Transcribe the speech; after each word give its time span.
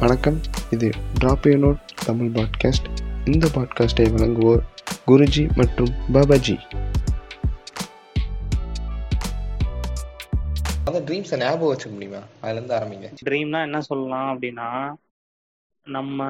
வணக்கம். 0.00 0.40
இது 0.70 0.90
drop 1.20 1.46
note 1.62 1.80
Tamil 2.06 2.26
podcast. 2.26 2.86
இந்த 3.24 3.48
பாட்காஸ்டை 3.54 4.04
வழங்குவோர் 4.12 4.62
குருஜி 5.06 5.56
மற்றும் 5.56 5.90
பாபாஜி. 6.12 6.56
அந்த 10.84 11.00
ட்ரீம்ஸை 11.00 11.36
ஞாபகம் 11.36 11.76
வச்சுக்க 11.76 11.92
முடியுமா? 11.92 12.22
அதுல 12.40 12.60
இருந்து 12.60 12.74
ஆரம்பிங்க. 12.74 13.28
ட்ரீம்னா 13.28 13.62
என்ன 13.62 13.80
சொல்லலாம் 13.80 14.40
அப்படின்னா 14.40 14.94
நம்ம 15.84 16.24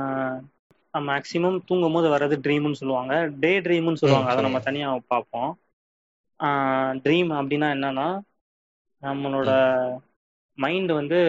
மேக்சிமம் 0.93 1.61
தூங்கும் 1.67 1.93
போது 1.93 2.09
வர்றது 2.09 2.47
ட்ரீம்னு 2.47 2.73
சொல்லுவாங்க. 2.73 3.31
டே 3.41 3.61
ட்ரீம்னு 3.61 3.95
சொல்லுவாங்க. 3.95 4.31
அதை 4.31 4.43
நம்ம 4.43 4.61
தனியா 4.61 4.99
பார்ப்போம். 5.07 5.59
ட்ரீம் 7.03 7.33
அப்படின்னா 7.41 7.71
என்னன்னா 7.77 8.21
நம்மளோட 9.03 9.51
மைண்ட் 10.55 10.93
வந்து 10.93 11.21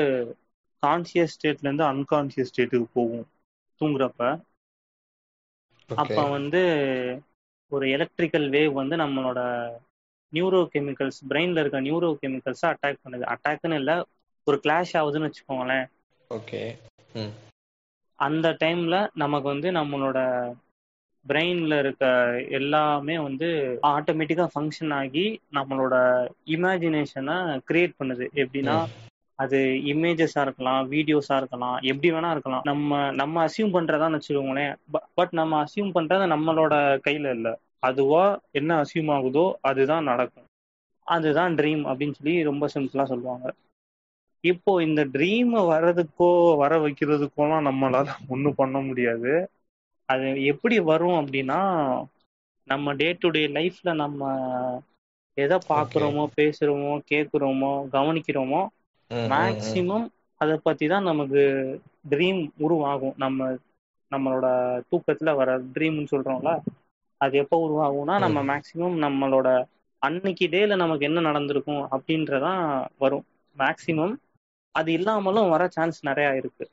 கான்சியஸ் 0.84 1.34
ஸ்டேட்ல 1.34 1.68
இருந்து 1.68 1.86
அன்கான்சியஸ் 1.86 2.52
ஸ்டேட்டுக்கு 2.52 2.88
போகும். 2.94 3.26
தூங்குறப்ப. 3.82 4.24
அப்ப 5.90 6.24
வந்து 6.30 6.62
ஒரு 7.72 7.86
எலக்ட்ரிக்கல் 7.88 8.48
வேவ் 8.50 8.74
வந்து 8.74 8.96
நம்மளோட 8.96 9.40
நியூரோ 10.34 10.62
கெமிக்கல்ஸ் 10.74 11.20
பிரெயின்ல 11.30 11.60
இருக்க 11.60 11.82
நியூரோ 11.82 12.10
கெமிக்கல்ஸை 12.22 12.68
அட்டாக் 12.72 13.02
பண்ணுது 13.04 13.26
அட்டாக்னு 13.34 13.80
இல்லை 13.82 13.96
ஒரு 14.48 14.58
கிளாஷ் 14.64 14.94
ஆகுதுன்னு 15.00 15.30
வச்சுக்கோங்களேன். 15.30 15.86
ஓகே 16.32 16.62
அந்த 18.20 18.48
டைம்ல 18.62 18.96
நமக்கு 19.14 19.48
வந்து 19.48 19.70
நம்மளோட 19.72 20.20
பிரெயின்ல 21.26 21.74
இருக்க 21.80 22.06
எல்லாமே 22.52 23.16
வந்து 23.20 23.48
ஆட்டோமேட்டிக்கா 23.88 24.46
ஃபங்க்ஷன் 24.54 24.94
ஆகி 24.94 25.26
நம்மளோட 25.54 25.96
இமேஜினேஷனை 26.56 27.38
கிரியேட் 27.70 28.00
பண்ணுது. 28.00 28.28
எப்படின்னா 28.44 28.78
அது 29.42 29.58
இமேஜஸா 29.92 30.42
இருக்கலாம் 30.46 30.82
வீடியோஸா 30.92 31.36
இருக்கலாம் 31.42 31.78
எப்படி 31.90 32.10
வேணா 32.12 32.32
இருக்கலாம். 32.34 32.66
நம்ம 32.70 32.90
நம்ம 33.14 33.36
அசியூம் 33.46 33.76
பண்றதான்னு 33.76 34.18
வச்சுக்கோங்களேன். 34.18 34.74
பட் 35.18 35.34
நம்ம 35.40 35.60
அசியூம் 35.64 35.96
பண்றது 35.98 36.26
நம்மளோட 36.34 36.74
கையில 37.08 37.34
இல்ல. 37.38 37.50
அதுவா 37.84 38.24
என்ன 38.54 38.72
அசியூம் 38.84 39.12
ஆகுதோ 39.16 39.46
அதுதான் 39.70 40.10
நடக்கும். 40.12 40.48
அதுதான் 41.08 41.56
ட்ரீம் 41.58 41.84
அப்படின்னு 41.90 42.18
சொல்லி 42.18 42.36
ரொம்ப 42.50 42.66
சிம்பிளா 42.74 43.06
சொல்லுவாங்க. 43.08 43.46
இப்போ 44.44 44.72
இந்த 44.84 45.02
ட்ரீம் 45.14 45.54
வர்றதுக்கோ 45.70 46.30
வர 46.62 46.80
வைக்கிறதுக்கோலாம் 46.84 47.68
நம்மளால 47.70 48.06
ஒன்றும் 48.30 48.60
பண்ண 48.62 48.78
முடியாது. 48.88 49.34
அது 50.10 50.28
எப்படி 50.52 50.78
வரும் 50.90 51.20
அப்படின்னா 51.20 51.60
நம்ம 52.68 52.94
டே 52.96 53.10
டு 53.18 53.30
டே 53.32 53.44
லைஃப்ல 53.54 53.90
நம்ம 54.02 54.22
எதை 55.38 55.58
பார்க்குறோமோ 55.68 56.24
பேசுறோமோ 56.36 56.94
கேட்குறோமோ 57.10 57.72
கவனிக்கிறோமோ 57.94 58.62
மேக்சிமம் 59.32 60.06
அதை 60.42 60.56
பத்தி 60.64 60.86
தான் 60.88 61.10
நமக்கு 61.10 61.42
ட்ரீம் 62.12 62.42
உருவாகும். 62.60 63.16
நம்ம 63.18 63.40
நம்மளோட 64.12 64.48
தூக்கத்துல 64.90 65.34
வர 65.36 65.50
ட்ரீம்னு 65.74 66.12
சொல்றோம்ல 66.12 66.54
அது 67.22 67.36
எப்போ 67.38 67.58
உருவாகும்னா 67.66 68.16
நம்ம 68.20 68.40
மேக்சிமம் 68.50 68.98
நம்மளோட 69.04 69.48
அன்னைக்கு 70.02 70.46
டேல 70.50 70.76
நமக்கு 70.78 71.08
என்ன 71.08 71.20
நடந்திருக்கும் 71.22 71.84
அப்படின்றதான் 71.92 72.62
வரும். 72.98 73.26
மேக்சிமம் 73.58 74.16
அது 74.76 74.90
இல்லாமலும் 74.94 75.52
வர 75.52 75.64
சான்ஸ் 75.70 76.00
நிறைய 76.04 76.30
இருக்கு. 76.36 76.66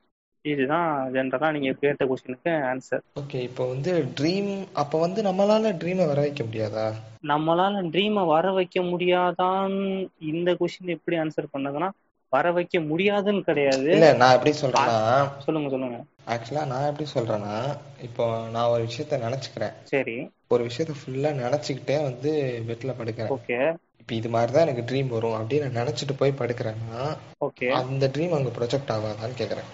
இதுதான் 0.44 0.86
ஜென்ரலா 1.14 1.48
நீங்க 1.54 1.72
கேட்ட 1.80 2.02
கொஸ்டினுக்கு 2.08 2.52
ஆன்சர் 2.68 3.04
ஓகே 3.20 3.38
இப்போ 3.46 3.64
வந்து 3.70 3.90
ட்ரீம் 4.16 4.50
அப்ப 4.82 5.00
வந்து 5.00 5.20
நம்மளால 5.28 5.74
ட்ரீமை 5.80 6.06
வர 6.06 6.18
வைக்க 6.20 6.42
முடியாதா? 6.44 6.88
நம்மளால 7.30 7.80
ட்ரீமை 7.92 8.22
வர 8.28 8.46
வைக்க 8.56 8.82
முடியாதான்னு 8.84 9.88
இந்த 10.30 10.50
கொஸ்டின் 10.58 10.94
எப்படி 10.94 11.16
ஆன்சர் 11.22 11.52
பண்ணதுன்னா 11.52 11.88
வர 12.32 12.52
வைக்க 12.52 12.80
முடியாதுன்னு 12.80 13.40
கிடையாது. 13.40 13.90
இல்ல 13.90 14.12
நான் 14.12 14.32
எப்படி 14.32 14.52
சொல்றேன்னா 14.60 14.96
சொல்லுங்க 15.38 15.68
சொல்லுங்க. 15.68 15.98
ஆக்சுவலா 16.26 16.66
நான் 16.66 16.88
எப்படி 16.90 17.06
சொல்றேன்னா 17.14 17.54
இப்போ 18.02 18.24
நான் 18.52 18.68
ஒரு 18.68 18.82
விஷயத்த 18.84 19.18
நினைச்சுக்கிறேன். 19.26 19.74
சரி. 19.82 20.16
ஒரு 20.48 20.64
விஷயத்த 20.64 20.94
ஃபுல்லா 21.00 21.30
நினைச்சுக்கிட்டே 21.44 22.02
வந்து 22.02 22.30
பெட்ல 22.68 22.92
படுக்கிறேன். 23.00 23.32
ஓகே. 23.36 23.58
இப்போ 23.98 24.14
இது 24.14 24.28
மாதிரிதான் 24.28 24.66
எனக்கு 24.66 24.94
ட்ரீம் 24.94 25.08
வரும். 25.08 25.32
அப்படின்னு 25.32 25.70
நான் 25.70 25.86
நினைச்சிட்டு 25.86 26.14
போய் 26.18 26.38
படுக்கிறேன்னா 26.38 27.00
ஓகே. 27.44 27.68
அந்த 27.70 28.10
ட்ரீம் 28.14 28.30
அங்க 28.30 28.50
ப்ரொஜெக்ட் 28.58 28.94
ஆகாதான்னு 28.96 29.38
கேக்குறேன். 29.38 29.68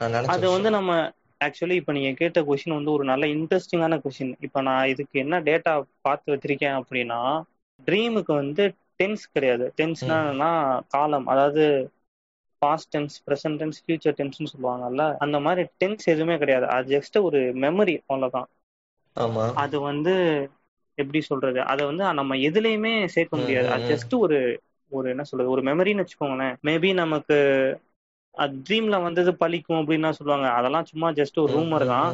நான் 0.00 0.24
அது 0.26 0.50
வந்து 0.50 0.70
நம்ம 0.70 1.10
ஆக்சுவலி 1.44 1.72
இப்போ 1.72 1.92
நீங்க 1.92 2.10
கேட்ட 2.12 2.40
கொஸ்டின் 2.40 2.74
வந்து 2.74 2.90
ஒரு 2.90 3.04
நல்ல 3.04 3.26
இன்ட்ரெஸ்டிங்கான 3.26 4.00
கொஸ்டின் 4.04 4.34
இப்போ 4.40 4.60
நான் 4.60 4.88
இதுக்கு 4.88 5.20
என்ன 5.20 5.40
டேட்டா 5.40 5.72
பார்த்து 6.00 6.34
வச்சிருக்கேன் 6.34 6.80
அப்படின்னா 6.80 7.20
ட்ரீமுக்கு 7.86 8.34
வந்து 8.34 8.74
டென்ஸ் 9.02 9.24
கிடையாது. 9.32 9.72
டென்ஸ்னா 9.76 10.18
காலம். 10.88 11.26
அதாவது 11.26 11.64
past 12.62 12.90
tense 12.94 13.16
present 13.26 13.58
tense 13.60 13.80
future 13.84 14.16
டென்ஸ்னு 14.20 14.52
சொல்லுவாங்கல்ல 14.52 15.04
அந்த 15.24 15.36
மாதிரி 15.46 15.62
டென்ஸ் 15.82 16.06
எதுவுமே 16.14 16.36
கிடையாது. 16.42 16.66
அது 16.76 16.86
ஜஸ்ட் 16.96 17.18
ஒரு 17.22 17.40
மெமரி 17.64 17.96
அவ்வளவுதான். 18.06 18.48
அது 19.64 19.76
வந்து 19.90 20.14
எப்படி 20.98 21.20
சொல்றது? 21.22 21.60
அதை 21.72 21.82
வந்து 21.86 22.04
நம்ம 22.20 22.36
எதுலையுமே 22.48 22.92
சேர்க்க 23.16 23.42
முடியாது. 23.42 23.68
அது 23.74 23.84
ஜஸ்ட் 23.92 24.14
ஒரு 24.18 24.38
ஒரு 24.92 25.06
என்ன 25.10 25.24
சொல்றது? 25.30 25.52
ஒரு 25.54 25.62
மெமரின்னு 25.62 26.04
வச்சுக்கோங்களேன். 26.04 26.54
மேபி 26.68 26.90
நமக்கு 26.94 27.36
ட்ரீம்ல 28.66 28.96
வந்தது 29.02 29.30
பழிக்கும் 29.42 29.80
அப்படின்னு 29.80 30.18
சொல்லுவாங்க. 30.18 30.48
அதெல்லாம் 30.58 30.88
சும்மா 30.90 31.08
ஜஸ்ட் 31.12 31.38
ஒரு 31.44 31.52
ரூமர் 31.58 31.84
தான். 31.94 32.10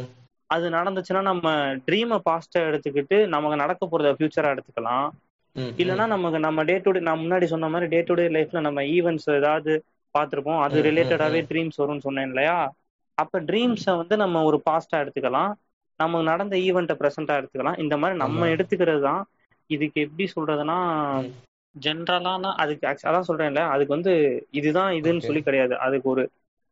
அது 0.50 0.66
நடந்துச்சுன்னா 0.70 1.22
நம்ம 1.30 1.48
ட்ரீமை 1.86 2.18
பாஸ்டா 2.28 2.60
எடுத்துக்கிட்டு 2.68 3.16
நமக்கு 3.34 3.56
நடக்க 3.62 3.86
போறத 3.86 4.10
ஃபியூச்சரா 4.16 4.52
எடுத்துக்கலாம். 4.54 5.06
இல்லைன்னா 5.80 6.06
நமக்கு 6.06 6.38
நம்ம 6.46 6.62
டே 6.64 6.76
டு 6.84 6.90
டே 6.90 7.00
நான் 7.08 7.22
முன்னாடி 7.24 7.46
சொன்ன 7.52 7.68
மாதிரி 7.68 7.88
டே 7.94 8.00
டு 8.08 8.14
டே 8.14 8.24
லைஃப்ல 8.36 8.60
நம்ம 8.60 8.82
ஈவெண்ட்ஸ் 8.96 9.28
ஏதாவது 9.40 9.72
பார்த்துருப்போம். 10.14 10.60
அது 10.64 10.76
ரிலேட்டடாவே 10.82 11.40
ட்ரீம்ஸ் 11.50 11.80
வரும்னு 11.82 12.06
சொன்னேன் 12.06 12.28
இல்லையா? 12.30 12.56
அப்ப 13.18 13.40
ட்ரீம்ஸை 13.48 13.92
வந்து 14.00 14.14
நம்ம 14.22 14.42
ஒரு 14.44 14.58
பாஸ்டா 14.66 14.96
எடுத்துக்கலாம். 15.02 15.52
நமக்கு 16.00 16.30
நடந்த 16.30 16.54
ஈவெண்ட்டை 16.66 16.96
ப்ரெசென்டா 17.00 17.34
எடுத்துக்கலாம். 17.40 17.80
இந்த 17.82 17.94
மாதிரி 17.96 18.16
நம்ம 18.18 18.46
எடுத்துக்கிறது 18.54 19.02
தான். 19.02 19.22
இதுக்கு 19.70 19.98
எப்படி 20.06 20.24
சொல்றதுன்னா 20.34 20.78
ஜென்ரலான 21.76 22.30
அதுக்கு 22.62 22.84
அதான் 23.02 23.28
சொல்றேன்ல 23.28 23.62
அதுக்கு 23.74 23.96
வந்து 23.96 24.12
இதுதான் 24.60 24.92
இதுன்னு 24.98 25.26
சொல்லி 25.26 25.42
கிடையாது. 25.42 25.74
அதுக்கு 25.86 26.08
ஒரு 26.10 26.24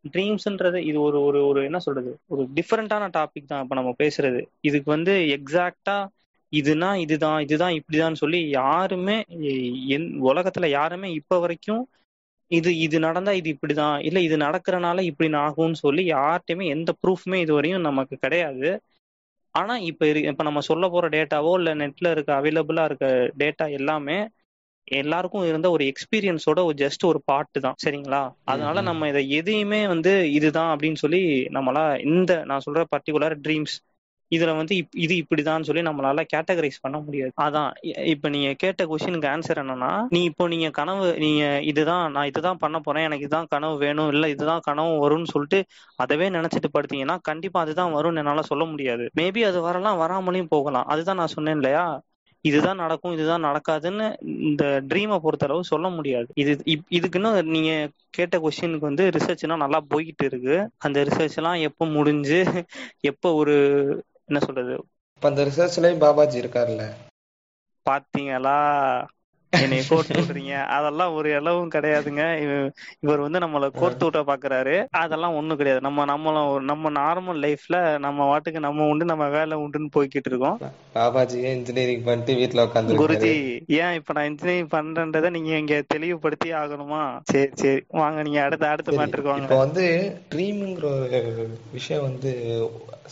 ட்ரீம்ஸ்ன்றது 0.05 0.79
இது 0.85 0.99
ஒரு 1.01 1.19
ஒரு 1.29 1.41
ஒரு 1.49 1.61
என்ன 1.69 1.79
சொல்றது? 1.85 2.13
ஒரு 2.29 2.43
டிஃப்ரெண்டான 2.57 3.05
டாபிக் 3.17 3.51
தான் 3.51 3.63
இப்ப 3.65 3.75
நம்ம 3.75 3.93
பேசுறது. 4.01 4.41
இதுக்கு 4.69 4.89
வந்து 4.91 5.15
எக்ஸாக்டா 5.37 5.97
இதுனா 6.53 6.89
இதுதான் 7.03 7.41
இதுதான் 7.45 7.77
இப்படிதான் 7.79 8.21
சொல்லி 8.21 8.41
யாருமே 8.53 9.17
என் 9.95 10.09
உலகத்துல 10.31 10.69
யாருமே 10.73 11.09
இப்ப 11.21 11.39
வரைக்கும் 11.39 11.83
இது 12.53 12.71
இது 12.79 12.97
நடந்தா 13.01 13.33
இது 13.33 13.49
இப்படிதான். 13.55 13.97
இல்ல 14.01 14.19
இது 14.21 14.37
நடக்கிறனால 14.39 15.01
இப்படி 15.11 15.29
ஆகும்னு 15.43 15.79
சொல்லி 15.81 16.03
யார்கிட்டயுமே 16.11 16.67
எந்த 16.69 16.91
ப்ரூஃப்மே 17.03 17.39
இது 17.41 17.53
வரையும் 17.55 17.87
நமக்கு 17.89 18.17
கிடையாது. 18.19 18.71
ஆனா 19.55 19.75
இப்ப 19.91 20.03
இப்ப 20.23 20.43
நம்ம 20.43 20.61
சொல்ல 20.63 20.85
போற 20.89 21.07
டேட்டாவோ 21.09 21.53
இல்ல 21.59 21.71
நெட்ல 21.75 22.11
இருக்க 22.11 22.31
அவைலபிளா 22.41 22.85
இருக்க 22.85 23.07
டேட்டா 23.43 23.67
எல்லாமே 23.79 24.19
எல்லாருக்கும் 24.89 25.45
இருந்த 25.45 25.69
ஒரு 25.71 25.85
எக்ஸ்பீரியன்ஸோட 25.91 26.61
ஒரு 26.69 26.77
ஜஸ்ட் 26.79 27.05
ஒரு 27.05 27.21
பாட்டு 27.25 27.59
தான். 27.61 27.77
சரிங்களா? 27.85 28.21
அதனால 28.45 28.81
நம்ம 28.83 29.09
இதை 29.09 29.23
எதையுமே 29.39 29.81
வந்து 29.87 30.13
இதுதான் 30.33 30.71
அப்படின்னு 30.73 31.01
சொல்லி 31.05 31.21
நம்மளா 31.51 31.85
இந்த 32.09 32.33
நான் 32.45 32.65
சொல்ற 32.67 32.83
பர்டிகுலர் 32.95 33.37
ட்ரீம்ஸ் 33.45 33.77
இதுல 34.33 34.51
வந்து 34.57 34.75
இது 34.97 35.15
இப்படிதான் 35.23 35.67
சொல்லி 35.69 35.83
நம்மளால 35.83 36.23
கேட்டகரைஸ் 36.33 36.83
பண்ண 36.83 36.97
முடியாது. 37.01 37.33
அதான் 37.45 37.71
இப்ப 38.13 38.29
நீங்க 38.29 38.51
கேட்ட 38.57 38.85
கொஸ்டினுக்கு 38.91 39.29
ஆன்சர் 39.33 39.61
என்னன்னா 39.63 39.93
நீ 40.11 40.21
இப்போ 40.31 40.45
நீங்க 40.53 40.69
கனவு 40.79 41.07
நீங்க 41.19 41.43
இதுதான் 41.71 42.05
நான் 42.13 42.31
இதுதான் 42.31 42.61
பண்ண 42.61 42.79
போறேன் 42.81 43.07
எனக்கு 43.09 43.27
இதுதான் 43.27 43.51
கனவு 43.51 43.77
வேணும் 43.85 44.11
இல்ல 44.15 44.29
இதுதான் 44.29 44.65
கனவு 44.69 44.95
வரும்னு 45.05 45.33
சொல்லிட்டு 45.33 45.61
அதவே 45.99 46.29
நினைச்சிட்டு 46.37 46.71
படுத்தீங்கன்னா 46.75 47.17
கண்டிப்பா 47.29 47.61
அதுதான் 47.65 47.95
வரும்னு 47.97 48.23
என்னால 48.23 48.43
சொல்ல 48.45 48.65
முடியாது. 48.73 49.05
மேபி 49.19 49.43
அது 49.43 49.61
வரலாம் 49.63 50.01
வராமலையும் 50.03 50.53
போகலாம். 50.53 50.89
அதுதான் 50.93 51.21
நான் 51.21 51.35
சொன்னேன் 51.37 51.59
இல்லையா? 51.59 51.85
இதுதான் 52.45 52.81
நடக்கும் 52.83 53.15
இதுதான் 53.17 53.45
நடக்காதுன்னு 53.47 54.07
இந்த 54.47 54.63
ட்ரீமை 54.89 55.17
பொறுத்தளவு 55.25 55.63
சொல்ல 55.71 55.87
முடியாது. 55.91 56.29
இது 56.43 56.53
இதுக்குன்னு 56.99 57.31
நீங்க 57.53 57.71
கேட்ட 58.11 58.37
கொஸ்டினுக்கு 58.43 58.89
வந்து 58.91 59.05
ரிசர்ச்லாம் 59.17 59.63
நல்லா 59.65 59.81
போய்கிட்டு 59.91 60.25
இருக்கு. 60.31 60.57
அந்த 60.87 60.99
ரிசர்ச் 61.09 61.39
எல்லாம் 61.41 61.61
எப்போ 61.69 61.85
முடிஞ்சு 61.97 62.41
எப்போ 63.11 63.29
ஒரு 63.35 63.57
என்ன 64.33 64.43
சொல்றது? 64.47 64.77
இப்ப 65.15 65.29
அந்த 65.29 65.45
ரிசர்ச்லயும் 65.45 66.03
பாபாஜி 66.03 66.37
இருக்காருல்ல. 66.41 66.85
பாத்தீங்களா? 67.87 68.57
என்னை 69.53 69.79
கோர்த்து 69.85 70.19
விடுறீங்க. 70.19 70.55
அதெல்லாம் 70.77 71.15
ஒரு 71.15 71.31
அளவும் 71.35 71.73
கிடையாதுங்க. 71.75 72.23
இவர் 73.05 73.21
வந்து 73.21 73.39
நம்மள 73.39 73.67
கோர்த்து 73.75 74.05
விட்ட 74.05 74.21
பாக்குறாரு. 74.25 74.75
அதெல்லாம் 75.03 75.37
ஒண்ணும் 75.37 75.57
கிடையாது. 75.57 75.81
நம்ம 75.81 76.05
நம்மளும் 76.05 76.41
நம்ம 76.71 76.91
நார்மல் 76.97 77.41
லைஃப்ல 77.45 77.77
நம்ம 77.99 78.27
வாட்டுக்கு 78.29 78.61
நம்ம 78.61 78.89
உண்டு 78.89 79.05
நம்ம 79.05 79.29
வேலை 79.31 79.57
உண்டுன்னு 79.59 79.95
போய்கிட்டு 79.95 80.31
இருக்கோம். 80.33 80.59
பாபாஜியே 80.95 81.51
இன்ஜினியரிங் 81.57 82.05
பண்ணிட்டு 82.05 82.33
வீட்டுல 82.41 82.65
உட்காந்து 82.67 82.97
குருஜி 83.01 83.35
ஏன் 83.79 83.97
இப்ப 83.99 84.13
நான் 84.13 84.29
இன்ஜினியரிங் 84.31 84.73
பண்றேன்றத 84.73 85.31
நீங்க 85.31 85.53
இங்க 85.59 85.77
தெளிவுபடுத்தி 85.89 86.51
ஆகணுமா? 86.53 87.03
சரி 87.31 87.51
சரி. 87.57 87.81
வாங்க 87.95 88.23
நீங்க 88.23 88.41
அடுத்த 88.43 88.69
அடுத்த 88.69 88.93
மேட்டருக்கு 88.99 89.33
வாங்க. 89.33 89.45
இப்ப 89.45 89.59
வந்து 89.65 89.85
ட்ரீம்ங்கிற 90.31 90.87
ஒரு 90.93 91.45
விஷயம் 91.73 92.07
வந்து 92.09 92.33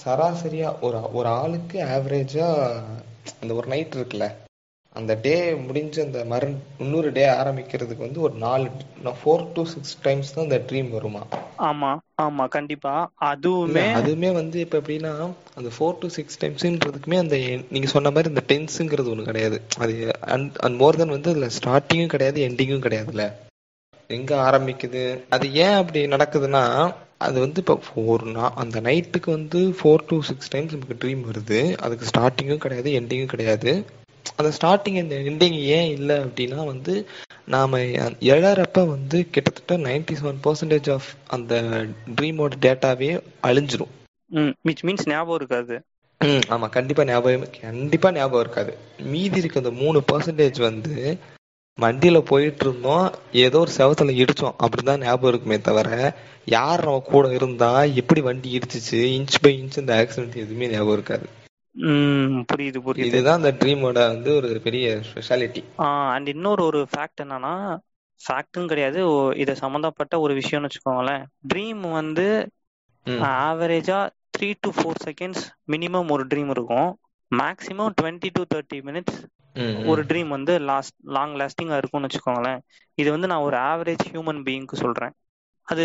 சராசரியா 0.03 0.71
ஒரு 0.81 1.01
ஒரு 1.13 1.29
ஆளுக்கு 1.39 1.79
ஆவரேஜா 1.91 2.49
அந்த 3.37 3.53
ஒரு 3.55 3.69
நைட் 3.69 3.97
இருக்குல்ல? 3.97 4.27
அந்த 4.97 5.13
டே 5.23 5.35
முடிஞ்ச 5.65 5.97
அந்த 6.03 6.21
மறு 6.25 6.47
இன்னொரு 6.79 7.11
டே 7.13 7.25
ஆரம்பிக்கிறதுக்கு 7.35 8.07
வந்து 8.07 8.21
ஒரு 8.21 8.35
நாலு 8.39 8.67
ஃபோர் 9.19 9.45
டு 9.53 9.63
சிக்ஸ் 9.67 9.95
டைம்ஸ் 10.03 10.33
தான் 10.35 10.45
அந்த 10.45 10.59
ட்ரீம் 10.69 10.91
வருமா? 10.91 11.23
ஆமா 11.69 11.91
ஆமா 12.19 12.45
கண்டிப்பா. 12.49 12.95
அதுவுமே 13.29 13.85
அதுவுமே 13.99 14.31
வந்து 14.33 14.57
இப்ப 14.61 14.79
எப்படின்னா 14.81 15.13
அந்த 15.57 15.69
ஃபோர் 15.69 15.99
டு 15.99 16.09
சிக்ஸ் 16.09 16.41
டைம்ஸ்ன்றதுக்குமே 16.41 17.19
அந்த 17.19 17.37
நீங்க 17.71 17.89
சொன்ன 17.89 18.11
மாதிரி 18.11 18.33
இந்த 18.33 18.45
டென்ஸுங்கிறது 18.49 19.13
ஒண்ணு 19.13 19.25
கிடையாது. 19.25 19.57
அது 19.79 19.95
அண்ட் 20.65 20.79
மோர் 20.79 20.97
தென் 20.97 21.15
வந்து 21.17 21.31
அதுல 21.31 21.51
ஸ்டார்டிங்கும் 21.57 22.15
கிடையாது 22.15 22.41
எண்டிங்கும் 22.49 22.85
கிடையாதுல்ல. 22.87 23.27
எங்க 24.11 24.33
ஆரம்பிக்குது? 24.47 25.03
அது 25.29 25.47
ஏன் 25.59 25.75
அப்படி 25.75 26.01
நடக்குதுன்னா 26.09 26.65
அது 27.19 27.37
வந்து 27.41 27.61
இப்போ 27.63 27.75
ஒரு 28.07 28.27
நா 28.31 28.45
அந்த 28.57 28.81
நைட்டுக்கு 28.81 29.31
வந்து 29.31 29.59
ஃபோர் 29.79 30.07
டு 30.07 30.17
சிக்ஸ் 30.23 30.51
டைம்ஸ் 30.51 30.75
நமக்கு 30.75 31.01
ட்ரீம் 31.03 31.23
வருது. 31.27 31.61
அதுக்கு 31.81 32.09
ஸ்டார்டிங்கும் 32.11 32.63
கிடையாது 32.63 32.91
எண்டிங்கும் 33.01 33.33
கிடையாது. 33.35 33.73
அந்த 34.37 34.51
ஸ்டார்டிங் 34.57 34.99
அந்த 35.01 35.17
எண்டிங் 35.31 35.59
ஏன் 35.77 35.91
இல்லை 35.91 36.17
அப்படின்னா 36.19 36.65
வந்து 36.65 36.95
நாம 37.47 37.79
எழறப்ப 38.33 38.87
வந்து 38.87 39.19
கிட்டத்தட்ட 39.31 39.77
நைன்டி 39.79 40.15
செவன் 40.21 40.43
பர்சன்டேஜ் 40.45 40.91
ஆஃப் 40.93 41.09
அந்த 41.29 41.55
ட்ரீமோட 42.17 42.53
டேட்டாவே 42.67 43.11
அழிஞ்சிரும். 43.43 43.93
விச் 44.69 44.85
மீன்ஸ் 44.87 45.09
ஞாபகம் 45.09 45.35
இருக்காது. 45.35 45.77
ம் 46.21 46.45
ஆமா 46.55 46.69
கண்டிப்பா 46.69 47.05
ஞாபகம் 47.05 47.51
கண்டிப்பா 47.61 48.13
ஞாபகம் 48.13 48.41
இருக்காது. 48.41 48.73
மீதி 49.05 49.39
இருக்க 49.39 49.63
அந்த 49.63 49.71
மூணு 49.83 50.03
பர்சன்டேஜ் 50.13 50.61
வந்து 50.61 50.95
வண்டியில 51.79 52.21
போயிட்டு 52.21 52.65
இருந்தோம் 52.67 53.07
ஏதோ 53.45 53.59
ஒரு 53.59 53.73
செவத்துல 53.77 54.15
இடிச்சோம். 54.23 54.57
அப்படிதான் 54.65 55.05
ஞாபகம் 55.07 55.31
இருக்குமே 55.31 55.59
தவிர 55.61 55.89
யார் 56.47 56.85
நம்ம 56.85 57.03
கூட 57.11 57.35
இருந்தா 57.35 57.71
எப்படி 58.01 58.21
வண்டி 58.21 58.59
இடிச்சிச்சு 58.59 59.01
இன்ச் 59.19 59.39
பை 59.43 59.53
இன்ச் 59.63 59.79
இந்த 59.79 59.95
ஆக்சிடென்ட் 60.03 60.43
எதுவுமே 60.45 60.69
ஞாபகம் 60.69 60.93
இருக்காது. 60.93 61.27
புரியுது 62.51 62.79
புரியுது. 62.87 63.09
இதுதான் 63.09 63.39
அந்த 63.41 63.53
ட்ரீமோட 63.61 63.99
வந்து 64.13 64.31
ஒரு 64.39 64.61
பெரிய 64.67 64.87
ஸ்பெஷாலிட்டி 65.09 65.63
அண்ட் 66.15 66.29
இன்னொரு 66.35 66.63
ஒரு 66.71 66.81
ஃபேக்ட் 66.93 67.23
என்னன்னா 67.25 67.55
ஃபேக்ட்டும் 68.21 68.71
கிடையாது. 68.71 69.01
இது 69.43 69.53
சம்மந்தப்பட்ட 69.63 70.15
ஒரு 70.25 70.33
விஷயம்னு 70.41 70.69
வச்சுக்கோங்களேன். 70.69 71.23
ட்ரீம் 71.53 71.85
வந்து 72.01 72.27
ஆவரேஜா 73.29 73.99
three 74.37 74.49
to 74.65 74.71
four 74.77 75.03
seconds 75.07 75.45
minimum 75.73 76.11
ஒரு 76.15 76.25
ட்ரீம் 76.33 76.51
இருக்கும். 76.57 76.91
Maximum 77.33 77.95
twenty 77.99 78.31
to 78.37 78.43
thirty 78.53 78.79
minutes 78.89 79.19
ஒரு 79.91 80.03
ட்ரீம் 80.11 80.31
வந்து 80.37 80.53
லாஸ்ட் 80.71 80.97
லாங் 81.17 81.35
லாஸ்டிங்கா 81.41 81.79
இருக்கும்னு 81.81 82.09
வச்சுக்கோங்களேன். 82.09 82.61
இது 82.99 83.09
வந்து 83.15 83.31
நான் 83.33 83.47
ஒரு 83.49 83.57
ஆவரேஜ் 83.71 84.05
ஹியூமன் 84.11 84.41
பீயிங்க்கு 84.47 84.77
சொல்றேன். 84.85 85.15
அது 85.69 85.85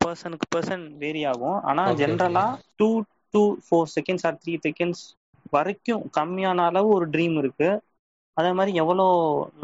பர்சனுக்கு 0.00 0.46
பர்சன் 0.54 0.84
வேரி 1.02 1.22
ஆகும். 1.32 1.58
ஆனா 1.70 1.82
ஜென்ரலா 2.00 2.44
two 2.80 2.88
to 3.34 3.42
four 3.66 3.90
seconds 3.94 4.26
or 4.28 4.38
three 4.42 4.54
seconds 4.66 5.04
வரைக்கும் 5.52 6.04
கம்மியான 6.16 6.64
அளவு 6.68 6.88
ஒரு 6.96 7.06
ட்ரீம் 7.14 7.36
இருக்கு. 7.38 7.68
அதே 8.36 8.50
மாதிரி 8.52 8.72
எவ்வளோ 8.80 9.04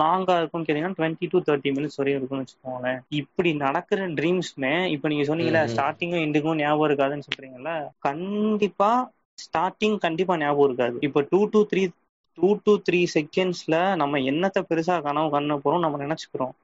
லாங்கா 0.00 0.34
இருக்கும்னு 0.38 0.66
கேட்டீங்கன்னா 0.66 0.98
டுவெண்ட்டி 0.98 1.26
டு 1.32 1.38
தேர்ட்டி 1.48 1.70
மினிட்ஸ் 1.76 1.98
வரையும் 2.00 2.18
இருக்கும்னு 2.20 2.44
வச்சுக்கோங்களேன். 2.44 3.00
இப்படி 3.20 3.50
நடக்கிற 3.64 4.06
ட்ரீம்ஸ்மே 4.18 4.72
இப்போ 4.94 5.06
நீங்க 5.12 5.24
சொன்னீங்கல்ல. 5.28 5.62
ஸ்டார்டிங்கும் 5.72 6.24
எண்டுக்கும் 6.26 6.60
ஞாபகம் 6.60 6.88
இருக்காதுன்னு 6.88 7.28
சொல்றீங்கல்ல 7.28 7.72
கண்டிப்பா 8.08 8.90
ஸ்டார்டிங் 9.38 9.98
கண்டிப்பா 9.98 10.34
ஞாபகம் 10.38 10.68
இருக்காது. 10.68 10.96
இப்போ 11.08 11.20
two 11.30 11.40
to 11.52 11.60
three 11.70 11.82
two 12.38 12.48
to 12.64 12.72
three 12.86 13.00
செகண்ட்ஸ்ல 13.14 13.76
நம்ம 14.02 14.20
என்னத்தை 14.30 14.62
பெருசா 14.68 14.96
கனவு 15.06 15.28
கண்ண 15.30 15.56
போறோம் 15.64 15.84
நம்ம 15.84 16.00
நினைச்சுக்கிறோம். 16.04 16.54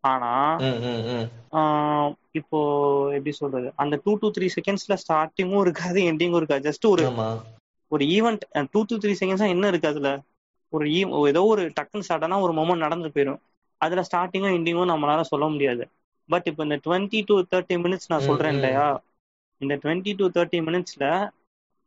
ஆனா 0.00 0.32
இப்போ 2.30 2.58
எப்படி 3.10 3.32
சொல்றது? 3.32 3.72
அந்த 3.76 4.00
டூ 4.04 4.16
டு 4.18 4.30
த்ரீ 4.38 4.48
செகண்ட்ஸ்ல 4.56 4.96
ஸ்டார்டிங்கும் 5.02 5.60
இருக்காது 5.60 6.00
எண்டிங்கும் 6.02 6.36
இருக்காது. 6.36 6.62
ஜஸ்ட் 6.70 6.86
ஒரு 6.86 7.02
ஒரு 7.92 8.04
event 8.06 8.40
two 8.70 8.84
to 8.86 8.96
three 8.96 9.14
seconds 9.20 9.48
என்ன 9.48 9.68
இருக்கு 9.68 9.88
அதுல? 9.88 10.10
ஒரு 10.72 10.84
ஈ- 10.90 11.12
ஏதோ 11.26 11.42
ஒரு 11.44 11.62
டக்குன்னு 11.68 12.08
சடனா 12.08 12.40
ஒரு 12.40 12.52
மொமெண்ட் 12.52 12.84
நடந்து 12.86 13.08
போயிடும் 13.08 13.40
அதுல 13.80 14.04
ஸ்டார்டிங்கும் 14.10 14.54
எண்டிங்கும் 14.58 14.90
நம்மளால 14.92 15.20
சொல்ல 15.20 15.46
முடியாது. 15.48 15.84
பட் 16.28 16.46
இப்போ 16.46 16.62
இந்த 16.62 16.76
டுவெண்ட்டி 16.84 17.22
டு 17.26 17.34
தேர்ட்டி 17.50 17.76
மினிட்ஸ் 17.84 18.08
நான் 18.08 18.20
சொல்றேன். 18.20 18.52
இல்லையா? 18.54 18.86
இந்த 19.60 19.76
டுவெண்ட்டி 19.76 20.12
டு 20.16 20.26
தேர்ட்டி 20.28 20.58
மினிட்ஸ்ல 20.66 21.04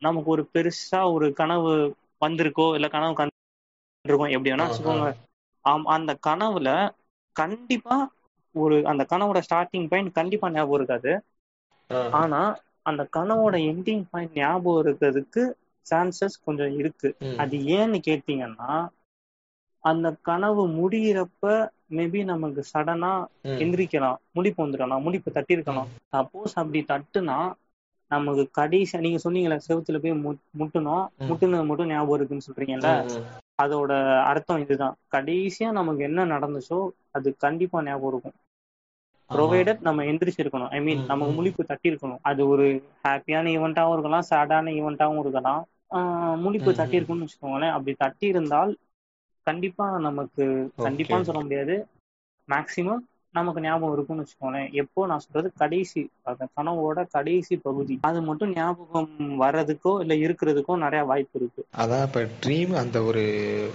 நமக்கு 0.01 0.29
ஒரு 0.29 0.43
பெருசா 0.53 1.11
ஒரு 1.11 1.33
கனவு 1.33 1.71
வந்திருக்கோ 2.25 2.73
இல்ல 2.73 2.87
கனவு 2.87 3.13
கண்டிருக்கோம் 3.13 4.31
எப்படி 4.31 4.51
வேணா 4.51 4.65
வச்சுக்கோங்க. 4.65 5.09
அந்த 5.85 6.17
கனவுல 6.27 6.69
கண்டிப்பா 7.36 7.95
ஒரு 8.56 8.75
அந்த 8.86 9.04
கனவோட 9.12 9.39
ஸ்டார்டிங் 9.45 9.88
பாயிண்ட் 9.89 10.12
கண்டிப்பா 10.13 10.48
ஞாபகம் 10.51 10.80
இருக்காது. 10.80 11.12
ஆனா 12.13 12.42
அந்த 12.86 13.01
கனவோட 13.13 13.56
எண்டிங் 13.69 14.06
பாயிண்ட் 14.10 14.38
ஞாபகம் 14.38 14.81
இருக்கிறதுக்கு 14.83 15.44
சான்சஸ் 15.86 16.38
கொஞ்சம் 16.44 16.74
இருக்கு. 16.78 17.10
அது 17.42 17.56
ஏன்னு 17.75 18.00
கேட்டீங்கன்னா 18.07 18.72
அந்த 19.83 20.07
கனவு 20.22 20.63
முடியிறப்ப 20.75 21.45
மேபி 21.92 22.19
நமக்கு 22.25 22.62
சடனா 22.69 23.12
எந்திரிக்கலாம். 23.60 24.19
முழிப்பு 24.31 24.60
வந்துடலாம் 24.63 25.06
முழிப்பு 25.06 25.30
தட்டி 25.31 25.57
இருக்கலாம் 25.57 25.89
சப்போஸ் 26.13 26.54
அப்படி 26.62 26.81
தட்டுனா 26.88 27.38
நமக்கு 28.12 28.44
கடைசி 28.51 29.00
நீங்க 29.00 29.19
சொன்னீங்கல்ல 29.24 29.57
செவுத்துல 29.66 30.00
போய் 30.00 30.16
முட்டணும். 30.60 31.06
முட்டுனது 31.30 31.69
மட்டும் 31.69 31.92
ஞாபகம் 31.92 32.18
இருக்குன்னு 32.18 32.48
சொல்றீங்கல்ல? 32.48 32.92
அதோட 33.61 33.91
அர்த்தம் 34.29 34.63
இதுதான். 34.63 34.95
கடைசியா 35.11 35.69
நமக்கு 35.71 36.01
என்ன 36.03 36.25
நடந்துச்சோ 36.31 36.79
அது 37.11 37.29
கண்டிப்பா 37.37 37.77
ஞாபகம் 37.83 38.11
இருக்கும். 38.13 38.37
ப்ரொவைடட் 39.29 39.81
நம்ம 39.81 40.03
எந்திரிச்சிருக்கணும். 40.03 40.71
ஐ 40.71 40.79
மீன் 40.81 41.01
நமக்கு. 41.07 41.33
முழிப்பு 41.37 41.63
தட்டி 41.65 41.89
இருக்கணும் 41.91 42.21
அது 42.23 42.41
ஒரு 42.47 42.65
ஹாப்பியான 43.03 43.51
ஈவெண்ட்டாவும் 43.53 43.93
இருக்கலாம் 43.93 44.27
சேடான 44.29 44.73
ஈவெண்ட்டாவும் 44.77 45.21
இருக்கலாம். 45.23 45.61
முழிப்பு 46.43 46.71
தட்டி 46.73 46.95
ம். 46.95 46.99
இருக்கும்னு 46.99 47.25
வச்சுக்கோங்களேன். 47.25 47.73
அப்படி 47.75 47.93
தட்டி 47.97 48.25
இருந்தால் 48.27 48.71
கண்டிப்பா 49.47 49.85
நமக்கு 50.01 50.43
கண்டிப்பான்னு 50.81 51.27
சொல்ல 51.29 51.41
முடியாது. 51.41 51.75
மேக்சிமம் 52.47 53.03
நமக்கு 53.36 53.62
ஞாபகம் 53.62 53.94
இருக்கும்னு 53.94 54.24
வச்சுக்கோங்களேன். 54.24 54.72
எப்போ 54.81 55.06
நான் 55.07 55.19
சொல்றது 55.19 55.50
கடைசி 55.56 56.01
அந்த 56.24 56.48
கனவோட 56.56 57.06
கடைசி 57.10 57.56
பகுதி. 57.60 57.95
அது 58.01 58.22
மட்டும் 58.22 58.54
ஞாபகம் 58.54 59.12
வர்றதுக்கோ 59.42 59.94
இல்ல 60.01 60.16
இருக்கிறதுக்கோ 60.22 60.75
நிறைய 60.78 61.04
வாய்ப்பு 61.06 61.38
இருக்கு. 61.39 61.63
அதான் 61.81 62.04
இப்ப 62.04 62.22
ட்ரீம் 62.42 62.74
அந்த 62.81 62.98
ஒரு 63.04 63.24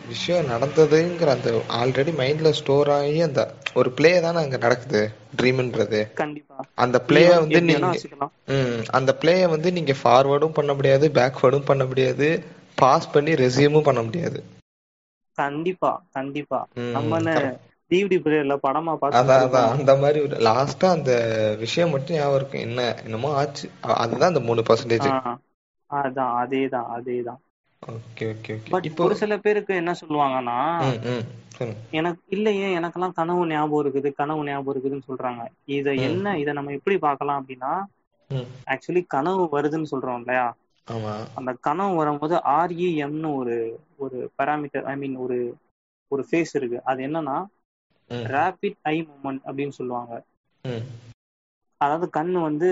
விஷயம் 0.08 0.49
நடந்ததுங்கிற 0.49 1.31
அந்த 1.35 1.50
ஆல்ரெடி 1.76 2.12
மைண்ட்ல 2.19 2.50
ஸ்டோர் 2.58 2.91
ஆகி 2.91 3.20
அந்த 3.20 3.43
ஒரு 3.75 3.91
பிளே 3.93 4.20
தானே 4.20 4.38
அங்க 4.38 4.58
நடக்குது 4.58 5.03
ட்ரீம்ன்றது 5.38 6.00
கண்டிப்பா. 6.14 6.58
அந்த 6.76 6.97
பிளே 7.03 7.23
Even 7.23 7.38
வந்து 7.38 7.61
நீங்க 7.69 7.97
அந்த 8.93 9.11
பிளேய 9.20 9.49
வந்து 9.49 9.69
நீங்க 9.73 9.94
ஃபார்வர்டும் 10.00 10.56
பண்ண 10.58 10.73
முடியாது 10.75 11.08
பேக்வர்டும் 11.11 11.67
பண்ண 11.67 11.85
முடியாது 11.85 12.29
பாஸ் 12.79 13.12
பண்ணி 13.12 13.32
ரெசியூமும் 13.37 13.82
பண்ண 13.82 14.03
முடியாது. 14.03 14.38
கண்டிப்பா 15.38 15.91
கண்டிப்பா. 16.12 16.61
நம்ம. 16.93 17.20
டிவிடி 17.90 18.16
பிளேயர்ல 18.22 18.54
படமா 18.66 18.92
பார்த்து 19.00 19.64
அந்த 19.74 19.92
மாதிரி 20.02 20.20
லாஸ்டா 20.48 20.88
அந்த 20.96 21.12
விஷயம் 21.60 21.92
மட்டும் 21.94 22.16
ஞாபகம் 22.16 22.38
இருக்கும் 22.40 22.64
என்ன 22.68 22.80
என்னமோ 23.06 23.30
ஆச்சு. 23.40 23.66
அதுதான் 24.02 24.32
அந்த 24.32 24.42
மூணு 24.48 24.62
பர்சன்டேஜ் 24.68 25.08
அதான் 25.90 26.32
அதேதான் 26.42 26.88
அதேதான். 26.96 27.40
ஓகே 27.82 28.24
ஓகே 28.32 28.55
பட் 28.72 28.86
இப்போ 28.88 29.02
ஒரு 29.05 29.16
சில 29.20 29.34
பேருக்கு 29.38 29.72
என்ன 29.74 29.93
சொல்லுவாங்கன்னா 30.00 30.58
எனக்கு 31.90 32.22
இல்லையே 32.28 32.69
எனக்கெல்லாம் 32.78 33.16
கனவு 33.19 33.43
ஞாபகம் 33.52 33.82
இருக்குது 33.82 34.08
கனவு 34.14 34.40
ஞாபகம் 34.48 34.72
இருக்குதுன்னு 34.74 35.08
சொல்றாங்க. 35.10 35.43
இத. 35.76 35.94
என்ன 36.08 36.34
இத 36.38 36.52
நம்ம 36.52 36.72
எப்படி 36.72 36.96
பார்க்கலாம் 36.98 37.38
அப்படின்னா 37.40 37.72
ஆக்சுவலி 38.72 39.02
கனவு 39.14 39.43
வருதுன்னு 39.52 39.90
சொல்றோம் 39.90 40.20
இல்லையா? 40.20 40.46
அந்த 41.38 41.50
கனவு 41.66 41.93
வரும்போது 41.94 42.34
ஆர்இஎம்னு 42.56 43.31
ஒரு 43.40 43.55
ஒரு 43.96 44.16
பேராமீட்டர் 44.38 44.84
ஐ 44.84 44.94
மீன் 44.96 45.16
ஒரு 45.24 45.38
ஒரு 46.12 46.22
ஃபேஸ் 46.28 46.52
இருக்கு. 46.58 46.78
அது 46.84 47.00
என்னன்னா 47.08 47.36
ரேபிட் 48.29 48.79
ஐ 48.89 48.96
மூமெண்ட் 49.05 49.44
அப்படின்னு 49.46 49.79
சொல்லுவாங்க. 49.79 50.13
அதாவது 51.81 52.06
கண்ணு 52.13 52.39
வந்து 52.41 52.69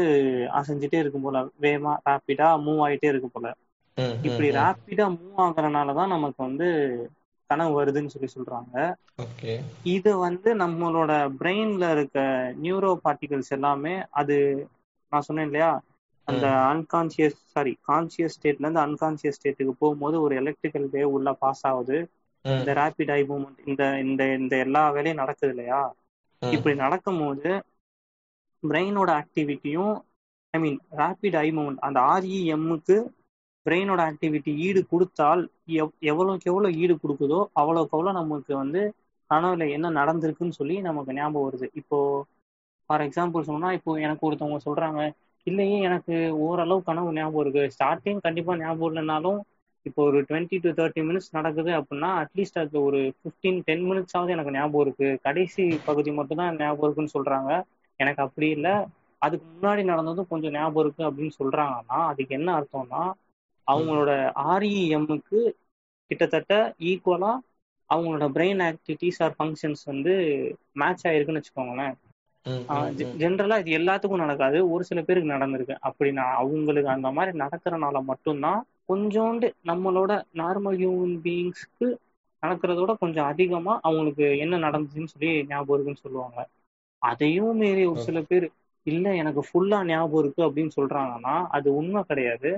அசைஞ்சிட்டே 0.55 0.99
இருக்கும் 0.99 1.23
போல 1.23 1.39
வேகமா 1.61 1.93
ரேபிடா 2.07 2.49
மூவ் 2.65 2.81
ஆயிட்டே 2.85 3.09
இருக்கு 3.09 3.31
போல. 3.31 3.47
இப்படி. 4.23 4.49
ரேபிடா 4.57 5.07
மூவ் 5.15 5.41
ஆகுறதுனாலதான் 5.45 6.07
நமக்கு 6.09 6.41
வந்து 6.43 6.69
கனவு 7.51 7.73
வருதுன்னு 7.77 8.13
சொல்லி 8.13 8.31
சொல்றாங்க. 8.31 8.77
இது 9.91 10.11
வந்து 10.19 10.51
நம்மளோட 10.55 11.11
பிரெயின்ல 11.39 11.91
இருக்க 11.91 12.19
நியூரோ 12.63 12.93
பார்ட்டிகல்ஸ் 13.05 13.51
எல்லாமே 13.51 13.95
அது 14.21 14.37
நான் 15.13 15.23
சொன்னேன் 15.23 15.45
இல்லையா? 15.45 15.71
அந்த 16.29 16.45
அன்கான்சியஸ் 16.71 17.39
சாரி 17.47 17.73
கான்சியஸ் 17.89 18.37
ஸ்டேட்ல 18.37 18.65
இருந்து 18.65 18.85
அன்கான்சியஸ் 18.85 19.39
ஸ்டேட்டுக்கு 19.39 19.75
போகும்போது 19.79 20.17
ஒரு 20.23 20.35
எலக்ட்ரிக்கல் 20.37 20.87
வேவ் 20.93 21.15
உள்ள 21.17 21.33
பாஸ் 21.39 21.65
ஆகுது. 21.67 21.99
இந்த 22.45 22.73
ரேபிட் 22.75 23.11
ஐ 23.11 23.21
மூமெண்ட் 23.25 23.61
இந்த 23.67 23.83
இந்த 24.05 24.23
இந்த 24.39 24.55
எல்லா 24.65 24.83
வேலையும் 24.91 25.21
நடக்குது 25.23 25.53
இல்லையா? 25.55 25.81
இப்படி 26.43 26.75
நடக்கும்போது 26.77 27.51
பிரெயினோட 28.63 29.11
ஆக்டிவிட்டியும் 29.21 29.95
ஐ 30.55 30.59
மீன் 30.61 30.79
ரேபிட் 30.99 31.37
ஐ 31.41 31.49
மூமெண்ட் 31.51 31.85
அந்த 31.87 31.99
ஆர்இஎம்முக்கு 32.13 32.97
பிரெயினோட 33.67 34.01
ஆக்டிவிட்டி 34.09 34.53
ஈடு 34.67 34.81
கொடுத்தால் 34.91 35.43
எவ் 35.79 35.93
எவ்வளோக்கு 36.11 36.51
எவ்வளோ 36.53 36.69
ஈடு 36.83 36.95
கொடுக்குதோ 37.03 37.41
அவ்வளோக்கு 37.61 37.95
அவ்வளோ 37.97 38.13
நமக்கு 38.13 38.53
வந்து 38.57 38.81
கனவுல 39.31 39.67
என்ன 39.77 39.91
நடந்திருக்குன்னு 39.99 40.59
சொல்லி 40.59 40.77
நமக்கு 40.89 41.15
ஞாபகம் 41.15 41.47
வருது. 41.47 41.67
இப்போ 41.81 41.99
ஃபார் 42.91 43.05
எக்ஸாம்பிள் 43.07 43.49
சொன்னா 43.51 43.69
இப்போ 43.79 43.93
எனக்கு 44.07 44.27
ஒருத்தவங்க 44.29 44.59
சொல்றாங்க 44.67 45.01
இல்லையே 45.47 45.79
எனக்கு 45.81 46.15
ஓரளவு 46.47 46.81
கனவு 46.83 47.17
ஞாபகம் 47.17 47.43
இருக்கு. 47.45 47.65
ஸ்டார்டிங் 47.75 48.21
கண்டிப்பா 48.27 48.53
ஞாபகம் 48.57 48.91
இல்லைனாலும் 48.91 49.41
இப்போ 49.87 50.01
ஒரு 50.05 50.19
டுவெண்ட்டி 50.29 50.57
டு 50.63 50.71
தேர்ட்டி 50.79 51.03
மினிட்ஸ் 51.03 51.31
நடக்குது 51.33 51.71
அப்படின்னா 51.79 52.11
அட்லீஸ்ட் 52.23 52.61
அதுல 52.63 52.83
ஒரு 52.83 53.01
ஃபிஃப்டீன் 53.17 53.59
டென் 53.65 53.85
மினிட்ஸாவது 53.85 54.31
எனக்கு 54.31 54.55
ஞாபகம் 54.55 54.85
இருக்கு. 54.87 55.09
கடைசி 55.27 55.65
பகுதி 55.87 56.11
மட்டும் 56.19 56.41
தான் 56.41 56.59
ஞாபகம் 56.59 56.87
இருக்குன்னு 56.87 57.17
சொல்றாங்க. 57.17 57.51
எனக்கு 58.01 58.23
அப்படி 58.23 58.49
இல்லை. 58.51 58.75
அதுக்கு 59.23 59.47
முன்னாடி 59.51 59.83
நடந்ததும் 59.85 60.31
கொஞ்சம் 60.31 60.55
ஞாபகம் 60.55 60.85
இருக்கு 60.85 61.03
அப்படின்னு 61.09 61.35
சொல்றாங்கன்னா 61.39 61.99
அதுக்கு 62.11 62.33
என்ன 62.35 62.49
அர்த்தம்னா 62.59 63.03
அவங்களோட 63.67 64.11
ஆர்இஎம்முக்கு 64.53 65.41
கிட்டத்தட்ட 66.11 66.55
ஈக்குவலா 66.85 67.33
அவங்களோட 67.91 68.27
பிரெயின் 68.35 68.63
ஆக்டிவிட்டிஸ் 68.67 69.21
ஆர் 69.23 69.37
ஃபங்க்ஷன்ஸ் 69.37 69.85
வந்து 69.87 70.13
மேட்ச் 70.75 71.05
ஆயிருக்குன்னு 71.07 71.41
வச்சுக்கோங்களேன். 71.41 71.95
ஜென்ரலா 73.21 73.57
இது 73.61 73.71
எல்லாத்துக்கும் 73.79 74.23
நடக்காது. 74.23 74.59
ஒரு 74.71 74.85
சில 74.85 75.01
பேருக்கு 75.03 75.35
நடந்திருக்கு. 75.35 75.75
அப்படின்னா 75.89 76.25
அவங்களுக்கு 76.41 76.91
அந்த 76.95 77.11
மாதிரி 77.13 77.33
நடக்கிறனால 77.39 78.03
மட்டும்தான் 78.11 78.61
கொஞ்சோண்டு 78.89 79.49
நம்மளோட 79.71 80.13
நார்மல் 80.39 80.79
ஹியூமன் 80.81 81.17
பீயிங்ஸ்க்கு 81.23 81.89
நடக்கிறதோட 82.43 82.93
கொஞ்சம் 82.99 83.29
அதிகமா 83.31 83.75
அவங்களுக்கு 83.83 84.27
என்ன 84.39 84.61
நடந்துச்சுன்னு 84.65 85.13
சொல்லி 85.13 85.31
ஞாபகம் 85.47 85.77
இருக்குன்னு 85.77 86.05
சொல்லுவாங்க. 86.05 86.39
அதையும் 87.03 87.57
மீறி 87.57 87.83
ஒரு 87.87 88.01
சில 88.03 88.19
பேர் 88.25 88.47
இல்ல 88.87 89.07
எனக்கு 89.17 89.43
ஃபுல்லா 89.47 89.79
ஞாபகம் 89.87 90.23
இருக்கு 90.23 90.43
அப்படின்னு 90.47 90.77
சொல்றாங்கன்னா 90.77 91.35
அது 91.57 91.69
உண்மை 91.77 92.03
கிடையாது. 92.05 92.51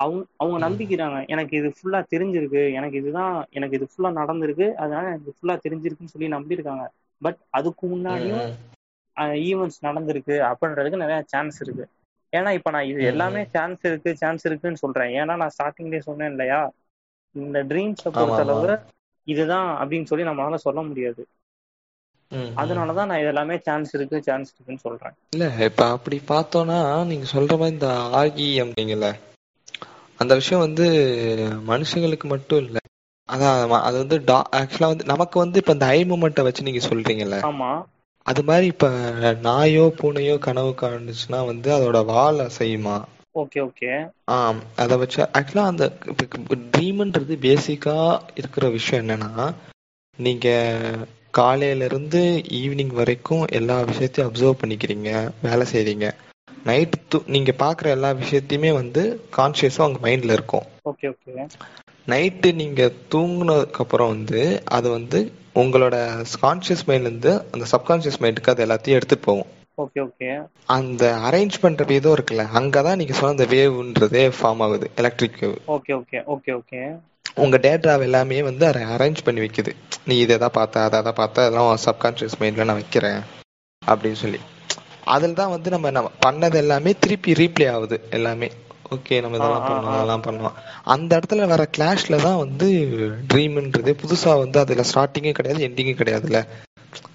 அவங்க 0.00 0.22
அவங்க. 0.40 0.58
நம்பிக்கிறாங்க 0.62 1.18
எனக்கு 1.28 1.54
இது 1.56 1.68
ஃபுல்லா 1.76 2.00
தெரிஞ்சிருக்கு 2.12 2.62
எனக்கு 2.76 2.96
இதுதான் 2.96 3.36
எனக்கு 3.52 3.76
இது 3.78 3.88
ஃபுல்லா 3.90 4.10
நடந்திருக்கு 4.18 4.66
அதனால 4.76 5.04
எனக்கு 5.12 5.34
ஃபுல்லா 5.36 5.56
தெரிஞ்சிருக்குன்னு 5.64 6.14
சொல்லி 6.14 6.28
நம்பியிருக்காங்க. 6.32 6.86
பட் 7.22 7.40
அதுக்கு 7.58 7.84
முன்னாடியும். 7.88 8.44
ஈவெண்ட்ஸ் 9.42 9.80
நடந்திருக்கு 9.82 10.34
அப்படின்றதுக்கு 10.48 11.02
நிறைய 11.02 11.20
சான்ஸ் 11.28 11.58
இருக்கு. 11.60 11.84
ஏன்னா 12.32 12.50
இப்ப 12.52 12.70
நான் 12.70 12.88
இது 12.88 13.02
எல்லாமே 13.04 13.42
சான்ஸ் 13.50 13.84
இருக்கு 13.84 14.10
சான்ஸ் 14.16 14.46
இருக்குன்னு 14.46 14.76
சொல்றேன். 14.76 15.12
ஏன்னா 15.20 15.36
நான் 15.36 15.54
ஸ்டார்டிங்லேயே 15.56 16.02
சொன்னேன் 16.02 16.30
இல்லையா? 16.30 16.60
இந்த 17.34 17.58
ட்ரீம்ஸை 17.64 18.10
பொறுத்தளவு 18.14 18.70
இதுதான் 19.28 19.68
அப்படின்னு 19.80 20.04
சொல்லி 20.04 20.24
நம்மளால 20.24 20.58
சொல்ல 20.62 20.80
முடியாது. 20.82 21.22
அதனாலதான் 22.62 23.08
நான் 23.10 23.22
இதெல்லாமே 23.22 23.56
சான்ஸ் 23.62 23.94
இருக்கு 23.94 24.16
சான்ஸ் 24.22 24.52
இருக்குன்னு 24.52 24.84
சொல்றேன். 24.84 25.14
இல்ல 25.32 25.46
இப்ப 25.66 25.84
அப்படி 25.90 26.16
பார்த்தோம்னா 26.28 26.78
நீங்க 27.04 27.26
சொல்ற 27.32 27.52
மாதிரி 27.58 27.74
இந்த 27.74 27.90
ஆர்இஎம் 28.16 28.76
நீங்கல்ல 28.78 29.08
அந்த 30.20 30.32
விஷயம் 30.34 30.64
வந்து 30.64 30.86
மனுஷங்களுக்கு 31.68 32.26
மட்டும் 32.26 32.62
இல்ல. 32.64 32.78
அதான் 33.28 33.56
அது 33.80 33.96
வந்து 34.02 34.16
ஆக்சுவலா 34.58 34.90
வந்து 34.92 35.04
நமக்கு 35.04 35.36
வந்து 35.38 35.60
இப்ப 35.62 35.72
இந்த 35.72 35.86
ஐ 35.88 36.00
மூமெண்ட்டை 36.04 36.42
வச்சு 36.42 36.62
நீங்க 36.62 36.82
சொல்றீங்கல்ல. 36.86 37.38
ஆமா. 37.48 37.70
அது 38.26 38.42
மாதிரி 38.42 38.66
இப்ப 38.66 38.86
நாயோ 39.42 39.84
பூனையோ 39.98 40.34
கனவு 40.38 40.72
காணுச்சுன்னா 40.76 41.40
வந்து 41.46 41.68
அதோட 41.74 41.98
வால் 42.04 42.40
அசையுமா? 42.44 42.96
Okay 43.34 43.60
okay. 43.62 43.90
ஆம் 44.34 44.60
அதை 44.76 44.94
வச்சு 44.96 45.20
ஆக்சுவலா 45.38 45.64
அந்த 45.64 45.84
ட்ரீம்ன்றது 46.70 47.36
பேசிக்கா 47.42 47.96
இருக்கிற 48.34 48.68
விஷயம் 48.70 49.02
என்னன்னா 49.04 49.46
நீங்க 50.18 50.48
காலையில 51.30 51.84
இருந்து 51.84 52.20
ஈவினிங் 52.58 52.94
வரைக்கும் 52.94 53.44
எல்லா 53.52 53.76
விஷயத்தையும் 53.84 54.28
அப்சர்வ் 54.28 54.60
பண்ணிக்கிறீங்க 54.60 55.10
வேலை 55.42 55.66
செய்றீங்க. 55.72 56.06
நைட் 56.64 56.96
தூ 57.08 57.18
நீங்க 57.26 57.52
பாக்குற 57.58 57.86
எல்லா 57.90 58.10
விஷயத்தையுமே 58.14 58.72
வந்து 58.72 59.02
கான்சியஸா 59.36 59.86
உங்க 59.86 60.00
மைண்ட்ல 60.02 60.32
இருக்கும். 60.32 60.66
Okay 60.84 61.08
okay. 61.12 61.34
நைட்டு 62.08 62.48
நீங்க 62.54 62.82
தூங்குனதுக்கு 63.12 63.82
அப்புறம் 63.84 64.08
வந்து 64.08 64.40
அது 64.70 64.88
வந்து 64.90 65.18
உங்களோட 65.56 65.96
கான்சியஸ் 66.42 66.86
மைண்ட்ல 66.86 67.10
இருந்து 67.10 67.30
அந்த 67.52 67.64
சப்கான்சியஸ் 67.72 68.20
மைண்டுக்கு 68.20 68.50
அது 68.50 68.64
எல்லாத்தையும் 68.66 68.98
எடுத்துட்டு 68.98 69.24
போகும். 69.24 69.50
ஓகே 69.78 70.00
ஓகே 70.02 70.28
அந்த 70.64 71.18
அரேஞ்ச் 71.24 71.56
பண்ற 71.60 71.84
விதம் 71.84 72.14
இருக்குல்ல 72.16 72.44
அங்கதான் 72.52 72.96
நீங்க 72.96 73.12
சொன்ன 73.12 73.30
அந்த 73.30 73.46
வேவ்ன்றதே 73.54 74.32
ஃபார்ம் 74.36 74.62
ஆகுது 74.62 74.90
electric 74.96 75.40
wave 75.40 75.56
okay 75.66 75.94
okay 76.00 76.20
okay 76.26 76.52
okay 76.54 76.80
உங்க 77.36 77.56
டேட்டா 77.56 78.02
எல்லாமே 78.02 78.42
வந்து 78.42 78.66
அதை 78.66 78.82
அரேஞ்ச் 78.84 79.24
பண்ணி 79.24 79.40
வைக்குது. 79.40 79.72
நீ 80.04 80.18
இதை 80.18 80.38
தான் 80.38 80.50
பார்த்த 80.52 80.82
அதை 80.82 81.02
தான் 81.02 81.14
பார்த்த 81.14 81.44
அதெல்லாம் 81.44 81.78
சப்கான்ஷியஸ் 81.84 82.38
மைண்ட்ல 82.40 82.64
நான் 82.64 82.80
வைக்கிறேன் 82.80 83.20
அப்படின்னு 83.82 84.20
சொல்லி. 84.24 84.40
அதில் 85.04 85.34
தான் 85.34 85.50
வந்து 85.50 85.70
நம்ம 85.70 85.90
நம்ம 85.90 86.10
பண்ணது 86.26 86.54
எல்லாமே 86.54 86.92
திருப்பி 86.98 87.32
ரீப்ளே 87.32 87.68
ஆகுது 87.70 88.00
எல்லாமே. 88.10 88.48
ஓகே 88.90 89.16
நம்ம 89.20 89.38
இதெல்லாம் 89.38 89.64
ஆ. 89.66 89.92
அதெல்லாம் 89.92 90.24
பண்ணோம் 90.26 90.56
அந்த 90.94 91.10
இடத்துல 91.18 91.46
வர 91.46 91.62
கிளாஷ்ல 91.72 92.18
தான் 92.22 92.40
வந்து 92.42 92.68
ட்ரீம்ன்றது 93.30 93.92
புதுசா 94.02 94.32
வந்து 94.38 94.58
அதுல 94.62 94.84
ஸ்டார்டிங்கும் 94.90 95.38
கிடையாது 95.38 95.66
எண்டிங்கும் 95.68 96.00
கிடையாதுல்ல. 96.00 96.40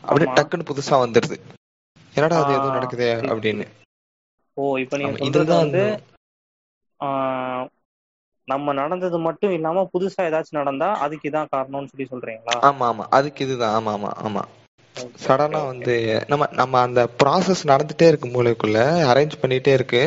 அப்படியே. 0.03 0.29
டக்குன்னு 0.37 0.69
புதுசா 0.69 0.95
வந்துருது. 1.01 1.37
என்னடா 2.13 2.37
அது 2.39 2.51
எதுவும் 2.53 2.77
நடக்குதே 2.77 3.07
அப்படின்னு. 3.27 3.65
ஓ 4.57 4.63
இப்போ 4.81 4.95
நீங்க 5.01 5.17
இதுதான் 5.29 5.63
வந்து 5.63 5.83
நம்ம 8.47 8.73
நடந்தது 8.73 9.17
மட்டும் 9.25 9.53
இல்லாம 9.53 9.83
புதுசா 9.91 10.21
ஏதாச்சும் 10.27 10.59
நடந்தா 10.59 10.89
அதுக்கு 11.03 11.29
இதான் 11.29 11.51
காரணம்னு 11.51 11.91
சொல்லி 11.91 12.07
சொல்றீங்களா? 12.09 12.57
ஆமா 12.67 12.85
ஆமா. 12.87 13.05
அதுக்கு 13.17 13.41
இதுதான். 13.45 13.75
ஆமா 13.77 13.93
ஆமா 13.95 14.11
ஆமா. 14.21 14.43
சடனா. 15.21 15.59
வந்து 15.67 15.95
நம்ம 16.31 16.47
நம்ம 16.53 16.79
அந்த 16.81 17.01
ப்ராசஸ் 17.19 17.63
நடந்துட்டே 17.67 18.07
இருக்கு 18.09 18.27
மூளைக்குள்ள 18.29 18.79
அரேஞ்ச் 19.09 19.41
பண்ணிட்டே 19.41 19.73
இருக்கு. 19.73 20.03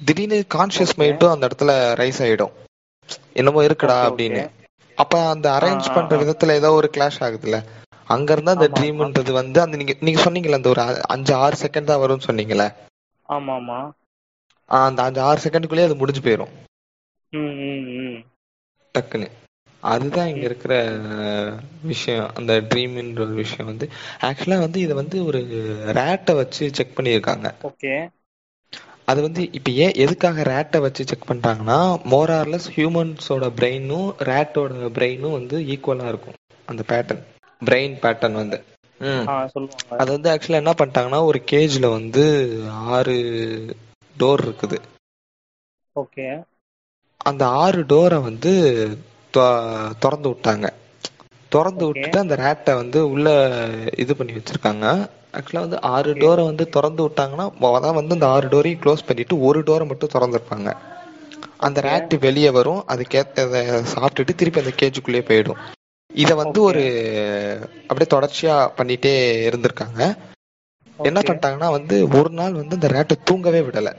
திடீர்னு 0.00 0.38
கான்சியஸ். 0.54 0.94
மைண்டும் 0.96 1.30
அந்த 1.30 1.44
இடத்துல 1.46 1.72
ரைஸ் 1.96 2.20
ஆயிடும். 2.20 2.54
என்னமோ 3.32 3.62
இருக்குடா. 3.62 3.98
அப்படின்னு. 4.06 4.42
அப்ப 4.98 5.20
அந்த 5.28 5.46
அரேஞ்ச் 5.50 5.94
பண்ற. 5.94 6.16
விதத்துல 6.16 6.54
ஏதோ 6.54 6.72
ஒரு 6.72 6.90
கிளாஷ் 6.92 7.20
ஆகுதுல்ல. 7.20 7.58
அங்க 8.06 8.32
இருந்தா 8.32 8.52
அந்த 8.52 8.68
ட்ரீம்ன்றது 8.68 9.32
வந்து 9.32 9.60
அந்த 9.60 9.76
நீங்க 9.76 9.94
நீங்க 10.00 10.22
சொன்னீங்கல்ல 10.22 10.52
அந்த 10.52 10.68
ஒரு 10.68 10.82
அஞ்சு 11.08 11.34
ஆறு 11.36 11.56
செகண்ட் 11.60 11.84
தான் 11.84 12.02
வரும்னு 12.02 12.28
சொன்னீங்கல்ல? 12.28 12.66
ஆமா 13.28 13.54
ஆமா. 13.58 13.78
அந்த 14.70 15.02
அஞ்சு 15.02 15.20
ஆறு 15.20 15.40
செகண்டுக்குள்ளேயே 15.42 15.84
அது 15.84 15.96
முடிஞ்சு 15.96 16.20
போயிடும் 16.20 16.52
டக்குன்னு. 18.94 19.28
அதுதான் 19.82 20.28
இங்க 20.28 20.40
இருக்கிற 20.40 20.74
விஷயம். 21.82 22.30
அந்த 22.34 22.52
ட்ரீம்ன்ற 22.70 23.20
ஒரு 23.20 23.34
விஷயம் 23.34 23.66
வந்து. 23.66 23.86
ஆக்சுவலா 24.20 24.58
வந்து 24.58 24.80
இதை 24.80 24.94
வந்து 24.94 25.24
ஒரு 25.24 25.40
ரேட்டை 25.96 26.34
வச்சு 26.34 26.74
செக் 26.74 26.96
பண்ணியிருக்காங்க. 26.96 27.46
ஓகே 27.62 27.94
அது 29.10 29.20
வந்து 29.22 29.42
இப்ப 29.52 29.70
ஏன் 29.84 29.96
எதுக்காக 29.96 30.42
ரேட்டை 30.42 30.80
வச்சு 30.80 31.06
செக் 31.06 31.28
பண்றாங்கன்னா 31.28 31.78
மோரார்லெஸ் 32.10 32.68
ஹியூமன்ஸோட 32.76 33.46
பிரெயினும் 33.58 34.08
ரேட்டோட 34.30 34.90
பிரெயினும் 34.98 35.36
வந்து 35.38 35.58
ஈக்குவலா 35.74 36.08
இருக்கும் 36.08 36.38
அந்த 36.68 36.82
பேட்டர்ன் 36.88 37.22
பிரெயின் 37.62 37.96
பேட்டர்ன் 38.02 38.32
வந்து. 38.32 38.58
அது 40.00 40.10
வந்து 40.10 40.30
ஆக்சுவலா 40.30 40.60
என்ன 40.62 40.74
பண்ணிட்டாங்கன்னா 40.78 41.20
ஒரு 41.24 41.42
கேஜ்ல 41.50 41.90
வந்து 41.90 42.24
ஆறு 42.90 43.16
டோர் 44.16 44.42
இருக்குது. 44.46 44.78
ஓகே. 45.96 46.26
அந்த 47.20 47.42
ஆறு 47.62 47.80
டோரை 47.82 48.18
வந்து 48.22 48.52
திறந்து 49.98 50.28
விட்டாங்க. 50.28 50.66
திறந்து. 51.52 51.86
விட்டுட்டு 51.86 52.18
அந்த 52.18 52.36
ரேட்டை 52.36 52.74
வந்து 52.74 53.10
உள்ள 53.10 53.28
இது 53.98 54.16
பண்ணி 54.16 54.32
வச்சிருக்காங்க. 54.32 54.86
ஆக்சுவலா 55.34 55.62
வந்து 55.64 55.78
ஆறு 55.90 56.10
டோரை 56.16 56.42
வந்து 56.46 56.64
திறந்து 56.74 57.02
விட்டாங்கன்னா 57.04 57.46
அதான் 57.70 57.98
வந்து 57.98 58.16
அந்த 58.16 58.26
ஆறு 58.34 58.46
டோரையும் 58.48 58.82
க்ளோஸ் 58.82 59.06
பண்ணிட்டு 59.08 59.34
ஒரு 59.46 59.60
டோரை 59.66 59.84
மட்டும் 59.90 60.14
திறந்துருப்பாங்க 60.14 60.70
அந்த. 61.60 61.78
ரேட் 61.84 62.14
வெளியே 62.22 62.50
வரும் 62.52 62.82
அதுக்கேற்றத 62.92 63.56
சாப்பிட்டுட்டு 63.92 64.32
திருப்பி 64.34 64.62
அந்த 64.62 64.72
கேஜுக்குள்ளேயே 64.80 65.24
போயிடும் 65.26 65.60
இத 66.10 66.30
வந்து. 66.36 66.58
ஒரு 66.68 66.82
அப்படியே 67.88 68.08
தொடர்ச்சியா 68.12 68.54
பண்ணிட்டே 68.78 69.12
இருந்திருக்காங்க 69.48 70.00
என்ன. 70.98 71.18
பண்ணிட்டாங்கன்னா 71.20 71.68
வந்து 71.74 71.96
ஒரு 72.18 72.30
நாள் 72.38 72.58
வந்து 72.58 72.78
அந்த 72.78 72.88
ரேட்டை 72.94 73.16
தூங்கவே 73.28 73.60
விடல 73.66 73.90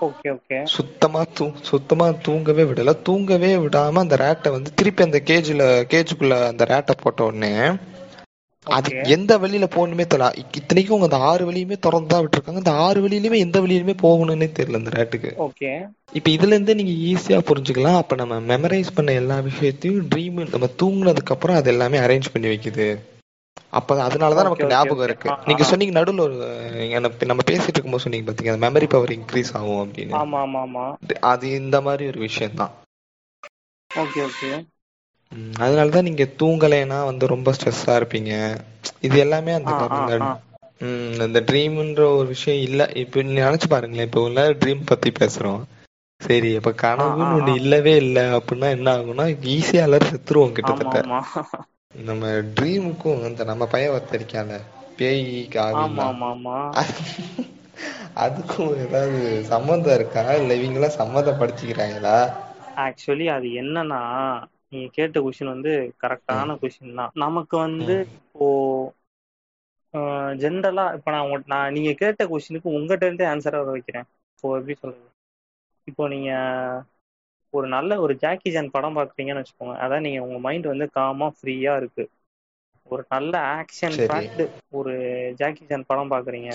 ஓகே 0.00 0.28
ஓகே 0.32 0.58
சுத்தமா 0.72 1.20
தூ 1.36 1.46
சுத்தமா 1.68 2.06
தூங்கவே 2.26 2.64
விடல 2.66 2.90
தூங்கவே 3.06 3.52
விடாம 3.62 4.02
அந்த 4.04 4.16
ரேட்டை 4.20 4.50
வந்து 4.54 4.70
திருப்பி 4.78 5.02
அந்த 5.04 5.20
கேஜ்ல 5.28 5.62
கேஜுக்குள்ள 5.92 6.36
அந்த 6.50 6.64
ரேட்டை 6.70 6.94
போட்ட 6.98 7.22
உடனே 7.24 7.52
அது. 8.70 8.90
எந்த 9.14 9.32
வழியில 9.38 9.66
போகணுமே 9.68 10.04
தெரியல 10.06 10.28
இத்தனைக்கும் 10.58 11.06
அந்த 11.06 11.18
ஆறு 11.28 11.44
வழியுமே 11.48 11.76
திறந்து 11.78 12.08
தான் 12.08 12.22
விட்டுருக்காங்க. 12.22 12.62
இந்த 12.62 12.74
ஆறு 12.86 12.98
வழியிலுமே 13.04 13.38
எந்த 13.38 13.58
வழியிலுமே 13.60 13.94
போகணும்னே 14.02 14.48
தெரியல 14.52 14.80
அந்த 14.82 14.92
ரேட்டுக்கு 14.92 15.30
ஓகே 15.46 15.70
இப்ப 16.12 16.28
இதுல 16.30 16.54
இருந்து 16.54 16.74
நீங்க 16.74 16.94
ஈஸியா 17.08 17.38
புரிஞ்சுக்கலாம். 17.48 17.98
அப்ப 17.98 18.16
நம்ம 18.16 18.38
மெமரைஸ் 18.50 18.94
பண்ண 18.94 19.12
எல்லா 19.14 19.36
விஷயத்தையும் 19.48 20.08
ட்ரீம் 20.10 20.42
நம்ம 20.46 20.68
தூங்குனதுக்கு 20.80 21.34
அப்புறம் 21.34 21.56
அது 21.56 21.70
எல்லாமே 21.70 21.98
அரேஞ்ச் 21.98 22.32
பண்ணி 22.32 22.48
வைக்குது. 22.48 22.88
அப்ப 23.70 23.96
அதனாலதான் 24.04 24.46
நமக்கு 24.46 24.70
ஞாபகம். 24.70 25.06
இருக்கு. 25.06 25.28
நீங்க. 25.46 25.64
சொன்னீங்க 25.70 25.94
நடுவுல 25.96 26.22
ஒரு 26.22 26.36
நம்ம 27.30 27.42
பேசிட்டு 27.50 27.74
இருக்கும்போது 27.74 28.04
சொன்னீங்க 28.04 28.26
பாத்தீங்க 28.28 28.52
அந்த 28.52 28.64
மெமரி 28.66 28.88
பவர் 28.88 29.16
இன்க்ரீஸ் 29.16 29.54
ஆகும் 29.54 29.82
அப்படின்னு. 29.84 30.14
அது 31.32 31.46
இந்த 31.60 31.78
மாதிரி 31.80 32.06
ஒரு 32.06 32.20
விஷயம் 32.20 32.54
தான் 32.54 32.74
ஓகே 33.90 34.20
ஓகே 34.24 34.50
அதனாலதான் 35.58 36.06
நீங்க 36.06 36.24
தூங்கலைன்னா 36.38 36.98
வந்து 37.04 37.24
ரொம்ப 37.26 37.52
ஸ்ட்ரெஸ்ஸா 37.52 37.94
இருப்பீங்க. 37.96 38.32
இது 39.00 39.16
எல்லாமே 39.18 39.52
அந்த 39.54 39.72
ஆ, 39.72 39.76
ஆ, 39.92 40.00
இந்த 40.00 40.14
ஆ. 40.22 40.30
ம், 40.80 40.96
இந்த 41.24 41.40
ட்ரீம்ன்ற 41.46 42.02
ஒரு 42.14 42.28
விஷயம் 42.28 42.62
இல்ல. 42.62 42.82
இப்ப 43.02 43.22
நினைச்சு 43.32 43.68
பாருங்களேன் 43.68 44.08
இப்ப 44.08 44.22
உள்ள 44.22 44.42
ட்ரீம் 44.60 44.82
பத்தி 44.86 45.10
பேசுறோம். 45.14 45.62
சரி 46.20 46.50
இப்ப 46.54 46.70
கனவுன்னு. 46.82 47.38
ஒண்ணு 47.38 47.52
இல்லவே 47.60 47.94
இல்ல 47.98 48.18
அப்படின்னா 48.38 48.68
என்ன 48.76 48.88
ஆகும்னா 48.94 49.26
ஈஸியா 49.54 49.82
எல்லாரும் 49.82 50.12
செத்துருவோம் 50.12 50.56
கிட்டத்தட்ட. 50.56 50.98
நம்ம 52.04 52.24
ட்ரீமுக்கும் 52.56 53.22
அந்த 53.28 53.44
நம்ம 53.50 53.66
பையன் 53.66 53.94
ஒருத்தர் 53.94 54.18
இருக்கான்ல 54.18 54.56
பேய் 54.98 55.22
ஆமா 55.76 56.06
அதுக்கும் 58.24 58.72
ஏதாவது 58.80 59.20
சம்மந்தம் 59.50 59.96
இருக்கா? 59.96 60.24
இல்ல 60.40 60.54
இவங்க 60.58 60.80
எல்லாம் 60.80 60.98
சம்மந்தப்படுத்திக்கிறாங்களா 60.98 62.18
ஆக்சுவலி 62.84 63.26
அது 63.34 63.48
என்னன்னா 63.60 64.00
நீங்க 64.68 64.88
கேட்ட 64.92 65.20
கொஸ்டின் 65.20 65.44
வந்து 65.44 65.94
கரெக்டான 66.02 66.30
கொஸ்டின் 66.32 66.94
தான். 66.94 67.10
நமக்கு 67.14 67.56
வந்து 67.56 68.06
இப்போ 68.12 68.92
ஜென்ரலா 70.32 70.94
இப்போ 70.94 71.10
நான் 71.10 71.20
உங்க- 71.20 71.42
நான் 71.46 71.72
நீங்க 71.72 71.92
கேட்ட 71.92 72.24
கொஸ்டினுக்கு 72.24 72.62
உங்ககிட்ட 72.62 73.06
இருந்தே 73.06 73.24
ஆன்சர் 73.24 73.56
வர 73.56 73.62
வைக்கிறேன். 73.62 74.04
இப்போ 74.34 74.54
எப்படி 74.54 74.74
சொல்றது? 74.74 75.10
இப்போ 75.84 76.08
நீங்க 76.08 76.30
ஒரு 77.50 77.68
நல்ல 77.68 78.00
ஒரு 78.00 78.16
ஜாக்கி 78.16 78.50
ஜான் 78.50 78.70
படம் 78.70 78.96
பார்க்குறீங்கன்னு 78.96 79.44
வச்சுக்கோங்க. 79.44 79.76
அதான் 79.84 80.00
நீங்க 80.00 80.22
உங்க 80.22 80.38
மைண்ட் 80.38 80.66
வந்து 80.66 80.90
காமா 80.90 81.32
ஃப்ரீயா 81.42 81.76
இருக்கு. 81.76 82.08
ஒரு 82.82 83.04
நல்ல 83.08 83.38
ஆக்ஷன். 83.38 83.92
பேக்டு 84.06 84.48
ஒரு 84.68 84.92
ஜாக்கி 85.36 85.64
ஜான் 85.64 85.84
படம் 85.86 86.10
பாக்குறீங்க. 86.10 86.52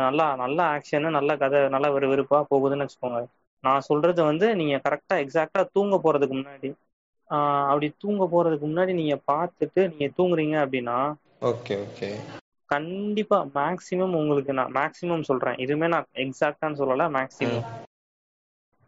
நல்லா 0.00 0.36
நல்ல 0.36 0.62
ஆக்ஷன் 0.62 1.10
நல்ல 1.10 1.36
கதை 1.36 1.68
நல்ல 1.68 1.92
ஒரு 1.92 2.08
விருப்பா 2.08 2.44
போகுதுன்னு 2.50 2.88
வச்சுக்கோங்க. 2.88 3.24
நான் 3.64 3.86
சொல்றது 3.86 4.20
வந்து 4.24 4.46
நீங்க 4.54 4.76
கரெக்டா 4.84 5.16
எக்ஸாக்டா 5.22 5.62
தூங்க 5.72 5.96
போறதுக்கு 6.02 6.34
முன்னாடி 6.34 6.70
ஆஹ் 7.30 7.66
அப்படி 7.70 7.88
தூங்க 7.98 8.24
போறதுக்கு 8.26 8.66
முன்னாடி 8.66 8.92
நீங்க 8.94 9.16
பார்த்துட்டு 9.28 9.80
நீங்க 9.90 10.08
தூங்குறீங்க 10.18 10.56
அப்படின்னா 10.64 10.98
ஓகே 11.50 11.74
ஓகே. 11.82 12.08
கண்டிப்பா 12.70 13.38
மேக்சிமம் 13.54 14.16
உங்களுக்கு 14.16 14.52
நான் 14.58 14.74
மேக்சிமம் 14.74 15.28
சொல்றேன். 15.28 15.58
இதுவுமே 15.64 15.88
நான் 15.88 16.08
எக்ஸாக்டான்னு 16.24 16.80
சொல்லல 16.80 17.06
மேக்சிமம் 17.14 17.66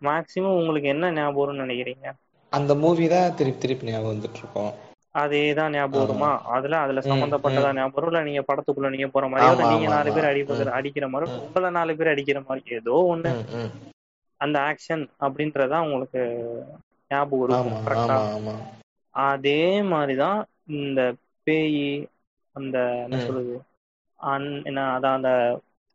மேக்சிமம் 0.03 0.59
உங்களுக்கு 0.59 0.89
என்ன 0.89 1.11
ஞாபகம் 1.13 1.41
வரும்னு 1.41 1.65
நினைக்கிறீங்க? 1.65 2.07
அந்த 2.53 2.73
மூவி 2.77 3.05
தான் 3.09 3.35
திருப்பி 3.39 3.61
திருப்பி 3.61 3.89
ஞாபகம் 3.89 4.13
வந்துட்டு 4.13 4.41
இருக்கோம் 4.43 4.73
அதே 5.15 5.43
தான் 5.55 5.73
ஞாபகம். 5.75 6.03
வருமா? 6.03 6.31
அதுல 6.57 6.81
அதுல 6.81 7.01
சம்பந்தப்பட்டதா 7.07 7.71
ஞாபகம் 7.73 7.97
வரும்? 7.97 8.11
இல்ல 8.11 8.23
நீங்க 8.29 8.43
படத்துக்குள்ள 8.49 8.91
நீங்க 8.91 9.09
போற 9.11 9.25
மாதிரி 9.29 9.47
நீங்க 9.73 9.89
நாலு 9.95 10.11
பேர். 10.17 10.31
அடிப்பது 10.31 10.65
அடிக்கிற 10.79 11.07
மாதிரி. 11.09 11.29
உங்களை 11.41 11.71
நாலு 11.79 11.97
பேர் 11.99 12.13
அடிக்கிற 12.13 12.41
மாதிரி 12.49 12.77
ஏதோ 12.79 12.97
ஒண்ணு. 13.13 13.33
அந்த 14.41 14.57
ஆக்ஷன் 14.69 15.05
அப்படின்றதா 15.21 15.79
உங்களுக்கு 15.87 16.23
ஞாபகம் 17.11 17.43
இருக்கும் 17.47 17.85
கரெக்டா 17.87 18.17
அதே 19.15 19.61
மாதிரிதான் 19.91 20.41
இந்த 20.79 21.01
பேய் 21.47 21.83
அந்த 22.57 22.77
என்ன. 23.07 23.19
சொல்றது 23.23 23.55
என்ன 24.65 24.81
அதான் 24.95 25.19
அந்த 25.19 25.33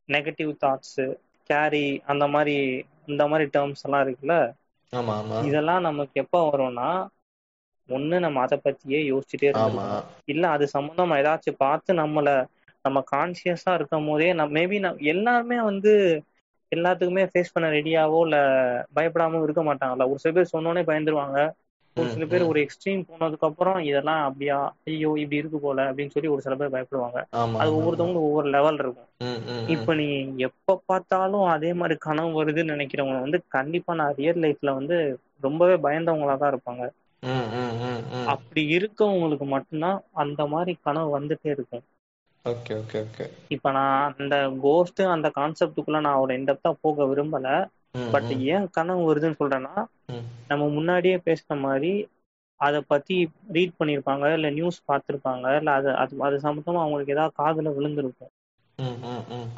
நெகட்டிவ் 0.10 0.52
தாட்ஸ் 0.62 1.00
கேரி 1.50 1.82
அந்த 2.12 2.26
மாதிரி 2.34 2.56
இந்த 3.08 3.24
மாதிரி 3.28 3.46
டேர்ம்ஸ் 3.52 3.84
எல்லாம் 3.84 4.04
இருக்குல்ல? 4.06 4.36
இதெல்லாம் 5.48 5.86
நமக்கு 5.88 6.22
எப்ப 6.24 6.38
வரும்னா 6.46 6.90
ஒண்ணு 7.90 8.18
நம்ம 8.20 8.42
அதை 8.42 8.58
பத்தியே 8.62 9.00
யோசிச்சுட்டே 9.06 9.50
இருக்கோம் 9.50 9.80
இல்ல 10.28 10.44
அது 10.50 10.66
சம்பந்தமா 10.74 11.18
ஏதாச்சும் 11.22 11.60
பார்த்து 11.60 11.92
நம்மள 11.96 12.30
நம்ம 12.86 13.00
கான்சியஸா 13.12 13.72
இருக்கும் 13.78 14.08
போதே 14.08 14.28
மேபி 14.56 14.78
எல்லாருமே 15.14 15.58
வந்து 15.64 15.94
எல்லாத்துக்குமே 16.76 17.24
ஃபேஸ் 17.30 17.54
பண்ண 17.54 17.68
ரெடியாவோ 17.76 18.20
இல்ல 18.26 18.38
பயப்படாம 18.96 19.42
இருக்க 19.46 19.62
மாட்டாங்கல்ல 19.68 20.08
ஒரு 20.12 20.20
சில 20.24 20.34
பேர் 20.38 20.54
சொன்னோடனே 20.54 20.84
பயந்துருவாங்க 20.90 21.38
ஒரு 21.98 22.10
சில 22.10 22.24
பேர். 22.26 22.44
ஒரு 22.46 22.60
எக்ஸ்ட்ரீம் 22.64 23.02
போனதுக்கு 23.10 23.48
அப்புறம் 23.50 23.78
இதெல்லாம் 23.88 24.22
அப்படியா 24.28 24.58
ஐயோ 24.86 25.12
இப்படி 25.22 25.42
இருக்கு 25.42 25.60
போல 25.60 25.86
அப்படின்னு 25.90 26.14
சொல்லி 26.16 26.34
ஒரு 26.34 26.42
சில 26.42 26.56
பேர் 26.56 26.74
பயப்படுவாங்க 26.76 27.20
அது. 27.58 27.70
ஒவ்வொருத்தவங்களும் 27.76 28.28
ஒவ்வொரு 28.28 28.48
லெவல் 28.56 28.80
இருக்கும். 28.80 29.10
இப்ப 29.68 29.94
நீ 29.96 30.06
எப்ப 30.48 30.76
பார்த்தாலும் 30.86 31.46
அதே 31.54 31.72
மாதிரி 31.76 31.96
கனவு 32.02 32.32
வருதுன்னு 32.38 32.74
நினைக்கிறவங்க 32.74 33.20
வந்து 33.22 33.40
கண்டிப்பா 33.56 33.94
நான் 34.00 34.18
ரியல் 34.18 34.42
லைஃப்ல 34.44 34.74
வந்து 34.78 34.98
ரொம்பவே 35.44 35.76
பயந்தவங்களா 35.84 36.36
தான் 36.38 36.54
இருப்பாங்க. 36.54 36.84
அப்படி 38.32 38.62
இருக்கவங்களுக்கு 38.76 39.46
மட்டும்தான் 39.52 40.00
அந்த 40.24 40.42
மாதிரி 40.52 40.74
கனவு 40.82 41.10
வந்துட்டே 41.16 41.50
இருக்கும் 41.54 41.86
ஓகே 42.46 42.76
ஓகே 42.80 43.00
ஓகே. 43.04 43.26
இப்ப 43.56 43.72
நான் 43.72 43.94
அந்த 44.14 44.36
கோஸ்ட் 44.62 45.02
அந்த 45.10 45.28
கான்செப்டுக்குள்ள 45.36 46.00
நான் 46.02 46.22
ஒரு 46.22 46.34
இன்டெப்தா 46.38 46.72
போக 46.82 47.06
விரும்பல. 47.08 47.48
பட் 48.14 48.30
ஏன் 48.50 48.68
கனவு 48.74 49.04
வருதுன்னு 49.08 49.40
சொல்றேன்னா. 49.40 49.76
நம்ம 50.50 50.64
முன்னாடியே 50.72 51.18
பேசின 51.26 51.58
மாதிரி 51.62 51.92
அதை 52.60 52.80
பத்தி 52.88 53.16
ரீட் 53.52 53.78
பண்ணியிருப்பாங்க 53.78 54.26
இல்ல 54.34 54.50
நியூஸ் 54.52 54.80
பார்த்திருப்பாங்க 54.88 55.46
இல்ல 55.58 55.72
அது 55.76 55.90
அது 56.04 56.22
அது 56.24 56.40
சம்பந்தமா 56.44 56.82
அவங்களுக்கு 56.82 57.16
ஏதாவது 57.16 57.38
காதுல 57.38 57.76
விழுந்திருக்கும். 57.76 58.34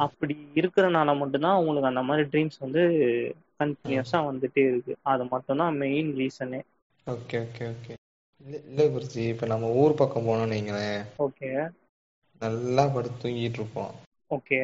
அப்படி 0.03 0.36
இருக்கிறனால 0.60 1.15
மட்டும்தான் 1.20 1.56
அவங்களுக்கு 1.56 1.89
அந்த 1.89 2.03
மாதிரி 2.03 2.25
ட்ரீம்ஸ் 2.29 2.58
வந்து 2.60 2.84
கண்டினியூஸா 3.60 4.20
வந்துட்டே 4.27 4.63
இருக்கு. 4.67 4.94
அது 5.08 5.25
மட்டும்தான் 5.27 5.79
மெயின் 5.79 6.12
ரீசனே 6.17 6.62
ஓகே 7.08 7.38
ஓகே 7.45 7.63
ஓகே. 7.69 7.93
இல்ல 8.63 8.86
குருஜி 8.91 9.23
இப்ப 9.28 9.47
நம்ம 9.47 9.71
ஊர் 9.80 10.00
பக்கம் 10.00 10.28
போனோம்னு 10.28 10.58
வைங்களேன். 10.58 11.02
ஓகே. 11.23 11.50
நல்லா 12.41 12.86
படுத்து 12.89 13.21
தூங்கிட்டு 13.21 13.60
இருப்போம். 13.60 13.93
ஓகே. 14.32 14.62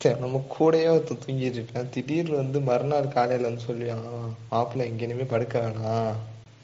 சரி 0.00 0.18
நம்ம 0.20 0.38
கூடயே 0.50 0.86
ஒருத்தன் 0.90 1.20
தூங்கிட்டு 1.20 1.58
இருப்பேன் 1.58 1.90
திடீர்னு 1.92 2.36
வந்து 2.36 2.58
மறுநாள் 2.64 3.08
காலையில 3.10 3.48
வந்து 3.48 3.66
சொல்லுவான் 3.66 4.02
மாப்பிள்ளை 4.48 4.88
எங்க 4.88 5.06
இனிமே 5.06 5.26
படுக்க 5.28 5.54
வேணாம். 5.60 6.12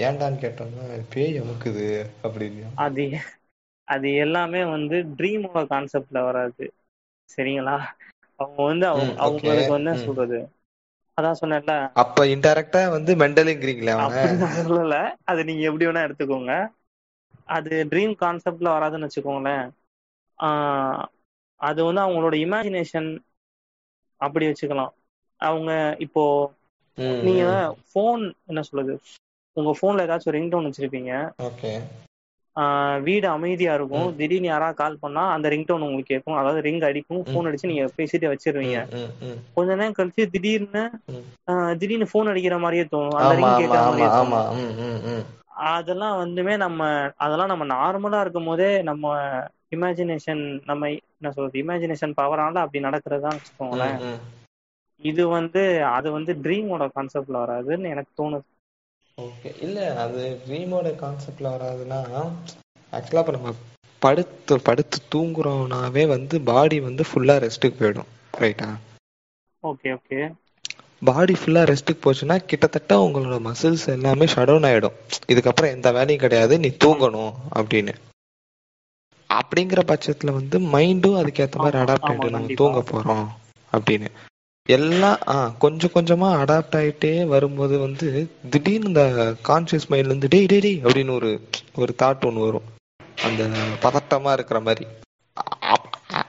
ஏன்டான்னு 0.01 0.43
கேட்டோம்னா 0.43 0.85
பேய் 1.11 1.41
அமுக்குது 1.41 1.87
அப்படின்னு. 2.25 2.67
அது 2.83 3.05
அது 3.89 4.09
எல்லாமே 4.19 4.61
வந்து 4.71 4.97
ட்ரீமோட 5.17 5.61
கான்செப்ட்ல 5.69 6.19
வராது. 6.25 6.65
சரிங்களா? 7.29 7.77
அவங்க 8.39 8.59
வந்து 8.65 8.87
அவங்க. 8.89 9.13
அவங்களுக்கு 9.23 9.73
வந்து. 9.73 9.95
சொல்றது? 10.05 10.39
அதான் 11.19 11.41
சொன்னேன்ல. 11.41 11.75
அப்ப 12.03 12.25
இன்டைரக்டா 12.33 12.83
வந்து 12.95 13.13
மெண்டலுங்கிறீங்களே 13.17 13.95
சொல்லல. 14.61 14.95
அது 15.25 15.41
நீங்க 15.49 15.63
எப்படி 15.69 15.87
வேணா 15.87 16.05
எடுத்துக்கோங்க. 16.07 16.53
அது 17.49 17.71
ட்ரீம் 17.91 18.15
கான்செப்ட்ல 18.19 18.75
வராதுன்னு 18.75 19.09
வச்சுக்கோங்களேன். 19.09 19.67
அது 21.61 21.81
வந்து 21.85 22.03
அவங்களோட 22.03 22.35
இமேஜினேஷன் 22.43 23.11
அப்படி 24.21 24.47
வச்சுக்கலாம். 24.47 24.93
அவங்க 25.41 25.71
இப்போ 26.07 26.25
நீங்க 27.21 27.43
ம். 27.47 27.65
ஃபோன் 27.89 28.23
என்ன 28.47 28.63
சொல்றது? 28.63 28.95
உங்க 29.57 29.71
போன்ல 29.79 30.07
ஏதாச்சும் 30.07 30.37
ரிங்டோன் 30.37 30.69
வச்சிருப்பீங்க. 30.69 31.13
ஓகே. 31.47 31.73
ஆஹ் 32.57 32.99
வீடு 33.05 33.27
அமைதியா 33.29 33.73
இருக்கும். 33.75 34.09
திடீர்னு 34.19 34.49
யாராவது 34.49 34.77
கால் 34.77 35.01
பண்ணா 35.01 35.23
அந்த 35.35 35.47
ரிங்டோன் 35.53 35.85
உங்களுக்கு 35.85 36.13
கேட்கும். 36.13 36.39
அதாவது 36.39 36.61
ரிங் 36.63 36.81
அடிக்கும். 36.89 37.23
ஃபோன் 37.29 37.49
அடிச்சு 37.49 37.71
நீங்க 37.71 37.87
பேசிட்டு 37.99 38.31
வச்சிருவீங்க. 38.33 38.79
கொஞ்ச 39.57 39.71
நேரம் 39.75 39.99
கழிச்சு 39.99 40.25
திடீர்னு 40.35 40.85
திடீர்னு 41.81 42.11
ஃபோன் 42.11 42.31
அடிக்கிற 42.31 42.57
மாதிரியே 42.59 42.85
தோணும். 42.89 43.21
அந்த 43.21 43.35
ரிங் 43.37 43.55
கேட்கற 43.59 43.83
மாதிரியே. 43.87 44.11
அதெல்லாம் 45.69 46.17
வந்துமே 46.23 46.55
நம்ம 46.59 46.81
அதெல்லாம் 47.17 47.53
நம்ம 47.53 47.65
நார்மலா 47.71 48.21
இருக்கும் 48.23 48.45
போதே 48.45 48.71
நம்ம 48.91 49.05
இமேஜினேஷன் 49.77 50.43
நம்ம 50.65 50.91
என்ன 50.93 51.33
சொல்றது 51.33 51.63
இமேஜினேஷன் 51.63 52.19
பவரால 52.19 52.63
அப்படி 52.65 52.83
நடக்கிறதா 52.87 53.33
வச்சுக்கோங்களேன். 53.35 53.99
இது 55.03 55.23
வந்து 55.31 55.63
அது 55.93 56.09
வந்து 56.13 56.33
ட்ரீமோட 56.45 56.85
கான்செப்ட்ல 56.93 57.43
வராதுன்னு 57.45 57.93
எனக்கு 57.95 58.13
தோணுது. 58.17 58.47
ஓகே. 59.19 59.51
இல்ல 59.65 59.77
அது 60.03 60.21
ட்ரீமோட 60.43 60.93
கான்செப்ட்ல 60.99 61.53
வராதுன்னா 61.55 62.01
ஆக்சுவலா 62.93 63.23
இப்ப 63.23 63.35
நம்ம 63.35 63.53
படுத்து 64.03 64.57
படுத்து 64.65 64.99
தூங்குறோம்னாவே 65.13 66.05
வந்து 66.09 66.39
பாடி 66.47 66.79
வந்து 66.87 67.05
ஃபுல்லா 67.09 67.37
ரெஸ்ட்டுக்கு 67.45 67.81
போயிடும் 67.81 68.11
ரைட்டா 68.39 68.71
ஓகே 69.63 69.91
ஓகே. 69.97 70.21
பாடி 71.07 71.35
ஃபுல்லா 71.35 71.63
ரெஸ்ட்டுக்கு 71.69 72.03
போச்சுன்னா 72.03 72.37
கிட்டத்தட்ட 72.45 72.99
உங்களோட 73.03 73.37
மசில்ஸ் 73.43 73.87
எல்லாமே 73.93 74.27
ஷட் 74.29 74.47
டவுன் 74.47 74.69
ஆயிடும். 74.69 74.99
இதுக்கப்புறம் 75.29 75.73
எந்த 75.73 75.91
வேலையும் 75.93 76.23
கிடையாது 76.23 76.57
நீ 76.59 76.71
தூங்கணும் 76.81 77.33
அப்படின்னு. 77.57 77.95
அப்படிங்கிற 79.31 79.81
பட்சத்துல 79.87 80.33
வந்து 80.33 80.57
மைண்டும் 80.73 81.19
அதுக்கேத்த 81.21 81.57
மாதிரி 81.57 81.79
அடாப்ட் 81.83 82.09
ஆயிட்டு 82.09 82.31
நம்ம. 82.31 82.55
தூங்க 82.55 82.81
போறோம் 82.91 83.27
அப்படின்னு. 83.73 84.09
எல்லாம் 84.69 85.19
ஆ 85.29 85.35
கொஞ்சம் 85.59 85.93
கொஞ்சமா 85.95 86.29
அடாப்ட் 86.43 86.77
ஆயிட்டே 86.77 87.27
வரும்போது 87.27 87.79
வந்து 87.79 88.07
திடீர்னு 88.51 88.89
இந்த 88.89 89.03
கான்சியஸ் 89.49 89.89
மைண்ட்ல 89.91 90.13
இருந்து 90.13 90.29
டேய் 90.29 90.47
டேய் 90.47 90.61
டேய் 90.61 90.81
அப்படின்னு 90.83 91.11
ஒரு 91.11 91.31
ஒரு 91.75 91.95
தாட் 92.03 92.27
ஒன்று 92.27 92.41
வரும். 92.41 92.67
அந்த 93.23 93.43
பதட்டமா 93.83 94.33
இருக்கிற 94.33 94.61
மாதிரி. 94.61 94.87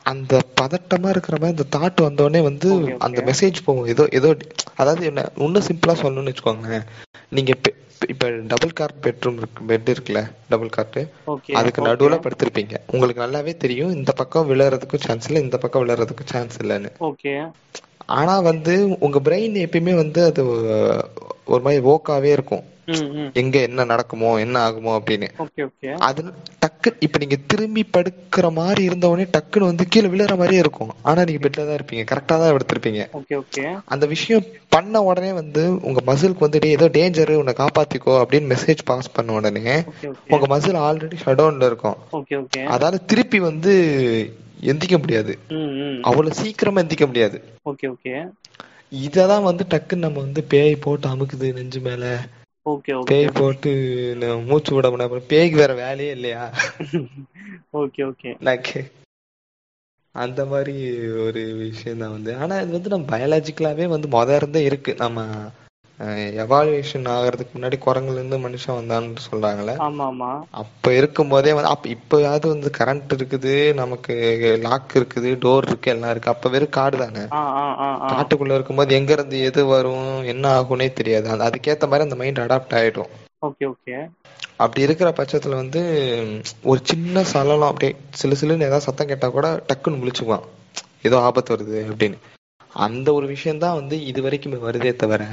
அந்த 0.03 0.33
பதட்டமா 0.61 1.09
இருக்கிற 1.09 1.37
மாதிரி 1.39 1.55
அந்த 1.55 1.65
தாட் 1.75 2.05
வந்தோடனே 2.05 2.41
வந்து. 2.41 2.69
அந்த 2.99 3.21
மெசேஜ் 3.21 3.65
போகும். 3.65 3.85
ஏதோ 3.85 4.07
ஏதோ 4.11 4.29
அதாவது 4.75 5.05
என்ன 5.05 5.21
இன்னும் 5.37 5.67
சிம்பிளா 5.67 5.95
சொல்லணும்னு 6.01 6.31
வச்சுக்கோங்களேன். 6.31 6.85
நீங்க 7.29 7.53
இப்ப 8.05 8.29
டபுள் 8.51 8.73
கார்ட் 8.73 8.99
பெட்ரூம் 9.03 9.37
இருக்கு 9.37 9.61
பெட் 9.67 9.89
இருக்குல்ல 9.93 10.21
டபுள் 10.49 10.69
கார்ட் 10.69 10.99
அதுக்கு 11.53 11.81
நடுவுல 11.81 12.15
படுத்திருப்பீங்க. 12.19 12.75
உங்களுக்கு 12.87 13.23
நல்லாவே 13.23 13.53
தெரியும் 13.57 13.91
இந்த 13.91 14.11
பக்கம் 14.11 14.49
விழுறதுக்கும் 14.49 15.05
சான்ஸ் 15.05 15.27
இல்ல 15.27 15.39
இந்த 15.39 15.57
பக்கம் 15.57 15.83
விழுறதுக்கும் 15.83 16.31
சான்ஸ் 16.33 16.57
இல்லைன்னு. 16.61 16.91
ஓகே 17.09 17.33
ஆனா 18.17 18.39
வந்து 18.49 18.73
உங்க 18.99 19.19
பிரெயின் 19.19 19.55
எப்பயுமே 19.65 19.93
வந்து 19.95 20.23
அது 20.23 20.41
ஒரு 21.45 21.61
மாதிரி 21.61 21.81
ஓக்காவே 21.87 22.31
இருக்கும். 22.31 22.63
எங்க 23.33 23.57
என்ன 23.59 23.85
நடக்குமோ 23.85 24.29
என்ன 24.39 24.57
ஆகுமோ 24.65 24.91
அப்படின்னு. 24.97 25.27
அது 26.01 26.21
டக்கு 26.61 26.89
இப்ப 26.99 27.17
நீங்க 27.17 27.37
திரும்பி 27.47 27.83
படுக்கிற 27.93 28.51
மாதிரி 28.53 28.81
இருந்த 28.83 29.05
உடனே 29.07 29.25
டக்குன்னு 29.31 29.69
வந்து 29.69 29.87
கீழே 29.87 30.07
விழுற 30.07 30.37
மாதிரியே 30.37 30.59
இருக்கும். 30.59 30.91
ஆனா 31.03 31.23
நீங்க 31.23 31.41
பெட்ல 31.43 31.65
தான் 31.65 31.77
இருப்பீங்க. 31.77 32.05
கரெக்டா 32.11 32.35
தான் 32.37 32.53
எடுத்திருப்பீங்க 32.53 33.01
அந்த 33.87 34.05
விஷயம் 34.07 34.45
பண்ண 34.69 35.01
உடனே 35.03 35.31
வந்து 35.33 35.61
உங்க 35.81 35.99
மசிலுக்கு 36.07 36.45
வந்து 36.45 36.59
"டேய், 36.59 36.71
ஏதோ 36.71 36.87
டேஞ்சர் 36.89 37.31
உன்னை 37.35 37.53
காப்பாத்திக்கோ 37.57 38.15
அப்படின்னு 38.21 38.51
மெசேஜ் 38.53 38.81
பாஸ் 38.85 39.13
பண்ண 39.13 39.33
உடனே 39.33 39.75
உங்க 40.31 40.45
மசில் 40.47 40.79
ஆல்ரெடி 40.83 41.17
ஷட் 41.17 41.39
டவுன்ல 41.39 41.65
இருக்கும். 41.65 41.97
அதால 42.71 43.05
திருப்பி 43.05 43.39
வந்து 43.41 43.73
எந்திக்க 44.65 44.97
முடியாது. 44.97 45.33
அவ்வளவு 46.03 46.33
சீக்கிரமா 46.33 46.81
எந்திக்க 46.81 47.05
முடியாது. 47.07 47.37
Okay 47.65 47.87
okay. 47.89 48.13
இததான் 49.01 49.43
வந்து 49.43 49.63
டக்குன்னு 49.69 50.05
நம்ம 50.05 50.19
வந்து 50.19 50.43
பேய் 50.45 50.75
போட்டு 50.77 51.07
அமுக்குது 51.07 51.47
நெஞ்சு 51.53 51.79
மேல. 51.81 52.03
ஓகே 52.67 52.91
ஓகே 52.99 53.07
பேய் 53.09 53.35
போட்டு 53.39 53.71
மூச்சு 54.49 54.71
விட 54.75 54.87
முடியாம 54.91 55.21
பேய்க்கு 55.31 55.57
வேற 55.61 55.73
வேலையே 55.83 56.11
இல்லையா? 56.17 56.43
ஓகே 57.81 58.01
ஓகே 58.09 58.31
அந்த 60.15 60.41
மாதிரி 60.45 60.75
ஒரு 61.25 61.41
விஷயம் 61.63 62.01
தான் 62.01 62.13
வந்து. 62.15 62.31
ஆனா 62.35 62.55
இது 62.61 62.71
வந்து 62.71 62.93
நம்ம 62.93 63.07
பயாலஜிக்கலாவே 63.13 63.85
வந்து 63.93 64.07
முத 64.15 64.35
இருந்தே 64.39 64.61
இருக்கு. 64.69 64.93
நம்ம 65.03 65.25
எவாலுவேஷன் 66.05 67.07
ஆகிறதுக்கு 67.07 67.57
முன்னாடி 67.57 67.73
குரங்குல 67.85 68.13
இருந்து 68.13 68.37
மனுஷன் 68.37 68.67
வந்தான்னு 68.67 69.15
சொல்றாங்கல்ல? 69.31 69.75
அப்ப 70.51 70.93
இருக்கும் 70.93 71.27
போதே 71.27 71.53
வந்து 71.53 71.69
அப்ப 71.69 71.89
இப்பயாவது 71.89 72.47
வந்து 72.47 72.71
கரண்ட் 72.77 73.01
இருக்குது 73.13 73.73
நமக்கு 73.73 74.13
லாக் 74.61 74.91
இருக்குது 74.93 75.35
டோர் 75.35 75.67
இருக்கு 75.67 75.91
எல்லாம் 75.91 76.09
இருக்கு. 76.09 76.31
அப்ப 76.31 76.49
வெறும் 76.49 76.69
காடு 76.69 76.97
தானே? 76.97 77.19
காட்டுக்குள்ள 78.13 78.53
இருக்கும்போது 78.53 78.95
எங்க 78.95 79.11
இருந்து 79.11 79.41
எது 79.41 79.65
வரும் 79.65 80.23
என்ன 80.23 80.61
ஆகும்னே 80.61 80.93
தெரியாது. 80.93 81.29
அது- 81.29 81.51
அதுக்கேத்த 81.51 81.81
மாதிரி 81.81 82.03
அந்த 82.03 82.15
மைண்ட் 82.15 82.37
அடாப்ட் 82.37 82.73
ஆயிடும். 82.73 83.09
Okay 83.41 83.71
okay. 83.71 84.09
அப்படி 84.55 84.81
இருக்கிற 84.81 85.13
பட்சத்துல 85.17 85.55
வந்து 85.55 85.81
ஒரு 86.63 86.79
சின்ன 86.83 87.23
சலனம் 87.23 87.67
அப்படியே 87.67 87.99
சிலு 88.09 88.35
சிலுன்னு 88.41 88.55
ஏதாவது 88.55 88.81
சத்தம் 88.81 89.07
கேட்டா 89.07 89.29
கூட 89.29 89.63
டக்குன்னு 89.73 89.91
முழிச்சுக்குவான். 89.91 90.43
ஏதோ 91.01 91.19
ஆபத்து 91.19 91.55
வருது 91.55 91.91
அப்படின்னு. 91.91 92.17
அந்த 92.73 93.13
ஒரு 93.13 93.27
விஷயம் 93.27 93.57
தான் 93.57 93.75
வந்து 93.75 93.95
இது 94.05 94.21
வரைக்கும் 94.21 94.55
வருதே 94.65 94.91
தவிர 94.95 95.23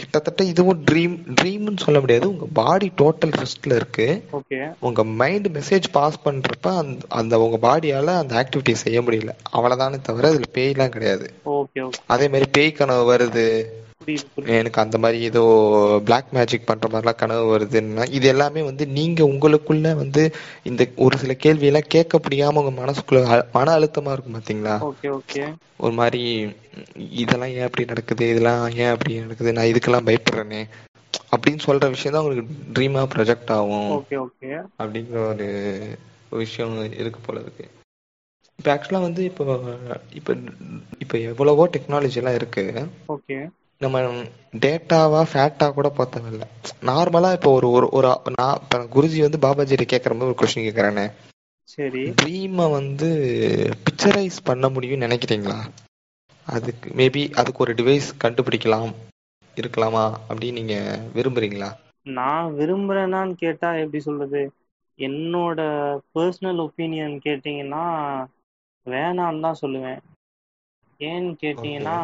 கிட்டத்தட்ட 0.00 0.44
இதுவும் 0.44 0.80
ட்ரீம் 0.90 1.14
ட்ரீம்னு 1.38 1.84
சொல்ல 1.84 2.00
முடியாது. 2.00 2.26
உங்க 2.28 2.46
பாடி 2.52 2.88
டோட்டல் 3.00 3.34
ரெஸ்ட்ல 3.40 3.78
இருக்கு. 3.80 4.06
உங்க 4.80 5.04
மைண்ட் 5.20 5.48
மெசேஜ் 5.48 5.86
பாஸ் 5.92 6.22
பண்றப்ப 6.24 6.74
அந்த 6.82 7.06
அந்த 7.20 7.40
உங்க 7.40 7.58
பாடியால 7.66 8.16
அந்த 8.22 8.34
ஆக்டிவிட்டி 8.42 8.74
செய்ய 8.84 9.00
முடியல. 9.00 9.34
அவ்வளவுதானே 9.56 10.00
தவிர 10.10 10.28
அதுல 10.28 10.48
பேய்லாம் 10.58 10.94
கிடையாது. 10.96 11.28
அதே 12.06 12.28
மாதிரி 12.28 12.48
பேய் 12.58 12.78
கனவு 12.80 13.04
வருது. 13.14 13.46
எனக்கு 14.56 14.80
அந்த 14.80 14.98
மாதிரி 14.98 15.18
ஏதோ 15.22 15.42
பிளாக் 16.04 16.26
மேஜிக் 16.30 16.66
பண்ற 16.66 16.88
மாதிரிலாம் 16.88 17.14
கனவு 17.14 17.44
வருதுன்னா 17.52 18.04
இது 18.10 18.28
எல்லாமே 18.28 18.62
வந்து 18.62 18.86
நீங்க 18.88 19.24
உங்களுக்குள்ள 19.24 19.94
வந்து 19.94 20.22
இந்த 20.62 20.82
ஒரு 20.96 21.18
சில 21.18 21.34
கேள்வி 21.44 21.66
எல்லாம் 21.66 21.92
கேட்க 21.94 22.18
முடியாம 22.18 22.62
உங்க 22.62 22.74
மனசுக்குள்ள 22.80 23.22
மன 23.52 23.74
அழுத்தமா 23.78 24.12
இருக்கும் 24.12 24.36
பாத்தீங்களா? 24.38 24.76
ஒரு 25.76 25.92
மாதிரி 25.92 26.22
இதெல்லாம் 27.20 27.50
ஏன் 27.50 27.62
அப்படி 27.62 27.84
நடக்குது? 27.84 28.28
இதெல்லாம் 28.28 28.62
ஏன் 28.76 28.92
அப்படி 28.94 29.18
நடக்குது? 29.18 29.52
நான் 29.52 29.70
இதுக்கெல்லாம் 29.72 30.08
பயப்படுறேனே. 30.08 30.62
அப்படின்னு 31.34 31.64
சொல்ற 31.66 31.88
விஷயம் 31.88 32.14
தான் 32.14 32.22
உங்களுக்கு 32.22 32.44
ட்ரீமா 32.74 33.02
ப்ரொஜெக்ட் 33.14 33.52
ஆகும். 33.56 33.90
அப்படிங்கிற 34.78 35.18
ஒரு 35.32 35.46
விஷயம் 36.36 36.76
இருக்கு 36.92 37.20
போல 37.20 37.40
இருக்கு. 37.40 37.66
இப்போ 38.58 38.70
ஆக்சுவலா 38.74 39.00
வந்து 39.00 39.24
இப்போ 39.24 39.44
இப்போ 40.10 40.32
இப்போ 40.98 41.18
எவ்வளவோ 41.30 41.68
டெக்னாலஜி 41.74 42.16
எல்லாம் 42.16 42.34
இருக்கு. 42.34 42.64
ஓகே. 43.08 43.36
நம்ம 43.80 43.98
டேட்டாவா 44.56 45.24
ஃபேக்டா 45.32 45.72
கூட 45.72 45.92
பார்த்ததில்ல 45.96 46.44
நார்மலா 46.82 47.32
இப்போ 47.32 47.50
ஒரு 47.50 47.70
ஒரு 47.70 47.88
ஒரு 47.88 48.08
நான் 48.36 48.58
இப்ப 48.62 48.78
குருஜி 48.78 49.20
வந்து 49.20 49.38
பாபாஜிட்ட 49.38 49.84
கேட்குற 49.92 50.14
மாதிரி 50.14 50.30
ஒரு 50.30 50.38
கொஸ்டின் 50.40 50.66
கேட்கறானே. 50.66 51.04
சரி. 51.62 52.02
ட்ரீமை 52.22 52.70
வந்து 52.70 53.08
பிக்சரைஸ் 53.84 54.38
பண்ண 54.44 54.68
முடியும்னு 54.68 55.06
நினைக்கிறீங்களா? 55.06 55.58
அதுக்கு 56.46 56.90
மேபி 56.90 57.32
அதுக்கு 57.32 57.58
ஒரு 57.58 57.74
டிவைஸ் 57.74 58.08
கண்டுபிடிக்கலாம் 58.24 58.90
இருக்கலாமா 59.56 60.04
அப்படின்னு 60.28 60.52
நீங்க 60.52 60.74
விரும்புறீங்களா? 61.14 61.70
நான் 62.02 62.54
விரும்புறேனான்னு 62.54 63.32
கேட்டா 63.34 63.74
எப்படி 63.74 64.02
சொல்றது? 64.02 64.52
என்னோட 64.98 65.60
பர்சனல் 66.14 66.60
ஒப்பீனியன் 66.60 67.16
கேட்டிங்கன்னா 67.24 67.84
வேணான்னு 68.86 69.40
தான் 69.40 69.60
சொல்லுவேன். 69.60 70.00
ஏன்னு 71.00 71.30
கேட்டிங்கன்னா 71.42 71.96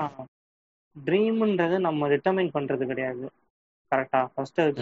ட்ரீம்ன்றது 1.05 1.79
நம்ம 1.79 2.09
டிட்டர்மைன் 2.09 2.51
பண்றது 2.55 2.87
கிடையாது. 2.87 3.31
கரெக்டா 3.91 4.27
ஃபர்ஸ்ட் 4.35 4.61
அது 4.61 4.73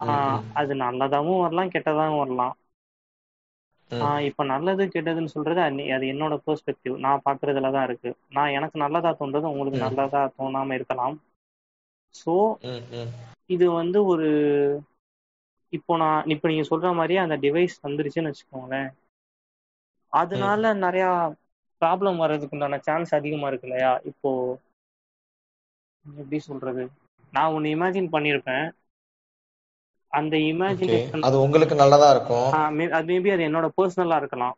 ஆஹ் 0.00 0.42
அது 0.54 0.74
நல்லதாவும் 0.74 1.40
வரலாம் 1.40 1.68
கெட்டதாவும் 1.68 2.18
வரலாம். 2.18 2.56
இப்ப 4.20 4.44
நல்லது 4.44 4.86
கெட்டதுன்னு 4.86 5.24
சொல்றது 5.24 5.60
அது- 5.60 6.10
என்னோட 6.12 6.38
பெர்ஸ்பெக்டிவ் 6.46 6.98
நான் 6.98 7.20
பாக்குறதுல 7.24 7.72
தான் 7.72 7.84
இருக்கு. 7.84 8.16
நான் 8.30 8.48
எனக்கு 8.48 8.78
நல்லதா 8.78 9.10
தோன்றது 9.10 9.46
உங்களுக்கு. 9.46 9.78
நல்லதா 9.78 10.30
தோணாம 10.38 10.74
இருக்கலாம். 10.74 11.22
சோ. 12.26 12.56
இது 13.46 13.70
வந்து 13.70 14.04
ஒரு 14.04 14.28
இப்போ 15.68 15.96
நான் 15.96 16.24
இப்ப 16.26 16.48
நீங்க 16.48 16.76
சொல்ற 16.76 16.94
மாதிரியே 16.94 17.18
அந்த 17.18 17.36
டிவைஸ் 17.36 17.74
வந்துருச்சுன்னு 17.82 18.32
வச்சுக்கோங்களேன். 18.32 18.90
அதனால 20.08 20.72
நிறைய 20.74 21.34
ப்ராப்ளம் 21.82 22.20
வர்றதுக்கு 22.22 22.56
உண்டான 22.56 22.80
சான்ஸ் 22.82 23.12
அதிகமா 23.14 23.48
இருக்கு 23.48 23.68
இல்லையா? 23.68 23.92
இப்போ 24.10 24.30
எப்படி 26.04 26.38
சொல்றது? 26.44 26.84
நான் 27.32 27.54
ஒன்னு 27.54 27.74
இமேஜின் 27.74 28.12
பண்ணியிருப்பேன் 28.12 28.66
அந்த. 30.12 30.34
இமேஜினேஷன் 30.50 31.24
அது 31.26 31.36
உங்களுக்கு 31.44 31.76
நல்லதா 31.82 32.08
இருக்கும். 32.14 32.50
அது 32.98 33.08
மேபி 33.10 33.28
அது 33.32 33.42
என்னோட 33.48 33.66
பர்சனலா 33.76 34.16
இருக்கலாம். 34.18 34.56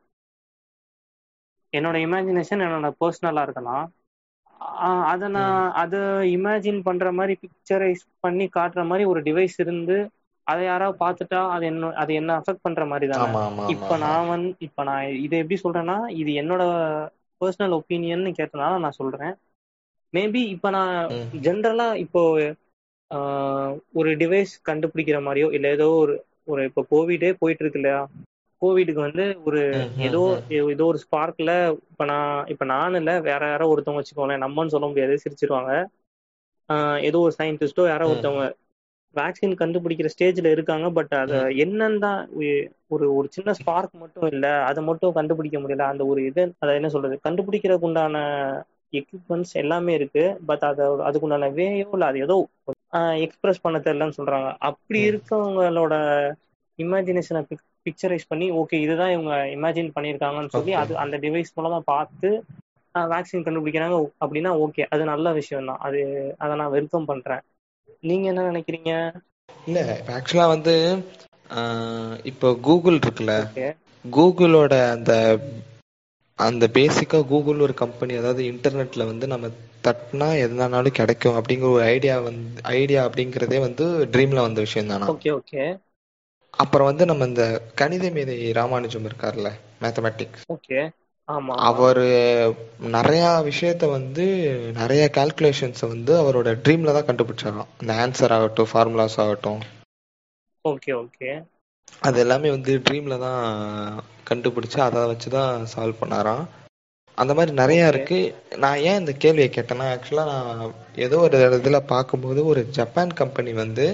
என்னோட 1.72 1.96
இமேஜினேஷன் 2.04 2.64
என்னோட 2.64 2.88
பர்சனலா 2.98 3.42
இருக்கலாம். 3.46 3.86
அத 5.10 5.28
நான் 5.30 5.52
அதை 5.82 6.00
இமேஜின் 6.34 6.80
பண்ற 6.86 7.12
மாதிரி 7.12 7.34
பிக்சரைஸ் 7.42 8.02
பண்ணி 8.20 8.46
காட்டுற 8.56 8.82
மாதிரி 8.86 9.04
ஒரு 9.06 9.20
டிவைஸ் 9.26 9.56
இருந்து 9.64 9.96
அதை 10.48 10.62
யாராவது 10.64 10.96
பார்த்துட்டா 11.00 11.40
அது 11.54 11.64
என்ன 11.70 11.90
அது 12.02 12.12
என்ன 12.14 12.30
அஃபெக்ட் 12.38 12.64
பண்ற 12.64 12.82
மாதிரி 12.90 13.06
தானே 13.08 13.30
இப்ப 13.74 13.96
நான் 14.04 14.30
வந்து 14.30 14.50
இப்ப 14.66 14.84
நான் 14.84 15.02
இதை 15.24 15.38
எப்படி 15.42 15.58
சொல்றேன்னா 15.62 15.96
இது 16.20 16.30
என்னோட 16.42 16.62
பர்சனல் 17.40 17.76
ஒப்பீனியன் 17.78 18.24
கேட்டனால 18.38 18.80
நான் 18.80 18.98
சொல்றேன் 18.98 19.34
மேபி 20.14 20.42
இப்ப 20.54 20.70
நான். 20.70 20.94
ஜென்ரலா 21.44 21.86
இப்போ 22.04 22.20
ஒரு 23.98 24.10
டிவைஸ் 24.20 24.52
கண்டுபிடிக்கிற 24.64 25.18
மாதிரியோ 25.22 25.48
இல்ல 25.56 25.66
ஏதோ 25.76 25.88
ஒரு 25.98 26.14
ஒரு 26.48 26.62
இப்போ 26.68 26.82
கோவிடே 26.90 27.30
போயிட்டு 27.40 27.64
இருக்கு 27.64 27.80
இல்லையா 27.80 28.00
கோவிடுக்கு 28.62 29.00
வந்து 29.04 29.24
ஒரு 29.46 29.60
ஏதோ. 30.06 30.20
ஏதோ 30.68 30.84
ஒரு 30.88 30.98
ஸ்பார்க்ல 31.04 31.52
இப்ப 31.86 32.04
நான் 32.06 32.24
இப்ப 32.52 32.66
நான் 32.70 32.98
இல்ல 33.00 33.12
வேற 33.28 33.42
யாரோ 33.48 33.70
ஒருத்தவங்க 33.72 34.00
வச்சுக்கோங்களேன் 34.00 34.44
நம்மன்னு 34.44 34.74
சொல்ல 34.74 34.88
முடியாது 34.88 35.14
சிரிச்சிருவாங்க 35.22 35.72
ஏதோ 37.08 37.18
ஒரு 37.20 37.34
சயின்டிஸ்டோ 37.38 37.84
யாரோ. 37.88 38.06
ஒருத்தவங்க 38.10 38.46
வேக்சின் 39.14 39.58
கண்டுபிடிக்கிற 39.60 40.08
ஸ்டேஜ்ல 40.12 40.50
இருக்காங்க 40.54 40.86
பட் 40.96 41.12
அத 41.20 41.34
என்னன்னு 41.64 41.98
தான் 41.98 42.20
ஒரு 42.88 43.06
ஒரு 43.16 43.28
சின்ன 43.36 43.54
ஸ்பார்க் 43.60 43.94
மட்டும் 44.02 44.28
இல்ல 44.32 44.46
அதை 44.68 44.82
மட்டும் 44.88 45.16
கண்டுபிடிக்க 45.18 45.58
முடியல. 45.60 45.86
அந்த 45.92 46.04
ஒரு 46.10 46.20
இது 46.28 46.42
அதை 46.62 46.74
என்ன 46.78 46.90
சொல்றது? 46.94 47.16
கண்டுபிடிக்கிறதுக்கு 47.26 47.88
உண்டான 47.90 48.16
எக்யூப்மெண்ட்ஸ் 48.92 49.54
எல்லாமே 49.62 49.92
இருக்கு 49.98 50.24
பட் 50.48 50.64
அத 50.68 50.78
அதுக்குண்டான 51.08 51.48
வேயோ 51.58 51.88
இல்ல 51.88 52.06
அது 52.10 52.20
ஏதோ 52.26 52.36
எக்ஸ்பிரஸ் 53.24 53.64
பண்ண 53.64 53.78
தெரியலன்னு 53.80 54.18
சொல்றாங்க. 54.18 54.48
அப்படி. 54.68 55.00
இருக்கவங்களோட 55.10 55.94
இமேஜினேஷனை 56.78 57.42
பிக்சரைஸ் 57.86 58.30
பண்ணி 58.30 58.46
ஓகே 58.60 58.76
இதுதான் 58.84 59.12
இவங்க 59.14 59.34
இமேஜின் 59.56 59.94
பண்ணியிருக்காங்கன்னு 59.96 60.54
சொல்லி. 60.56 60.72
அது 60.82 60.92
அந்த 61.04 61.16
டிவைஸ் 61.24 61.56
மூலமா 61.56 61.80
பார்த்து 61.92 62.30
வேக்சின் 62.94 63.44
கண்டுபிடிக்கிறாங்க 63.44 63.96
அப்படின்னா 64.24 64.50
ஓகே 64.64 64.84
அது 64.94 65.02
நல்ல 65.04 65.32
விஷயம் 65.38 65.68
தான் 65.70 65.82
அது 65.86 66.00
அதை 66.38 66.52
நான் 66.60 66.74
வெல்கம் 66.76 67.08
பண்றேன். 67.10 67.42
நீங்க 68.02 68.26
என்ன 68.30 68.42
நினைக்கிறீங்க? 68.48 68.90
இல்ல 69.66 69.78
ஆக்சுவலா 70.14 70.46
வந்து 70.50 70.74
இப்போ 72.30 72.48
கூகுள் 72.66 72.98
இருக்குல்ல 72.98 73.34
கூகுளோட 74.04 74.74
அந்த 74.92 75.12
அந்த 76.38 76.64
பேசிக்கா 76.74 77.18
கூகுள் 77.28 77.64
ஒரு 77.64 77.74
கம்பெனி 77.80 78.14
அதாவது 78.16 78.42
இன்டர்நெட்ல 78.50 79.06
வந்து 79.06 79.26
நம்ம 79.26 79.46
தட்டினா 79.84 80.28
எதுனாலும் 80.42 80.98
கிடைக்கும் 80.98 81.38
அப்படிங்கிற 81.38 81.70
ஒரு 81.70 81.84
ஐடியா 81.92 82.16
வந்து 82.22 82.46
ஐடியா 82.76 83.00
அப்படிங்கறதே 83.06 83.58
வந்து 83.66 83.84
ட்ரீம்ல 84.12 84.46
வந்த 84.46 84.60
விஷயம் 84.66 84.74
தானா 84.88 85.08
ஓகே 85.12 85.30
ஓகே. 85.38 85.62
அப்புறம் 86.54 86.88
வந்து 86.88 87.04
நம்ம 87.06 87.26
இந்த 87.26 87.44
கணித 87.74 88.10
மேதை 88.12 88.36
ராமானுஜம் 88.58 89.06
இருக்கார்ல 89.08 89.50
மேத்தமெட்டிக்ஸ் 89.82 90.44
ஓகே. 90.54 90.78
அவரு 91.68 92.04
நிறைய 92.88 93.24
விஷயத்த 93.48 93.90
வந்து 93.90 94.24
நிறைய 94.72 95.02
கால்குலேஷன்ஸை 95.16 95.88
வந்து 95.88 96.12
அவரோட 96.22 96.48
ட்ரீம்ல 96.64 96.94
தான் 96.96 97.08
கண்டுபிடிச்சாராம். 97.08 97.70
அந்த 97.80 97.92
ஆன்சர் 98.04 98.34
ஆகட்டும் 98.36 98.70
ஃபார்முலாஸ் 98.72 99.18
ஆகட்டும். 99.24 99.60
ஓகே 100.64 100.92
ஓகே 101.02 101.30
அது 102.02 102.16
எல்லாமே 102.20 102.48
வந்து 102.50 102.72
ட்ரீம்ல 102.78 103.18
தான் 103.18 103.42
கண்டுபிடிச்சு 104.30 104.78
அதை 104.80 105.06
வச்சு 105.06 105.28
தான் 105.30 105.66
சால்வ் 105.74 106.00
பண்ணாராம். 106.00 106.44
அந்த 107.18 107.32
மாதிரி 107.34 107.52
நிறைய. 107.52 107.82
இருக்கு. 107.86 108.18
நான் 108.56 108.82
ஏன் 108.88 108.98
இந்த 108.98 109.12
கேள்வியை 109.16 109.50
கேட்டேன்னா 109.50 109.86
ஆக்சுவலா 109.92 110.24
நான் 110.30 110.74
ஏதோ 111.06 111.18
ஒரு 111.18 111.38
இதுல 111.58 111.78
பார்க்கும்போது 111.86 112.40
ஒரு 112.44 112.62
ஜப்பான் 112.78 113.12
கம்பெனி 113.14 113.52
வந்து 113.54 113.86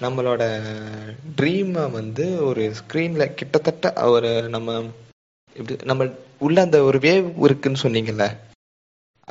நம்மளோட 0.00 0.42
ட்ரீமை 1.38 1.84
வந்து 1.90 2.24
ஒரு 2.48 2.64
ஸ்க்ரீன்ல 2.80 3.26
கிட்டத்தட்ட 3.34 3.84
ஒரு 4.14 4.32
நம்ம 4.48 4.70
இப்படி 5.58 5.76
நம்ம 5.84 6.04
உள்ள 6.38 6.60
அந்த 6.60 6.82
ஒரு 6.82 6.98
வேவ் 6.98 7.28
இருக்குன்னு 7.40 7.82
சொன்னீங்கல்ல 7.82 8.26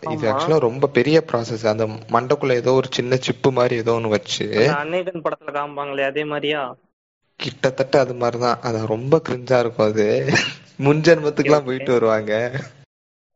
இது. 0.07 0.25
ஆக்சுவலா 0.29 0.57
ரொம்ப 0.59 0.87
பெரிய 0.89 1.17
ப்ராசஸ் 1.27 1.67
அந்த 1.67 1.85
மண்டைக்குள்ள 2.13 2.53
ஏதோ 2.53 2.71
ஒரு 2.71 2.87
சின்ன 2.91 3.15
சிப்பு 3.17 3.51
மாதிரி 3.51 3.75
ஏதோ 3.75 3.93
ஒன்று 3.93 4.09
வச்சு 4.09 4.45
அநேகன் 4.75 5.21
படத்துல 5.21 5.53
காமிப்பாங்களே 5.53 6.03
அதே 6.03 6.23
மாதிரியா? 6.25 6.61
கிட்டத்தட்ட 7.39 7.99
அது 7.99 8.13
மாதிரிதான். 8.13 8.59
அது 8.61 8.85
ரொம்ப 8.87 9.21
கிரிஞ்சா 9.27 9.59
இருக்கும் 9.59 9.87
அது. 9.87 10.05
முன்ஜென்மத்துக்குலாம் 10.79 11.65
போயிட்டு 11.65 11.91
வருவாங்க. 11.91 12.33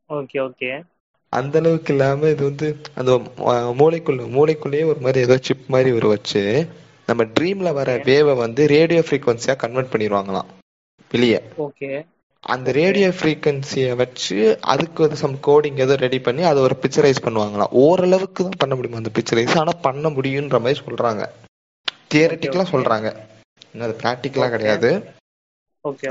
ஓகே 0.10 0.38
ஓகே 0.41 0.69
அந்த 1.34 1.56
அளவுக்கு 1.60 1.93
இல்லாம 1.93 2.30
இது 2.30 2.43
வந்து 2.43 2.67
அந்த 2.95 3.12
மூளைக்குள்ள 3.80 4.21
மூளைக்குள்ளேயே 4.36 4.86
ஒரு 4.86 4.99
மாதிரி 4.99 5.19
ஏதோ 5.19 5.38
சிப் 5.41 5.67
மாதிரி 5.67 5.91
ஒரு 5.91 6.08
வச்சு 6.08 6.41
நம்ம 7.08 7.23
ட்ரீம்ல 7.36 7.73
வர 7.73 7.97
வேவை 8.06 8.34
வந்து 8.36 8.67
ரேடியோ 8.67 9.02
ஃப்ரீக்வன்சியா 9.02 9.56
கன்வெர்ட் 9.56 9.93
பண்ணிடுவாங்களாம். 9.93 10.49
வெளியே. 11.12 11.39
ஓகே 11.60 11.91
அந்த 12.43 12.71
ரேடியோ 12.71 13.10
ஃப்ரீக்வன்சியை 13.10 13.95
வச்சு 13.95 14.60
அதுக்கு 14.62 15.04
ஒரு 15.04 15.15
சம் 15.15 15.36
கோடிங் 15.38 15.80
ஏதோ 15.80 15.95
ரெடி 15.95 16.19
பண்ணி 16.19 16.43
அதை 16.43 16.62
ஒரு 16.62 16.75
பிக்சரைஸ் 16.82 17.23
பண்ணுவாங்களாம் 17.23 17.71
ஓரளவுக்கு 17.71 18.43
தான் 18.43 18.60
பண்ண 18.60 18.75
முடியும் 18.75 18.97
அந்த 18.97 19.10
பிக்சரைஸ் 19.13 19.58
ஆனா 19.58 19.71
பண்ண 19.82 20.10
முடியுன்ற 20.10 20.60
மாதிரி 20.60 20.80
சொல்றாங்க. 20.80 21.23
தியரட்டிக்கலா 22.12 22.63
okay. 22.63 22.73
சொல்றாங்க. 22.73 23.10
இன்னும் 23.73 23.89
அது 23.89 23.99
ப்ராக்டிக்கலா 24.04 24.45
Okay. 24.45 24.49
கிடையாது. 24.49 24.89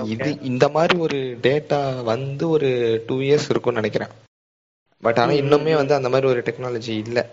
இது 0.05 0.41
இந்த 0.41 0.69
மாதிரி 0.69 0.99
ஒரு 0.99 1.39
டேட்டா 1.43 2.03
வந்து 2.05 2.49
ஒரு 2.49 2.69
டூ 3.07 3.21
இயர்ஸ் 3.21 3.51
இருக்கும்னு 3.51 3.81
நினைக்கிறேன். 3.81 4.13
பட் 5.03 5.19
ஆனா 5.19 5.33
ம், 5.33 5.35
ம், 5.35 5.41
இன்னுமே. 5.41 5.75
வந்து 5.75 5.95
அந்த 5.95 6.09
மாதிரி 6.09 6.27
ஒரு 6.29 6.41
டெக்னாலஜி 6.41 6.89
இல்ல. 6.89 7.27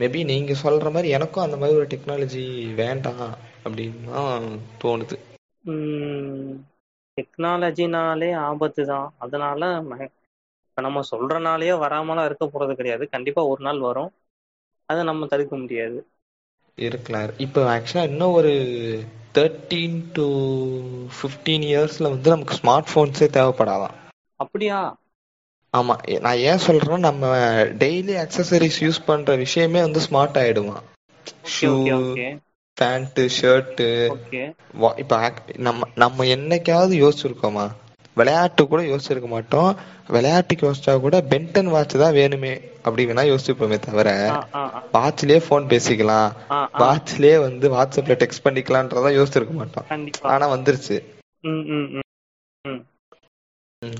மேபி 0.00 0.24
நீங்க 0.24 0.52
சொல்ற 0.62 0.92
மாதிரி 0.92 1.08
எனக்கும் 1.08 1.44
அந்த 1.44 1.56
மாதிரி 1.56 1.76
ஒரு 1.78 1.86
டெக்னாலஜி 1.86 2.74
வேண்டாம் 2.74 3.38
அப்படின்னு 3.64 4.12
தோணுது. 4.84 5.16
டெக்னாலஜினாலே 7.20 8.34
ஆபத்து 8.34 8.86
தான். 8.86 9.12
அதனால 9.18 9.66
ம- 9.66 10.08
இப்ப 10.68 10.82
நம்ம 10.82 11.00
சொல்றனாலயே 11.10 11.72
வராமலாம் 11.84 12.24
இருக்க 12.24 12.44
போறது 12.44 12.72
கிடையாது. 12.72 13.08
கண்டிப்பா 13.08 13.42
ஒரு 13.42 13.62
நாள் 13.62 13.78
வரும். 13.78 14.12
அதை 14.86 15.04
நம்ம 15.04 15.26
தடுக்க 15.26 15.56
முடியாது. 15.56 16.06
இருக்கலாம். 16.76 17.38
இப்போ 17.38 17.78
ஆக்சுவலா 17.78 18.02
இன்னும் 18.02 18.32
ஒரு 18.32 18.50
தேர்ட்டீன் 19.34 20.02
டு 20.12 20.24
ஃபிஃப்டீன் 21.02 21.64
இயர்ஸ்ல 21.64 22.02
வந்து 22.02 22.30
நமக்கு 22.30 22.54
ஸ்மார்ட் 22.54 22.96
போன்ஸே 22.96 23.28
தேவைப்படாதான் 23.28 23.90
அப்படியா? 24.36 24.96
ஆமா. 25.76 26.20
நான் 26.20 26.36
ஏன் 26.36 26.58
சொல்றேன்னா 26.66 26.98
நம்ம 26.98 27.36
டெய்லி 27.62 28.14
அக்சசரிஸ் 28.16 28.80
யூஸ் 28.80 29.04
பண்ற 29.06 29.36
விஷயமே 29.36 29.80
வந்து 29.80 30.00
ஸ்மார்ட் 30.00 30.42
ஆயிடுமா? 30.44 30.74
Okay 31.24 31.64
shoe 31.64 31.64
okay 31.64 31.94
okay 31.94 32.38
pant 32.76 33.18
shirt 33.40 33.80
இப்ப 34.96 35.18
நம்ம 35.58 35.88
நம்ம 35.94 36.24
என்னைக்காவது 36.24 36.94
யோசிச்சிருக்கோமா? 37.02 37.64
விளையாட்டு 38.16 38.68
கூட 38.68 38.82
யோசிச்சிருக்க 38.82 39.26
மாட்டோம். 39.26 39.76
விளையாட்டுக்கு 40.08 40.70
யோசிச்சா 40.70 41.00
கூட 41.00 41.20
பென்டன் 41.30 41.70
வாட்ச் 41.70 41.98
தான் 41.98 42.14
வேணுமே 42.14 42.52
அப்படி 42.76 43.06
வேணா 43.06 43.24
யோசிப்போமே 43.32 43.78
தவிர 43.78 44.08
வாட்ச்லயே 44.92 45.40
போன் 45.48 45.66
பேசிக்கலாம். 45.66 46.30
வாட்ச்லயே 46.78 47.40
வந்து 47.40 47.70
வாட்ஸ்அப்ல 47.70 48.16
டெக்ஸ்ட் 48.22 48.44
பண்ணிக்கலாம்ன்றதான் 48.44 49.16
யோசிச்சிருக்க 49.18 49.50
மாட்டோம். 49.50 49.86
ஆனா 50.22 50.48
வந்துருச்சு. 50.56 50.98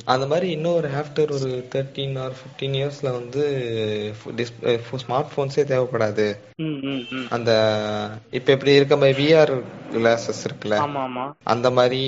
அந்த 0.05 0.27
மாதிரி 0.27 0.51
இன்னொரு 0.51 0.89
ஆஃப்டர் 0.91 1.31
ஒரு 1.31 1.49
தேர்ட்டீன் 1.73 2.19
ஆர் 2.19 2.33
ஃபிஃப்டீன் 2.33 2.75
இயர்ஸ்ல 2.75 3.13
வந்து 3.13 3.43
ஸ்மார்ட் 5.01 5.33
போன்ஸே 5.37 5.63
தேவைப்படாது. 5.65 6.27
அந்த 7.29 7.51
இப்ப 8.31 8.53
எப்படி 8.53 8.75
இருக்க 8.75 8.97
மாதிரி 8.97 9.17
விஆர் 9.23 9.53
கிளாஸஸ் 9.93 10.43
இருக்குல்ல? 10.45 10.77
அந்த 11.45 11.71
மாதிரி 11.71 12.01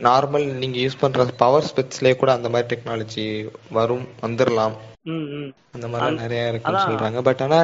நார்மல் 0.00 0.52
நீங்க 0.54 0.78
யூஸ் 0.78 1.00
பண்ற 1.00 1.24
பவர் 1.36 1.68
ஸ்பெட்ஸ்லயே 1.70 2.16
கூட 2.16 2.32
அந்த 2.32 2.48
மாதிரி 2.48 2.68
டெக்னாலஜி 2.72 3.26
வரும் 3.70 4.06
வந்துடலாம் 4.22 4.76
ம் 5.06 5.28
ம். 5.36 5.50
அந்த 5.72 5.88
மாதிரி 5.88 6.16
நிறைய 6.16 6.48
இருக்குன்னு. 6.48 6.86
சொல்றாங்க. 6.88 7.22
பட் 7.22 7.40
ஆனா 7.40 7.58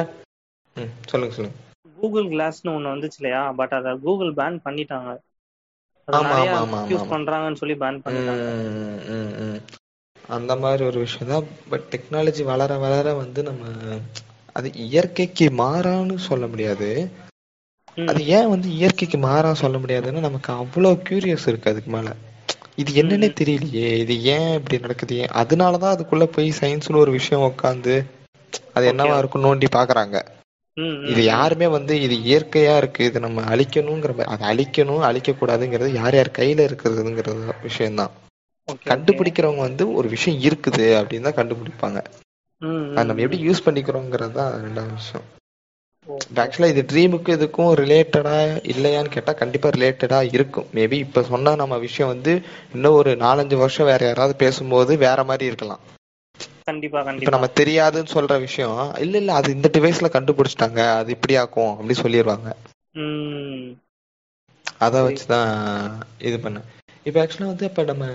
ம், 0.75 0.91
சொல்லுங்க 1.05 1.35
சொல்லுங்க. 1.35 1.57
கூகுள் 1.97 2.25
கிளாஸ்னு 2.25 2.71
ஒண்ணு 2.71 2.93
வந்துச்சு 2.93 3.19
இல்லையா? 3.19 3.51
பட் 3.51 3.73
அத 3.73 3.95
கூகுள் 4.03 4.33
பேன் 4.33 4.57
பண்ணிட்டாங்க 4.65 5.09
அத 5.09 5.21
ஆமா, 5.21 5.23
நிறைய 5.23 5.23
ஆமா, 5.25 5.91
ஆமா, 5.91 5.94
யூஸ் 6.07 7.01
ஆமா. 7.01 7.09
பண்றாங்கன்னு 7.09 7.55
சொல்லி 7.55 7.75
பேன் 7.75 8.01
பண்ணிட்டாங்க. 8.03 8.43
ம், 8.55 8.99
ம், 9.09 9.33
ம். 9.39 9.59
அந்த 10.27 10.55
மாதிரி 10.55 10.85
ஒரு 10.85 10.99
விஷயம் 10.99 11.27
தான். 11.27 11.43
பட் 11.69 11.81
டெக்னாலஜி 11.91 12.43
வளர 12.43 12.77
வளர 12.77 13.13
வந்து 13.13 13.43
நம்ம 13.43 13.65
அது 14.53 14.71
இயற்கைக்கு 14.73 15.45
மாறான்னு 15.49 16.15
சொல்ல 16.15 16.47
முடியாது. 16.47 17.09
அது 18.07 18.27
ஏன் 18.27 18.49
வந்து 18.49 18.69
இயற்கைக்கு 18.69 19.17
மாறா 19.17 19.53
சொல்ல 19.53 19.77
முடியாதுன்னா 19.77 20.19
நமக்கு 20.19 20.53
அவ்வளவு 20.53 21.01
கியூரியஸ் 21.09 21.47
இருக்கு 21.47 21.71
அதுக்கு 21.71 21.91
மேல. 21.91 22.15
இது 22.75 23.03
என்னன்னே. 23.03 23.29
தெரியலையே. 23.39 23.97
இது 23.97 24.23
ஏன் 24.23 24.53
இப்படி 24.53 24.77
நடக்குது? 24.77 25.17
ஏன்? 25.17 25.27
அதனாலதான் 25.27 25.95
அதுக்குள்ள 25.95 26.23
போய் 26.25 26.53
சயின்ஸ்னு 26.59 26.95
ஒரு 26.95 27.11
விஷயம் 27.11 27.53
உட்காந்து 27.53 28.05
அது 28.73 28.91
என்னவா. 28.91 29.17
இருக்கும் 29.17 29.43
நோண்டி 29.43 29.65
பாக்குறாங்க. 29.75 30.25
இது. 31.09 31.21
யாருமே 31.27 31.67
வந்து 31.73 31.93
இது 32.01 32.15
இயற்கையா 32.25 32.73
இருக்கு 32.77 33.01
இது 33.05 33.19
நம்ம 33.19 33.43
அழிக்கணுங்கிற 33.51 34.13
அதை 34.33 34.43
அழிக்கணும் 34.49 35.05
அழிக்க 35.09 35.33
கூடாதுங்கிறது 35.33 35.89
யார் 35.93 36.15
யார் 36.15 36.37
கையில 36.37 36.65
இருக்கிறதுங்கிறது 36.67 37.37
விஷயம்தான். 37.63 38.13
கண்டுபிடிக்கிறவங்க 38.87 39.61
வந்து 39.61 39.85
ஒரு 39.95 40.07
விஷயம் 40.09 40.41
இருக்குது 40.41 40.87
அப்படின்னு 40.99 41.27
தான் 41.27 41.39
கண்டுபிடிப்பாங்க 41.39 41.99
அது 42.91 43.07
நம்ம 43.07 43.23
எப்படி. 43.23 43.39
யூஸ் 43.47 43.65
பண்ணிக்கிறோங்கிறது 43.65 44.35
தான் 44.37 44.53
ரெண்டாவது 44.61 44.93
விஷயம் 44.99 45.25
ஆக்சுவலா 46.39 46.69
இது 46.71 46.81
ட்ரீமுக்கு 46.89 47.31
இதுக்கும் 47.35 47.71
ரிலேட்டடா 47.79 48.33
இல்லையான்னு 48.71 49.13
கேட்டா 49.13 49.33
கண்டிப்பா 49.39 49.69
ரிலேட்டடா 49.69 50.19
இருக்கும் 50.31 50.67
மேபி 50.75 50.97
இப்ப 51.05 51.23
சொன்ன 51.29 51.55
நம்ம 51.55 51.77
விஷயம் 51.85 52.11
வந்து 52.11 52.33
இன்னும் 52.75 52.97
ஒரு 52.99 53.11
நாலஞ்சு 53.21 53.57
வருஷம் 53.57 53.89
வேற 53.89 54.01
யாராவது 54.05 54.35
பேசும்போது 54.43 54.93
வேற 55.03 55.23
மாதிரி 55.23 55.45
இருக்கலாம் 55.45 55.81
கண்டிப்பா 56.67 57.01
இப்ப 57.15 57.29
கண்டிப்பா 57.29 57.31
நம்ம 57.31 57.47
தெரியாதுன்னு 57.57 58.13
சொல்ற 58.13 58.35
விஷயம் 58.41 58.75
இல்ல 59.03 59.15
இல்ல 59.17 59.33
அது 59.33 59.49
இந்த 59.51 59.69
டிவைஸ்ல 59.73 60.09
கண்டுபிடிச்சிட்டாங்க 60.13 60.81
அது 60.95 61.11
இப்படி 61.15 61.35
ஆக்கும் 61.41 61.73
அப்படி 61.73 61.97
சொல்லிடுவாங்க 61.97 62.49
அத. 64.81 64.95
வச்சுதான் 65.05 65.51
இது 66.21 66.37
பண்ணேன் 66.39 66.67
இப்ப 67.05 67.17
ஆக்சுவலா 67.21 67.51
வந்து 67.51 67.69
இப்ப 67.69 67.83
நம்ம 67.85 68.05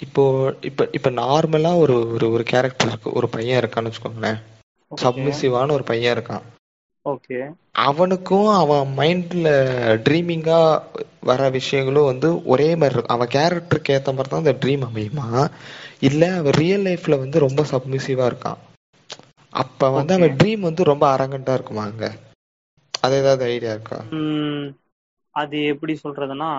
இப்போ 0.00 0.22
இப்ப 0.68 0.86
இப்ப 0.92 1.10
நார்மலா 1.16 1.72
ஒரு 1.78 1.96
ஒரு 2.14 2.26
ஒரு 2.30 2.44
கேரக்டர் 2.46 2.90
இருக்கு 2.90 3.16
ஒரு 3.18 3.28
பையன் 3.30 3.60
இருக்கான்னு 3.60 3.90
வச்சுக்கோங்களேன். 3.90 4.40
சப்மிசிவான 4.92 5.72
ஒரு 5.72 5.84
பையன் 5.84 6.14
இருக்கான். 6.14 6.44
அவனுக்கும் 7.84 8.48
அவன் 8.54 8.90
மைண்ட்ல 8.96 9.48
ட்ரீமிங்கா 10.04 10.58
வர 11.22 11.48
விஷயங்களும் 11.50 12.04
வந்து 12.04 12.28
ஒரே 12.44 12.68
மாதிரி 12.74 12.94
இருக்கும். 12.94 13.14
அவன் 13.14 13.32
கேரக்டருக்கு 13.32 13.94
ஏத்த 13.94 14.12
மாதிரி 14.12 14.28
தான் 14.28 14.42
அந்த 14.42 14.54
ட்ரீம் 14.62 14.84
அமையுமா? 14.86 15.26
இல்ல 16.00 16.22
அவன் 16.36 16.56
ரியல் 16.56 16.84
லைஃப்ல 16.84 17.18
வந்து 17.18 17.38
ரொம்ப 17.40 17.62
சப்மிசிவா 17.72 18.26
இருக்கான்? 18.30 18.60
அப்ப 19.54 19.90
வந்து. 19.90 20.14
அவன் 20.16 20.36
ட்ரீம் 20.36 20.66
வந்து 20.68 20.82
ரொம்ப 20.84 21.04
அரகண்டா 21.14 21.54
இருக்குமா 21.54 21.84
அங்க? 21.84 22.06
அது 22.94 23.14
ஏதாவது 23.16 23.44
ஐடியா 23.46 23.72
இருக்கா? 23.72 23.98
அது 25.34 25.56
எப்படி 25.72 25.94
சொல்றதுன்னா 26.02 26.50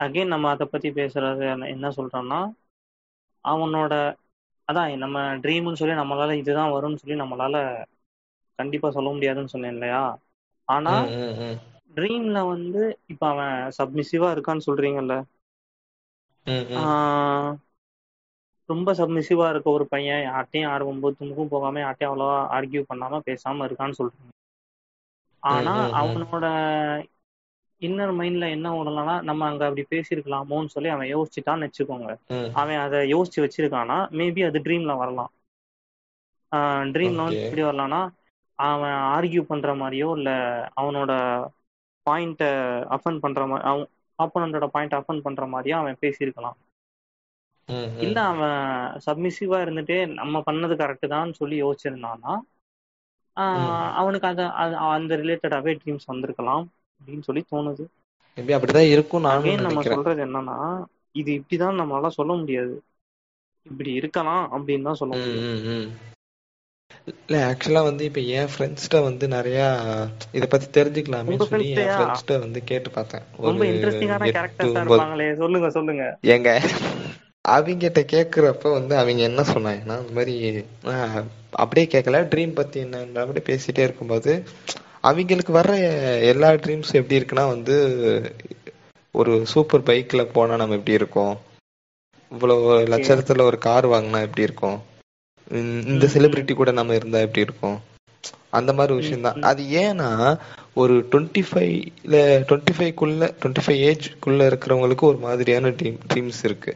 அகைன் 0.00 0.26
நம்ம 0.26 0.50
அதை 0.50 0.66
பத்தி 0.66 0.88
பேசுறது 0.92 1.44
என்ன- 1.50 1.68
என்ன 1.68 1.88
சொல்றோம்னா 1.96 2.40
அவனோட 3.44 3.94
அதான் 4.68 4.96
நம்ம 4.98 5.18
ட்ரீம்னு 5.42 5.72
சொல்லி 5.74 5.94
நம்மளால 5.94 6.36
இதுதான் 6.36 6.72
வரும்னு 6.72 6.96
சொல்லி 6.96 7.16
நம்மளால 7.20 7.56
கண்டிப்பா 8.58 8.88
சொல்ல 8.92 9.10
முடியாதுன்னு 9.14 9.52
சொன்னேன் 9.52 9.74
இல்லையா 9.76 10.02
ஆனா. 10.68 10.94
ட்ரீம்ல 11.96 12.38
வந்து 12.48 12.82
இப்ப 13.12 13.24
அவன் 13.30 13.48
சப்மிசிவா 13.78 14.28
இருக்கான்னு 14.34 14.66
சொல்றீங்கல்ல 14.66 15.16
ரொம்ப 18.68 18.90
சப்மிசிவா 18.96 19.48
இருக்க 19.50 19.68
ஒரு 19.72 19.84
பையன் 19.88 20.22
யார்ட்டையும் 20.24 20.66
யார் 20.66 20.86
ஒன்பதுக்கும் 20.88 21.52
போகாம 21.52 21.80
யார்ட்டையும் 21.80 22.10
அவ்வளவா 22.10 22.38
ஆர்கியூ 22.56 22.82
பண்ணாம 22.88 23.20
பேசாம 23.26 23.66
இருக்கான்னு 23.66 23.98
சொல்றீங்க 23.98 24.30
ஆனா. 25.42 25.74
அவனோட 26.00 26.44
இன்னர் 27.82 28.12
மைண்ட்ல 28.16 28.46
என்ன 28.52 28.68
ஓடலாம்னா 28.76 29.14
நம்ம 29.28 29.46
அங்க 29.46 29.62
அப்படி 29.66 29.84
பேசியிருக்கலாமோன்னு 29.90 30.72
சொல்லி 30.72 30.90
அவன் 30.90 31.10
யோசிச்சுட்டான்னு 31.10 31.66
வச்சுக்கோங்க. 31.66 32.08
அவன் 32.54 32.78
அதை 32.82 32.98
யோசிச்சு 33.10 33.38
வச்சிருக்கானா 33.44 33.98
மேபி 34.18 34.42
அது 34.46 34.58
ட்ரீம்ல 34.66 34.94
வரலாம் 34.98 35.32
ட்ரீம்ல 36.94 37.22
வந்து. 37.22 37.40
எப்படி 37.40 37.62
வரலாம்னா 37.64 38.00
அவன் 38.58 38.96
ஆர்கியூ 39.12 39.42
பண்ற 39.44 39.70
மாதிரியோ 39.76 40.08
இல்ல 40.16 40.30
அவனோட 40.76 41.12
பாயிண்ட 42.06 42.42
அஃபன் 42.96 43.18
பண்ற 43.20 43.42
மாதிரி 43.46 43.66
அவன் 43.70 43.88
ஆப்போனண்டோட 44.18 44.66
பாயிண்ட் 44.70 44.98
அஃபன் 44.98 45.24
பண்ற 45.24 45.44
மாதிரியோ 45.52 45.76
அவன் 45.78 46.02
பேசியிருக்கலாம். 46.02 46.58
இல்ல 48.02 48.16
அவன் 48.30 48.56
சப்மிசிவா 49.06 49.58
இருந்துட்டு 49.62 49.96
நம்ம 50.14 50.42
பண்ணது 50.46 50.76
கரெக்ட் 50.80 51.06
தான் 51.08 51.36
சொல்லி 51.36 51.58
யோசிச்சிருந்தானா 51.60 52.34
ஆஹ் 53.36 53.90
அவனுக்கு 54.00 54.26
அத 54.28 54.42
அந்த 54.88 55.18
ரிலேட்டடாவே 55.20 55.74
ட்ரீம்ஸ் 55.80 56.10
வந்திருக்கலாம் 56.10 56.64
அப்படின்னு 57.00 57.26
சொல்லி 57.26 57.42
தோணுது. 57.46 57.84
அப்படிதான் 59.24 59.46
இருக்கும் 59.46 59.66
நம்ம 59.66 59.82
சொல்றது 59.88 60.20
என்னன்னா 60.26 60.58
இது 61.14 61.30
இப்படிதான் 61.38 61.80
நம்மளால 61.80 62.10
சொல்ல 62.16 62.32
முடியாது. 62.36 62.74
இப்படி 63.66 63.90
இருக்கலாம் 63.94 64.44
அப்படின்னு 64.54 64.88
தான் 64.88 65.00
சொல்ல 65.00 65.14
முடியும். 65.18 65.48
இல்ல 67.06 67.36
ஆக்சுவலா 67.48 67.82
வந்து 67.82 68.02
இப்ப 68.04 68.20
என் 68.34 68.50
ஃப்ரெண்ட்ஸ்ட 68.52 69.00
வந்து 69.02 69.24
நிறைய 69.28 69.58
இத 70.32 70.44
பத்தி 70.46 70.66
தெரிஞ்சுக்கலாமே 70.76 71.36
சொல்லி 71.42 71.66
என்? 71.74 71.90
ஃப்ரெண்ட்ஸ்ட 71.90 72.38
வந்து 72.40 72.60
கேட்டு 72.64 72.90
பார்த்தேன். 72.90 73.24
ரொம்ப 73.46 73.64
இன்ட்ரெஸ்டிங்கான 73.70 74.28
கேரக்டர்ஸா 74.28 74.82
இருப்பாங்களே. 74.84 75.28
சொல்லுங்க 75.42 75.70
சொல்லுங்க. 75.70 76.04
ஏங்க 76.34 76.50
அவங்கிட்ட 77.48 78.00
கேக்குறப்ப 78.12 78.70
வந்து 78.72 78.94
அவங்க 78.96 79.22
என்ன 79.22 79.42
சொன்னாங்கன்னா 79.48 79.96
இந்த 80.02 80.14
மாதிரி 80.14 80.34
அப்படியே 81.56 81.86
கேட்கல. 81.86 82.20
ட்ரீம் 82.32 82.54
பத்தி 82.54 82.78
என்ன 82.80 82.96
அப்படியே 83.22 83.46
பேசிட்டே 83.50 83.82
இருக்கும்போது 83.84 84.32
அவங்களுக்கு 85.02 85.52
வர்ற 85.52 85.72
எல்லா 86.30 86.50
ட்ரீம்ஸும் 86.62 87.00
எப்படி 87.00 87.18
இருக்குன்னா 87.20 87.44
வந்து 87.48 87.74
ஒரு 89.14 89.32
சூப்பர் 89.50 89.86
பைக்ல 89.86 90.22
போனா 90.32 90.56
நம்ம 90.56 90.74
எப்படி 90.74 90.92
இருக்கோம்? 90.92 91.34
இவ்வளவு 92.32 92.62
லட்சத்துல 92.92 93.42
ஒரு 93.42 93.58
கார் 93.58 93.86
வாங்கினா 93.86 94.20
எப்படி 94.22 94.42
இருக்கும்? 94.42 94.78
இந்த 95.50 96.06
செலிபிரிட்டி 96.06 96.52
கூட 96.52 96.72
நம்ம 96.72 96.94
இருந்தா 96.94 97.18
எப்படி 97.18 97.40
இருக்கும்? 97.40 97.80
அந்த 98.50 98.72
மாதிரி 98.72 98.94
விஷயம் 98.94 99.20
தான். 99.20 99.40
அது 99.40 99.62
ஏன்னா 99.62 100.38
ஒரு 100.74 101.06
டுவெண்ட்டி 101.12 101.42
ஃபைவ்ல 101.50 102.44
டுவெண்ட்டி 102.48 102.74
ஃபைவ்க்குள்ள 102.78 103.30
டுவெண்ட்டி 103.42 103.64
ஃபைவ் 103.66 103.80
ஏஜ்க்குள்ள 103.90 104.46
இருக்கிறவங்களுக்கு 104.48 105.00
ஒரு 105.00 105.18
மாதிரியான 105.18 105.68
ட்ரீம் 105.68 105.98
ட்ரீம்ஸ் 106.14 106.44
இருக்கு. 106.44 106.72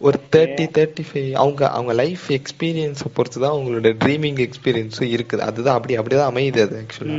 ஒரு 0.00 0.18
தேர்ட்டி 0.34 0.64
தேர்ட்டி 0.76 1.02
ஃபைவ் 1.06 1.32
அவங்க 1.32 1.62
அவங்க 1.68 1.92
லைஃப் 1.92 2.24
எக்ஸ்பீரியன்ஸை 2.30 3.08
பொறுத்து 3.14 3.40
தான் 3.40 3.54
அவங்களோட 3.54 3.88
ட்ரீமிங் 4.04 4.38
எக்ஸ்பீரியன்ஸும் 4.44 5.10
இருக்குது. 5.14 5.42
அதுதான் 5.42 5.76
அப்படி 5.76 5.98
அப்படிதான் 5.98 6.30
அமையுது 6.30 6.60
அது 6.62 6.76
ஆக்சுவலா. 6.80 7.16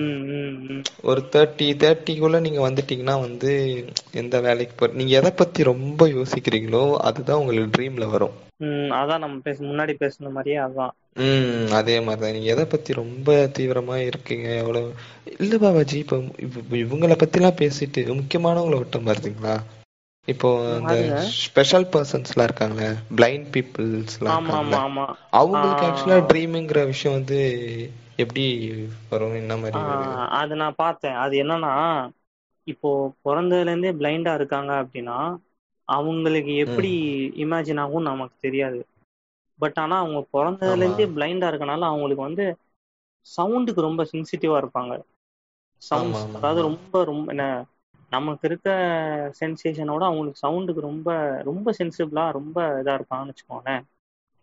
ஒரு 1.02 1.22
தேர்ட்டி 1.32 1.68
தேர்ட்டிக்குள்ள 1.84 2.40
நீங்க 2.40 2.70
வந்துட்டீங்கன்னா 2.70 3.16
வந்து 3.20 3.52
எந்த 4.14 4.40
வேலைக்கு 4.40 4.74
போற 4.76 4.94
நீங்க 4.94 5.14
எதை 5.18 5.32
பத்தி 5.32 5.64
ரொம்ப 5.64 6.08
யோசிக்கிறீங்களோ 6.08 6.84
அதுதான் 7.02 7.40
உங்களுக்கு 7.40 7.76
ட்ரீம்ல 7.78 8.08
வரும். 8.10 8.36
அதான் 8.96 9.20
நம்ம 9.20 9.38
பேச 9.40 9.58
முன்னாடி 9.64 9.94
பேசுன 10.02 10.32
மாதிரியே 10.32 10.58
அதான் 10.58 10.92
ம் 11.24 11.72
அதே 11.72 12.00
மாதிரிதான். 12.00 12.34
நீங்க 12.34 12.50
எதை 12.52 12.66
பத்தி 12.66 12.94
ரொம்ப 12.94 13.30
தீவிரமா 13.58 13.96
இருக்கீங்க 14.02 14.48
எவ்வளவு 14.56 14.90
இல்ல 15.40 15.56
பாபாஜி 15.58 15.98
இப்போ 15.98 16.18
இவங்கள 16.84 17.16
பத்தி 17.16 17.40
எல்லாம் 17.40 17.60
பேசிட்டு 17.62 18.04
முக்கியமானவங்கள 18.20 18.80
விட்டோம் 18.80 19.10
பாத்தீங்களா 19.10 19.56
இப்போ 20.28 20.50
இந்த? 20.74 20.96
ஸ்பெஷல் 21.44 21.86
பர்சன்ஸ் 21.94 22.32
எல்லாம் 22.32 22.48
இருக்காங்களே 22.50 22.90
பிளைண்ட் 23.16 23.48
பீப்புள்ஸ் 23.54 24.18
எல்லாம் 24.20 24.42
ஆமா 24.80 25.06
அவங்களுக்கு. 25.34 25.86
ஆக்சுவலா 25.88 26.18
ட்ரீம்ங்கிற 26.30 26.82
விஷயம் 26.92 27.18
வந்து 27.18 27.40
எப்படி 28.18 28.46
வரும்? 29.12 29.36
என்ன 29.36 29.54
மாதிரி 29.58 29.74
அது 30.40 30.54
நான் 30.62 30.80
பார்த்தேன். 30.80 31.18
அது 31.24 31.34
என்னன்னா 31.44 31.74
இப்போ 32.68 32.90
பிறந்ததுல 33.26 33.68
இருந்தே 33.68 33.92
பிளைண்டா 34.00 34.34
இருக்காங்க 34.36 34.72
அப்படின்னா 34.82 35.18
அவங்களுக்கு 35.88 36.54
எப்படி 36.64 36.92
இமேஜின் 37.44 37.82
ஆகும் 37.84 38.10
நமக்கு 38.10 38.36
தெரியாது. 38.42 38.80
பட் 39.60 39.78
ஆனா 39.78 39.96
அவங்க 40.00 40.20
பிறந்ததுல 40.32 40.86
இருந்தே 40.86 41.08
பிளைண்டா 41.16 41.50
இருக்கனால 41.52 41.88
அவங்களுக்கு 41.90 42.28
வந்து 42.28 42.46
சவுண்டுக்கு 43.28 43.82
ரொம்ப 43.82 44.04
சென்சிட்டிவா 44.12 44.58
இருப்பாங்க. 44.62 44.94
சவுண்ட் 45.82 46.16
ஆமா, 46.16 46.24
ஆமா, 46.24 46.38
அதாவது. 46.40 46.62
ரொம்ப 46.68 47.04
ரொம்ப 47.06 47.32
என்ன 47.32 47.46
நமக்கு 48.12 48.44
இருக்க 48.50 48.70
சென்சேஷனோட 49.40 50.04
அவங்களுக்கு 50.08 50.42
சவுண்டுக்கு 50.42 50.82
ரொம்ப 50.82 51.10
ரொம்ப 51.50 51.74
சென்சிபிளா 51.78 52.26
ரொம்ப 52.38 52.58
இதா 52.82 52.96
இருப்பாங்கன்னு 53.00 53.34
வச்சுக்கோங்களேன் 53.34 53.84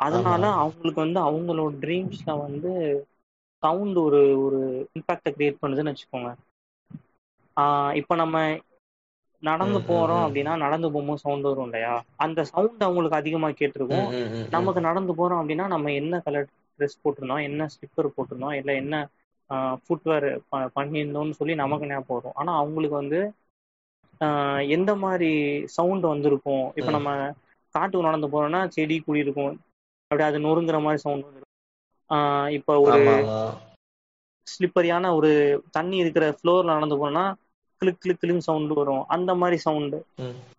அதனால. 0.00 0.42
அவங்களுக்கு 0.62 1.00
வந்து 1.04 1.20
அவங்களோட 1.24 1.72
ட்ரீம்ஸ்ல 1.81 2.33
வந்து 2.42 2.72
சவுண்ட் 3.62 3.98
ஒரு 4.00 4.20
ஒரு 4.44 4.61
இம்பாக்ட 4.96 5.28
கிரியேட் 5.33 5.61
பண்ணுதுன்னு 5.61 5.92
வச்சுக்கோங்க 5.92 6.31
ஆஹ் 7.57 7.92
இப்ப 8.00 8.16
நம்ம 8.16 8.37
நடந்து 9.42 9.78
போறோம். 9.87 10.24
அப்படின்னா 10.26 10.52
நடந்து 10.62 10.88
போகும்போது 10.88 11.22
சவுண்ட் 11.22 11.46
வரும் 11.46 11.68
இல்லையா 11.68 11.94
அந்த 12.24 12.40
சவுண்ட் 12.50 12.83
அவங்களுக்கு 12.83 13.20
அதிகமா 13.20 13.48
கேட்டிருக்கும். 13.54 14.09
நமக்கு 14.52 14.81
நடந்து 14.87 15.12
போறோம் 15.14 15.40
அப்படின்னா 15.40 15.66
நம்ம 15.74 15.92
என்ன 16.00 16.20
கலர் 16.22 16.48
ட்ரெஸ் 16.78 17.00
போட்டிருந்தோம் 17.00 17.44
என்ன 17.48 17.68
ஸ்லிப்பர் 17.74 18.14
போட்டிருந்தோம் 18.14 18.57
இல்ல 18.59 18.70
என்ன 18.81 18.94
ஃபுட்வேர் 19.85 20.26
பண்ணியிருந்தோம்னு 20.76 21.38
சொல்லி 21.38 21.54
நமக்கு 21.62 21.88
ஞாபகம் 21.88 22.18
வரும் 22.18 22.37
ஆனா 22.37 22.52
அவங்களுக்கு 22.61 22.96
வந்து 22.96 23.20
எந்த 24.74 24.90
மாதிரி 25.02 25.31
சவுண்ட் 25.76 26.04
வந்திருக்கும் 26.07 26.42
இப்ப. 26.76 26.90
நம்ம 26.90 27.11
காட்டுக்கு 27.74 28.07
நடந்து 28.07 28.28
போறோம்னா 28.28 28.61
செடி 28.70 28.96
குடி 29.00 29.24
இருக்கும் 29.24 29.52
அப்படியே 30.11 30.28
அது 30.28 30.38
நொறுங்குற 30.40 30.78
மாதிரி 30.83 31.02
சவுண்ட் 31.02 31.26
வந்துருக்கும் 31.26 31.54
ஆஹ் 32.11 32.50
இப்ப 32.59 32.76
ஒரு. 32.87 33.02
ஸ்லிப்பரியான 34.46 35.11
ஒரு 35.14 35.31
தண்ணி 35.70 35.96
இருக்கிற 35.96 36.24
ஃப்ளோர்ல 36.35 36.70
நடந்து 36.70 36.96
போனோம்னா 36.96 37.24
கிளிக் 37.83 38.00
கிளிக் 38.00 38.20
கிளிக் 38.20 38.46
சவுண்ட் 38.46 38.72
வரும் 38.74 39.04
அந்த 39.14 39.31
மாதிரி 39.37 39.59
சவுண்டு. 39.62 39.98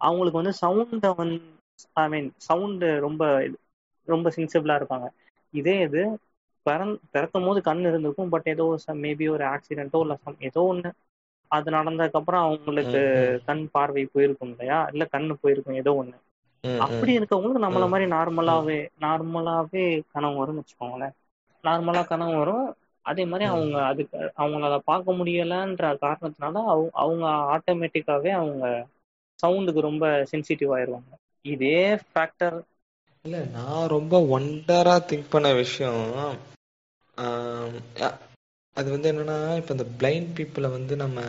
அவங்களுக்கு 0.02 0.42
வந்து 0.42 0.54
சவுண்டை 0.62 1.12
வந்து 1.16 1.38
ஐ 1.96 2.08
மீன் 2.10 2.30
சவுண்டு 2.42 2.90
ரொம்ப 3.00 3.24
ரொம்ப 4.08 4.32
சென்சிபிளா 4.36 4.78
இருப்பாங்க 4.80 5.08
இதே 5.54 5.76
இது 5.82 6.02
பிறந் 6.66 6.94
பிறக்கும் 7.10 7.46
போது 7.46 7.60
கண் 7.62 7.84
இருந்திருக்கும் 7.84 8.32
பட் 8.32 8.48
ஏதோ 8.48 8.66
மேபி 9.02 9.26
ஒரு 9.30 9.46
ஆக்சிடென்ட்டோ 9.48 10.02
இல்லை 10.02 10.18
ஏதோ 10.48 10.62
ஒன்று 10.66 10.90
அது 11.52 11.68
நடந்ததுக்கு 11.72 12.20
அப்புறம் 12.20 12.46
அவங்களுக்கு. 12.46 13.02
கண் 13.48 13.64
பார்வை 13.72 14.04
போயிருக்கும் 14.10 14.52
இல்லையா 14.52 14.80
இல்ல 14.92 15.04
கண்ணு 15.12 15.34
போயிருக்கும் 15.40 15.80
ஏதோ 15.80 15.94
ஒண்ணு 15.96 16.18
ம். 16.64 16.86
அப்படி 16.86 17.12
இருக்கவங்களுக்கு 17.20 17.66
நம்மள. 17.66 17.86
மாதிரி 17.92 18.06
நார்மலாவே 18.14 18.76
நார்மலாவே 19.04 19.84
கனவு 20.14 20.40
வரும்னு 20.40 20.62
வச்சுக்கோங்களேன் 20.62 21.16
நார்மலா 21.64 22.02
கனவு 22.08 22.36
வரும் 22.38 22.68
அதே 23.06 23.24
மாதிரி. 23.26 23.46
அவங்க 23.48 23.78
அதுக்கு 23.90 24.18
அவங்கள 24.36 24.64
அதை 24.70 24.80
பார்க்க 24.86 25.18
முடியலன்ற 25.20 25.86
காரணத்தினால 26.02 26.56
அவங்க 26.68 26.92
அவங்க 27.04 27.26
ஆட்டோமேட்டிக்காவே 27.56 28.32
அவங்க 28.38 28.64
சவுண்டுக்கு 29.40 29.82
ரொம்ப 29.86 30.04
சென்சிட்டிவ் 30.32 30.74
ஆயிருவாங்க 30.76 31.12
இதே 31.46 31.78
ஃபேக்டர் 32.06 32.58
இல்ல 33.26 33.40
நான் 33.52 33.84
ரொம்ப 33.92 34.14
ஒண்டரா 34.32 34.96
திங்க் 35.06 35.32
பண்ண 35.32 35.52
விஷயம் 35.56 36.04
அது 38.78 38.92
வந்து 38.92 39.12
என்னன்னா 39.12 39.56
இப்ப 39.56 39.74
இந்த 39.74 39.86
பிளைண்ட் 40.00 40.32
பீப்புளை 40.38 40.70
வந்து 40.72 40.96
நம்ம 40.96 41.20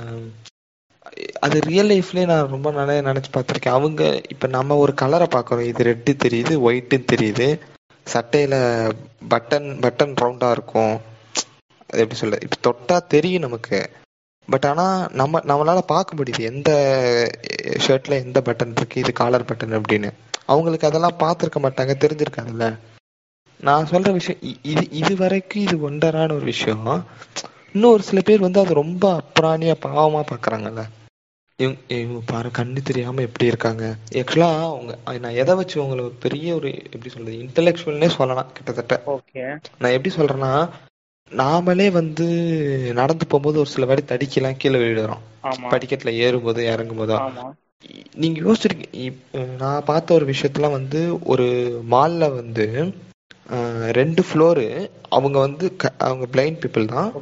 அது 1.40 1.61
ரியல் 1.61 1.90
லைஃப்லயே 1.90 2.24
நான் 2.26 2.50
ரொம்ப 2.50 2.70
நிறைய 2.70 3.00
நினைச்சு 3.03 3.31
பார்த்துருக்கேன். 3.33 3.76
அவங்க 3.79 4.03
இப்ப 4.29 4.46
நம்ம 4.46 4.76
ஒரு 4.76 4.94
கலரை 4.94 5.26
பார்க்குறோம். 5.31 5.68
இது 5.68 5.85
ரெட்டு 5.85 6.12
தெரியுது 6.24 6.55
ஒயிட்டுன்னு 6.66 7.11
தெரியுது. 7.12 7.46
சட்டையில 8.07 8.55
பட்டன் 9.31 9.68
பட்டன் 9.81 10.14
ரவுண்டா 10.20 10.50
இருக்கும். 10.50 10.94
அது 11.90 12.03
எப்படி 12.03 12.18
சொல்ல 12.18 12.38
இப்ப 12.42 12.59
தொட்டா 12.66 13.07
தெரியும் 13.07 13.42
நமக்கு. 13.42 13.79
பட் 14.48 14.64
ஆனா 14.64 14.85
நம்ம 15.12 15.40
நம்மளால 15.40 15.81
பார்க்க 15.87 16.16
முடியுது. 16.16 16.42
எந்த 16.42 16.70
ஷர்ட்ல 17.87 18.14
எந்த 18.26 18.40
பட்டன் 18.40 18.76
இருக்கு 18.76 19.00
இது 19.00 19.12
காலர் 19.12 19.48
பட்டன் 19.50 19.79
அப்படின்னு. 19.81 20.11
அவங்களுக்கு 20.46 20.88
அதெல்லாம் 20.88 21.20
பார்த்துருக்க 21.20 21.61
மாட்டாங்க 21.62 21.94
தெரிஞ்சிருக்காங்கல்ல 22.05 22.68
நான் 23.61 23.90
சொல்ற 23.90 24.11
விஷயம் 24.12 24.40
இது 24.64 24.85
இது 25.01 25.12
வரைக்கும் 25.16 25.64
இது 25.66 25.77
ஒண்டரான 25.88 26.35
ஒரு 26.35 26.46
விஷயம். 26.46 26.87
இன்னும் 27.75 27.92
ஒரு 27.92 28.03
சில 28.03 28.20
பேர் 28.20 28.46
வந்து 28.46 28.62
அது 28.62 28.75
ரொம்ப 28.79 29.05
அப்புறாணியா 29.18 29.75
பாவமா 29.85 30.23
பாக்குறாங்கல்ல. 30.31 30.83
இவங்க 31.59 31.79
இவங்க 31.96 32.20
பாரு 32.27 32.49
கண்ணு 32.51 32.81
தெரியாம 32.83 33.23
எப்படி 33.23 33.46
இருக்காங்க. 33.46 33.85
ஆக்சுவலா 34.20 34.51
அவங்க 34.68 34.92
நான் 35.18 35.38
எதை 35.42 35.55
வச்சு 35.59 35.83
உங்களை 35.83 36.05
பெரிய 36.23 36.55
ஒரு 36.55 36.68
எப்படி 36.87 37.11
சொல்றது 37.11 37.37
இன்டெலெக்சுவல்னே 37.44 38.11
சொல்லலாம் 38.14 38.53
கிட்டத்தட்ட. 38.57 38.96
ஓகே. 39.16 39.42
நான் 39.81 39.94
எப்படி 39.96 40.12
சொல்றேன்னா 40.14 40.53
நாமளே 41.33 41.88
வந்து 41.92 42.25
நடந்து 42.92 43.25
போகும்போது 43.27 43.59
ஒரு 43.59 43.70
சில 43.70 43.87
வாட்டி 43.87 44.05
தடிக்கலாம் 44.07 44.57
கீழே 44.57 44.79
விழுறோம் 44.81 45.23
படிக்கட்டுல 45.73 46.12
ஏறும்போது 46.25 46.61
இறங்கும் 46.73 47.01
போதோ 47.01 47.18
ஆமா 47.20 47.44
நீங்க 48.16 48.38
யோசிச்சிருக்கீங்க 48.40 49.44
நான் 49.61 49.87
பார்த்த 49.87 50.14
ஒரு 50.14 50.27
விஷயத்துல 50.33 50.70
வந்து 50.70 51.01
ஒரு 51.33 51.46
மால்ல 51.90 52.25
வந்து 52.35 52.64
ரெண்டு 53.92 54.22
ஃப்ளோரு 54.29 54.90
அவங்க 55.09 55.38
வந்து 55.38 55.76
அவங்க 55.98 56.24
பிளைண்ட் 56.33 56.61
பீப்புள் 56.62 56.85
தான். 56.85 57.12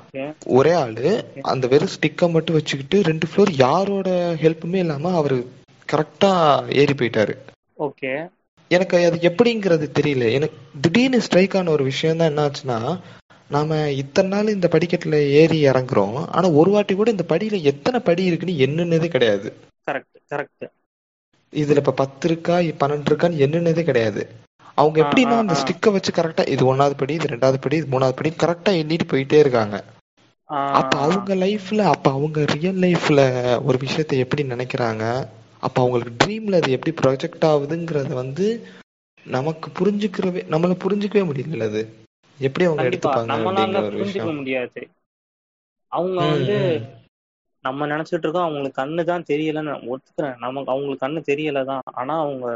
ஒரே 0.47 0.73
ஆளு. 0.73 1.13
அந்த 1.43 1.67
வெறும் 1.67 1.95
ஸ்டிக்கை 1.95 2.31
மட்டும் 2.31 2.55
வச்சுக்கிட்டு 2.55 2.99
ரெண்டு 3.11 3.27
ஃப்ளோர் 3.31 3.53
யாரோட 3.61 4.37
ஹெல்ப்புமே 4.43 4.75
இல்லாம 4.75 5.15
அவரு 5.15 5.39
கரெக்டா 5.93 6.33
ஏறி 6.81 6.93
போயிட்டாரு. 6.93 7.37
ஓகே 7.79 8.13
எனக்கு 8.71 8.97
அது 9.05 9.19
எப்படிங்கிறது 9.31 9.87
தெரியல. 9.99 10.33
எனக்கு 10.33 10.57
திடீர்னு 10.81 11.21
ஸ்ட்ரைக் 11.21 11.57
ஆன 11.57 11.71
ஒரு 11.71 11.85
விஷயம் 11.85 12.17
தான் 12.17 12.29
என்ன 12.29 12.43
ஆச்சுன்னா 12.47 13.01
நாம 13.51 13.77
இத்தனை 13.91 14.31
நாள் 14.31 14.55
இந்த 14.55 14.69
படிக்கட்டுல 14.73 15.19
ஏறி 15.41 15.59
இறங்குறோம். 15.65 16.17
ஆனா 16.29 16.51
ஒரு 16.51 16.71
வாட்டி 16.71 16.95
கூட 16.95 17.11
இந்த 17.11 17.25
படியில 17.29 17.63
எத்தனை 17.63 18.01
படி 18.01 18.25
இருக்குன்னு 18.25 18.63
என்னன்னதே 18.67 19.09
கிடையாது. 19.09 19.51
கரெக்ட் 19.91 20.19
கரெக்ட் 20.35 20.67
இதுல 21.53 21.81
இப்ப 21.83 21.93
பத்து 21.93 22.29
இருக்கா 22.29 22.59
பன்னெண்டு 22.59 23.11
இருக்கான்னு 23.11 23.43
என்னன்னதே 23.47 23.83
கிடையாது. 23.83 24.23
அவங்க 24.79 24.99
எப்படின்னா 25.05 25.37
அந்த. 25.39 25.57
ஸ்டிக்கை 25.61 25.91
வச்சு 25.95 26.11
கரெக்டா 26.13 26.45
இது 26.55 26.63
ஒன்னாவது 26.71 26.97
படி 26.97 27.15
இது 27.17 27.33
ரெண்டாவது 27.33 27.61
படி 27.61 27.79
இது 27.79 27.93
மூணாவது 27.93 28.17
படி 28.17 28.31
கரெக்டா 28.39 28.73
எண்ணிட்டு 28.81 29.11
போயிட்டே 29.11 29.39
இருக்காங்க. 29.41 29.77
அப்ப 30.79 30.93
அவங்க 31.05 31.33
லைஃப்ல 31.43 31.81
அப்ப 31.93 32.11
அவங்க 32.13 32.45
ரியல் 32.53 32.81
லைஃப்ல 32.85 33.21
ஒரு 33.67 33.79
விஷயத்தை 33.85 34.19
எப்படி 34.25 34.43
நினைக்கிறாங்க? 34.51 35.05
அப்ப 35.63 35.77
அவங்களுக்கு 35.83 36.13
ட்ரீம்ல 36.19 36.61
அது 36.61 36.75
எப்படி 36.77 36.93
ப்ரொஜெக்ட் 37.01 37.47
ஆகுதுங்கறத 37.49 38.13
வந்து 38.17 38.47
நமக்கு 39.27 39.69
புரிஞ்சுக்கிறவே 39.79 40.43
நம்மள 40.53 40.75
புரிஞ்சுக்கவே 40.85 41.25
முடியல 41.29 41.69
அது. 41.71 41.83
எப்படி 42.39 42.67
அவங்க 42.67 42.85
எடுத்துப்பாங்க 42.85 43.33
நம்மளால 43.33 43.81
புரிஞ்சுக்க 43.91 44.31
முடியாது. 44.39 44.81
அவங்க 45.93 46.19
வந்து. 46.31 46.57
நம்ம 47.65 47.87
நினைச்சிட்டு 47.91 48.25
இருக்கோம் 48.25 48.47
அவங்களுக்கு 48.47 48.79
கண்ணு 48.79 49.03
தான் 49.05 49.27
தெரியலன்னு 49.29 49.73
ஒத்துக்கிறேன். 49.93 50.37
நமக்கு 50.45 50.73
அவங்களுக்கு 50.73 51.05
கண்ணு 51.05 51.21
தெரியல 51.29 51.63
தான் 51.71 51.83
ஆனா 51.95 52.15
அவங்க 52.25 52.47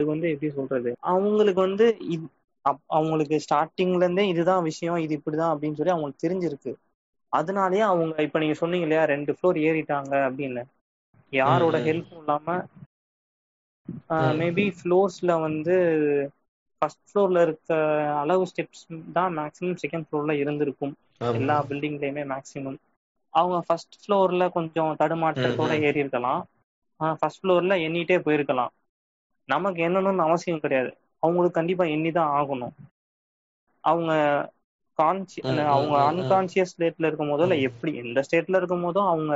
இது 0.00 0.08
வந்து 0.08 0.26
எப்படி 0.32 0.50
சொல்றது 0.54 0.90
அவங்களுக்கு 1.10 1.60
வந்து 1.62 1.86
அவங்களுக்கு 2.90 3.36
ஸ்டார்டிங்ல 3.44 4.00
இருந்தே 4.00 4.24
இதுதான் 4.32 4.66
விஷயம் 4.68 5.02
இது 5.04 5.18
இப்படிதான் 5.18 5.52
அப்படின்னு 5.54 5.78
சொல்லி 5.78 5.94
அவங்களுக்கு 5.94 6.24
தெரிஞ்சிருக்கு 6.24 6.72
அதனாலயே 7.32 7.84
அவங்க 7.86 8.22
இப்ப 8.26 8.38
நீங்க 8.38 8.56
சொன்னீங்க 8.56 8.86
இல்லையா 8.86 9.04
ரெண்டு 9.10 9.32
ஃப்ளோர் 9.34 9.58
ஏறிட்டாங்க 9.64 10.14
அப்படின்னு 10.26 10.64
யாரோட. 11.32 11.76
ஹெல்ப்பும் 11.86 12.20
இல்லாம. 12.20 12.46
மேபி 14.38 14.64
ஃப்ளோர்ஸ்ல 14.76 15.32
வந்து 15.42 15.76
ஃபர்ஸ்ட் 16.82 17.04
ஃப்ளோர்ல 17.06 17.42
இருக்க 17.42 17.70
அளவு 18.20 18.44
ஸ்டெப்ஸ் 18.46 18.84
தான் 19.12 19.34
மேக்ஸிமம் 19.36 19.80
செகண்ட் 19.82 20.06
ஃப்ளோர்ல 20.06 20.34
இருந்திருக்கும். 20.38 20.94
எல்லா 21.32 21.56
பில்டிங்லயுமே 21.68 22.24
மேக்ஸிமம் 22.30 22.78
அவங்க 23.34 23.58
ஃபர்ஸ்ட் 23.66 23.96
ஃப்ளோர்ல 24.00 24.44
கொஞ்சம் 24.54 24.92
தடுமாற்றத்தோட. 25.00 25.72
ஏறி 25.82 26.00
இருக்கலாம் 26.00 26.42
ஃபர்ஸ்ட் 27.20 27.40
ஃப்ளோர்ல 27.40 27.76
எண்ணிட்டே 27.84 28.18
போயிருக்கலாம் 28.24 28.72
நமக்கு 29.48 29.80
எண்ணணும்னு 29.86 30.26
அவசியம் 30.26 30.62
கிடையாது 30.62 30.90
அவங்களுக்கு 31.22 31.58
கண்டிப்பா 31.58 31.84
எண்ணி 31.94 32.10
தான் 32.12 32.32
ஆகணும் 32.36 32.74
அவங்க 33.84 34.12
கான்சி 34.98 35.40
அவங்க. 35.68 35.94
அன்கான்சியஸ் 36.10 36.72
ஸ்டேட்ல 36.72 37.08
இருக்கும் 37.08 37.32
போதோ 37.32 37.46
இல்ல. 37.46 37.56
எப்படி 37.68 37.92
எந்த 38.02 38.18
ஸ்டேட்ல 38.26 38.60
இருக்கும் 38.60 38.84
போதோ 38.86 39.02
அவங்க 39.10 39.32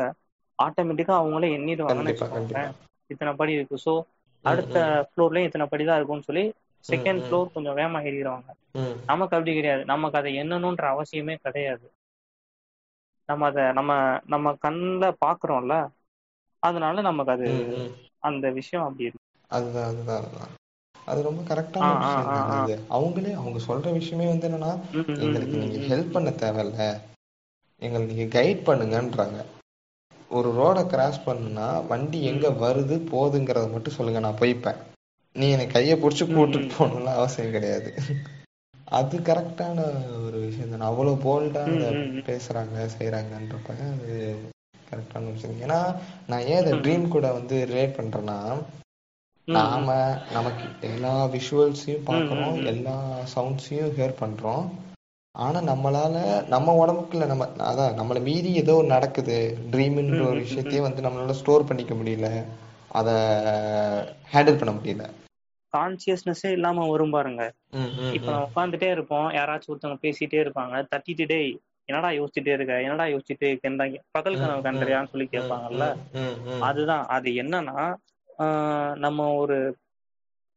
ஆட்டோமேட்டிக்கா 0.58 1.14
அவங்களே 1.18 1.48
எண்ணிடுவாங்கன்னு 1.56 2.14
இத்தனை 3.10 3.32
படி 3.36 3.52
இருக்கு 3.56 3.76
ஸோ 3.84 3.92
அடுத்த 4.44 4.76
ஃப்ளோர்லயும் 5.08 5.48
இத்தனை 5.48 5.66
படி 5.68 5.84
தான் 5.84 5.98
இருக்கும்னு 5.98 6.28
சொல்லி 6.28 6.44
செகண்ட். 6.84 7.22
ஃப்ளோர் 7.24 7.54
கொஞ்சம் 7.54 7.78
வேகமா 7.78 8.00
ஏறிடுவாங்க. 8.04 8.48
நமக்கு 9.08 9.36
அப்படி 9.36 9.52
கிடையாது 9.54 9.82
நமக்கு 9.90 10.18
அதை 10.20 10.32
எண்ணணுன்ற 10.40 10.84
அவசியமே 10.94 11.36
கிடையாது 11.40 11.86
நம்ம 13.28 13.46
அதை 13.50 13.64
நம்ம 13.78 13.92
நம்ம 14.32 14.52
கண்ணில் 14.62 15.18
பாக்குறோம்ல 15.22 15.74
அதனால 16.62 17.00
நமக்கு 17.08 17.32
அது. 17.34 17.48
அந்த 18.22 18.46
விஷயம் 18.58 18.86
அப்படி 18.86 19.06
இருக்கு 19.06 19.17
அதுதான் 19.48 19.88
அதுதான் 19.88 20.22
அதுதான். 20.22 20.54
அது 21.06 21.22
ரொம்ப 21.22 21.54
கரெக்டான 21.54 21.98
விஷயம். 21.98 22.64
இது 22.64 22.74
அவங்களே 22.90 23.34
அவங்க 23.34 23.58
சொல்ற 23.68 23.92
விஷயமே 23.92 24.26
வந்து 24.26 24.48
என்னன்னா 24.48 24.80
எங்களுக்கு 25.20 25.56
நீங்க 25.56 25.94
ஹெல்ப் 25.94 26.10
பண்ண 26.10 26.30
தேவையில்ல. 26.30 27.00
எங்களை 27.78 28.06
நீங்க 28.06 28.40
கைட் 28.40 28.68
பண்ணுங்கன்றாங்க. 28.68 29.44
ஒரு 30.30 30.48
ரோட 30.52 30.86
கிராஸ் 30.86 31.20
பண்ணுனா 31.26 31.86
வண்டி 31.86 32.24
எங்க 32.24 32.48
வருது 32.48 32.96
போகுதுங்கிறத 33.12 33.72
மட்டும் 33.72 33.94
சொல்லுங்க 33.94 34.20
நான் 34.20 34.38
போய்ப்பேன். 34.38 34.76
நீ 35.32 35.50
எனக்கு 35.50 35.72
கையை 35.72 36.02
பிடிச்சி 36.02 36.24
கூட்டிட்டு. 36.24 36.70
போகணும்னு 36.78 37.04
அவசியம் 37.04 37.50
கிடையாது. 37.50 37.94
அது 38.84 39.18
கரெக்டான 39.18 39.80
ஒரு 40.24 40.38
விஷயம் 40.38 40.70
தானே. 40.70 40.84
அவ்வளவு 40.84 41.16
போல்டா 41.22 41.62
அதை. 41.62 41.88
பேசுறாங்க 42.28 42.88
செய்யறாங்கன்றப்ப 42.98 43.68
அது 43.92 44.36
கரெக்டான 44.90 45.32
விஷயம். 45.32 45.60
ஏன்னா 45.60 45.96
நான் 46.26 46.46
ஏன் 46.46 46.56
அதை 46.56 46.72
ட்ரீம் 46.72 47.08
கூட 47.08 47.32
வந்து 47.32 47.66
ரிலேட் 47.70 48.00
பண்றேன்னா. 48.00 48.62
நாம 49.48 49.90
நமக்கு 50.32 50.64
எல்லா 50.88 51.12
விஷுவல்ஸையும் 51.26 52.02
ம், 52.02 52.08
பார்க்குறோம் 52.08 52.54
ம், 52.54 52.60
ம். 52.60 52.66
எல்லா 52.66 52.96
சவுண்ட்ஸையும் 53.34 53.94
ஹியர் 53.94 54.20
பண்றோம். 54.20 54.64
ஆனா 55.34 55.60
நம்மளால 55.62 56.16
நம்ம 56.48 56.74
உடம்புக்குள்ள 56.74 57.26
நம்ம 57.26 57.44
அதான் 57.66 57.94
நம்மளை 57.94 58.22
மீறி 58.22 58.54
ஏதோ 58.54 58.82
நடக்குது 58.86 59.36
ட்ரீம்ன்ற 59.70 60.20
ஒரு 60.26 60.40
விஷயத்தையே 60.40 60.80
வந்து 60.80 61.02
நம்மளால 61.02 61.30
ஸ்டோர் 61.32 61.66
பண்ணிக்க 61.66 61.94
முடியல 61.94 62.28
அத 62.90 63.08
ஹேண்டில் 64.32 64.58
பண்ண 64.58 64.72
முடியல. 64.72 65.04
கான்சியஸ்னஸே 65.72 66.50
இல்லாம 66.50 66.86
வரும் 66.88 67.10
பாருங்க. 67.10 67.42
இப்ப. 68.12 68.26
நம்ம 68.26 68.46
உட்காந்துட்டே 68.48 68.90
இருப்போம் 68.90 69.30
யாராச்சும் 69.30 69.72
ஒருத்தவங்க 69.72 70.00
பேசிட்டே 70.02 70.38
இருப்பாங்க 70.40 70.86
தட்டிட்டு 70.92 71.26
டேய் 71.26 71.50
என்னடா 71.88 72.08
யோசிச்சுட்டே 72.10 72.52
இருக்க 72.52 72.82
என்னடா 72.82 73.04
யோசிச்சுட்டே 73.04 73.48
இருக்கேன்றாங்க. 73.50 73.98
பகல் 74.10 74.38
கனவு 74.38 74.62
கண்டறியான்னு 74.62 75.10
சொல்லி 75.10 75.28
கேட்பாங்கல்ல. 75.32 75.84
அதுதான் 76.60 77.06
அது 77.08 77.30
என்னன்னா 77.42 77.76
நம்ம 79.04 79.26
ஒரு 79.36 79.58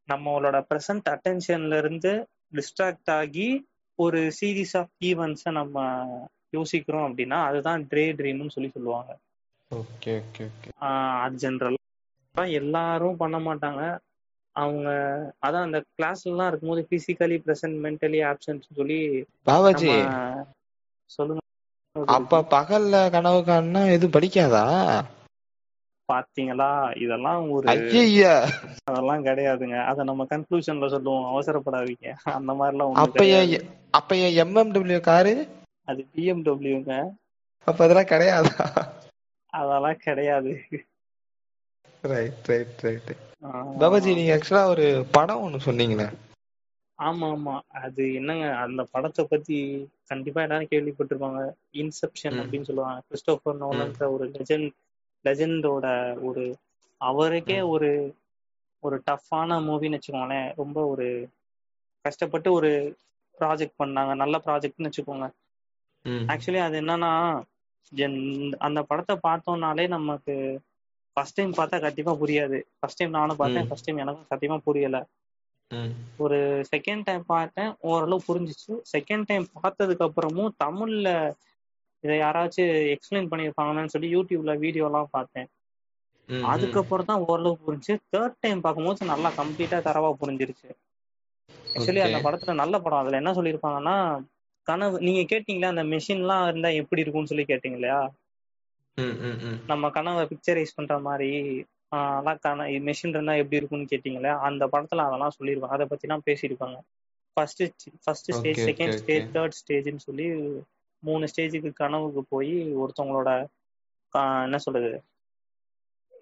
நம்மளோட 0.10 0.58
ப்ரெசன்ட் 0.70 1.08
அட்டென்ஷன்ல 1.14 1.78
இருந்து 1.78 2.12
டிஸ்ட்ராக்ட் 2.58 3.12
ஆகி 3.14 3.48
ஒரு 4.00 4.22
சீரீஸ் 4.38 4.76
ஆஃப் 4.78 4.94
ஈவெண்ட்ஸை 5.04 5.54
நம்ம 5.60 5.78
யோசிக்கிறோம் 6.54 7.08
அப்படின்னா 7.08 7.40
அதுதான் 7.48 7.88
ட்ரே 7.92 8.06
ட்ரீம்னு 8.20 8.56
சொல்லி 8.56 8.72
சொல்லுவாங்க. 8.72 9.12
ஓகே 9.72 10.14
ஓகே 10.20 10.46
ஓகே 10.50 10.72
அது 11.24 11.38
ஜென்ரலா 11.42 11.80
எல்லாரும் 12.60 13.20
பண்ண 13.20 13.38
மாட்டாங்க. 13.42 13.82
அவங்க 14.56 14.88
அதான் 15.42 15.66
அந்த 15.68 15.80
கிளாஸ்லாம் 15.92 16.50
இருக்கும்போது 16.50 16.84
பிசிக்கலி 16.92 17.38
பிரசன்ட் 17.46 17.78
மென்டலி 17.86 18.22
ஆப்சன்ட் 18.30 18.68
சொல்லி 18.72 19.00
பாபாஜி 19.48 19.94
சொல்லுங்க. 21.10 21.42
அப்ப 21.96 22.42
பகல்ல 22.52 22.96
கனவு 23.14 23.42
காணுனா 23.44 23.84
எதுவும் 23.92 24.16
படிக்காதா? 24.16 24.66
பாத்தீங்களா? 26.12 26.70
இதெல்லாம் 26.98 27.50
ஒரு 27.50 27.74
அதெல்லாம் 28.84 29.26
கிடையாதுங்க. 29.26 29.86
அத 29.86 30.04
நம்ம 30.04 30.28
கன்க்ளூஷன்ல 30.30 30.90
சொல்லுவோம். 30.90 31.28
அவசரப்படாதீங்க. 31.32 32.10
அந்த 32.36 32.54
மாதிரிலாம் 32.54 32.92
ஒண்ணும் 32.92 33.14
அப்ப 33.14 33.26
அப்ப 33.92 34.16
ஏன் 34.18 34.38
எம்எம்டபிள்யூ 34.38 35.00
காரு? 35.02 35.34
அது 35.88 36.02
பிஎம்டபிள்யூங்க 36.16 36.92
அப்ப 37.68 37.84
அதெல்லாம் 37.84 38.12
கிடையாதா? 38.12 38.66
அதெல்லாம் 39.54 39.98
கிடையாது. 39.98 40.52
ரைட் 42.04 42.46
ரைட் 42.46 42.80
ரைட் 42.80 43.12
பாபாஜி 43.80 44.14
நீங்க 44.14 44.34
ஆக்சுவலா 44.36 44.66
ஒரு 44.66 44.86
படம் 45.12 45.44
ஒண்ணு 45.44 45.66
சொன்னீங்களே. 45.66 46.08
ஆமா 47.00 47.28
ஆமா. 47.28 47.54
அது 47.78 48.14
என்னங்க? 48.14 48.56
அந்த 48.56 48.84
படத்தை 48.92 49.24
பத்தி 49.30 49.58
கண்டிப்பா 50.08 50.42
எல்லாரும் 50.42 50.72
கேள்விப்பட்டிருப்பாங்க. 50.72 51.40
இன்செப்ஷன். 51.74 52.38
அப்படின்னு 52.42 52.62
சொல்லுவாங்க. 52.62 53.02
கிறிஸ்டோபர் 53.08 53.62
நோலன்ற 53.62 54.12
ஒரு 54.12 54.26
லெஜெண்ட் 54.30 54.70
லெஜெண்டோட 55.26 56.16
ஒரு 56.22 56.58
அவருக்கே. 56.98 57.62
ஒரு 57.62 58.16
ஒரு 58.80 59.02
டஃப்பான 59.12 59.60
மூவின்னு 59.60 60.00
வச்சுக்கோங்களேன் 60.00 60.54
ரொம்ப 60.56 60.86
ஒரு 60.86 61.30
கஷ்டப்பட்டு 62.02 62.52
ஒரு 62.52 62.98
ப்ராஜெக்ட் 63.40 63.74
பண்ணாங்க 63.80 64.16
நல்ல 64.16 64.42
ப்ராஜெக்ட்னு 64.46 64.92
வச்சுக்கோங்க. 64.92 65.30
ஆக்சுவலி 66.28 66.60
அது 66.60 66.82
என்னன்னா 66.82 67.42
என்- 67.96 68.56
அந்த 68.58 68.84
படத்தை 68.84 69.20
பார்த்தோம்னாலே 69.24 69.88
நமக்கு 69.88 70.62
ஃபர்ஸ்ட் 71.14 71.34
டைம் 71.34 71.54
பார்த்தா 71.54 71.80
கண்டிப்பா 71.82 72.14
புரியாது 72.14 72.62
ஃபர்ஸ்ட் 72.80 72.98
டைம் 72.98 73.12
நானும் 73.12 73.36
பார்த்தேன். 73.36 73.62
ஃபர்ஸ்ட் 73.68 73.84
டைம் 73.84 73.98
எனக்கும் 73.98 74.40
சத்தியமா 74.40 74.58
புரியல. 74.58 75.06
ஒரு 76.18 76.66
செகண்ட் 76.76 77.02
டைம் 77.04 77.26
பார்த்தேன் 77.26 77.76
ஓரளவு 77.80 78.22
புரிஞ்சிச்சு 78.28 78.82
செகண்ட் 78.98 79.24
டைம் 79.26 79.48
பார்த்ததுக்கு 79.64 80.10
அப்புறமும் 80.10 80.50
தமிழ்ல 80.64 81.34
இதை 82.04 82.16
யாராச்சும் 82.20 82.72
எக்ஸ்பிளைன் 82.94 83.32
பண்ணியிருப்பாங்கன்னு 83.32 83.94
சொல்லி 83.94 84.10
யூடியூப்ல 84.16 84.54
வீடியோ 84.64 84.86
எல்லாம் 84.90 85.12
பார்த்தேன். 85.12 85.50
அதுக்கப்புறம் 86.48 87.10
தான் 87.10 87.24
ஓரளவு 87.26 87.56
புரிஞ்சு 87.62 87.94
தேர்ட் 88.08 88.38
டைம் 88.40 88.64
பார்க்கும்போது 88.64 89.12
நல்லா 89.12 89.30
கம்ப்ளீட்டா 89.38 89.80
தரவா 89.88 90.10
புரிஞ்சிருச்சு 90.22 90.70
ஆக்சுவலி 91.76 92.02
அந்த. 92.02 92.20
படத்துல 92.26 92.54
நல்ல 92.62 92.76
படம் 92.80 93.02
அதுல 93.02 93.20
என்ன 93.22 93.34
சொல்லியிருப்பாங்கன்னா 93.38 93.96
கனவு 94.68 94.98
நீங்க 95.06 95.22
கேட்டீங்களா 95.32 95.74
அந்த 95.74 95.84
மெஷின்லாம் 95.92 96.48
இருந்தா 96.48 96.72
எப்படி 96.82 97.04
இருக்கும்னு 97.04 97.32
சொல்லி 97.32 97.46
கேட்டீங்க 97.48 97.80
இல்லையா. 97.80 98.02
நம்ம 99.72 99.86
கனவை 99.96 100.24
பிக்சரைஸ் 100.32 100.76
பண்ற 100.76 100.96
மாதிரி 101.06 101.30
அதான் 101.92 102.42
கன 102.44 102.60
மெஷின் 102.86 103.14
இருந்தா 103.14 103.34
எப்படி 103.40 103.60
இருக்கும்னு 103.60 103.92
கேட்டீங்களே 103.92 104.34
அந்த 104.48 104.64
படத்துல 104.74 105.06
அதெல்லாம் 105.08 105.36
சொல்லியிருப்பாங்க 105.38 105.78
அதை 105.78 105.88
பத்தி 105.92 106.08
எல்லாம் 106.08 106.26
பேசியிருப்பாங்க 106.28 106.78
first 107.38 107.64
first 108.04 108.32
stage 108.38 108.62
second. 108.68 108.96
Stage 109.00 109.28
third 109.34 109.58
ஸ்டேஜ்னு 109.60 110.06
சொல்லி 110.06 110.28
மூணு 111.02 111.28
ஸ்டேஜுக்கு 111.36 111.74
கனவுக்கு 111.74 112.24
போய் 112.30 112.76
ஒருத்தவங்களோட 112.76 113.46
என்ன 114.44 114.58
சொல்றது? 114.58 115.04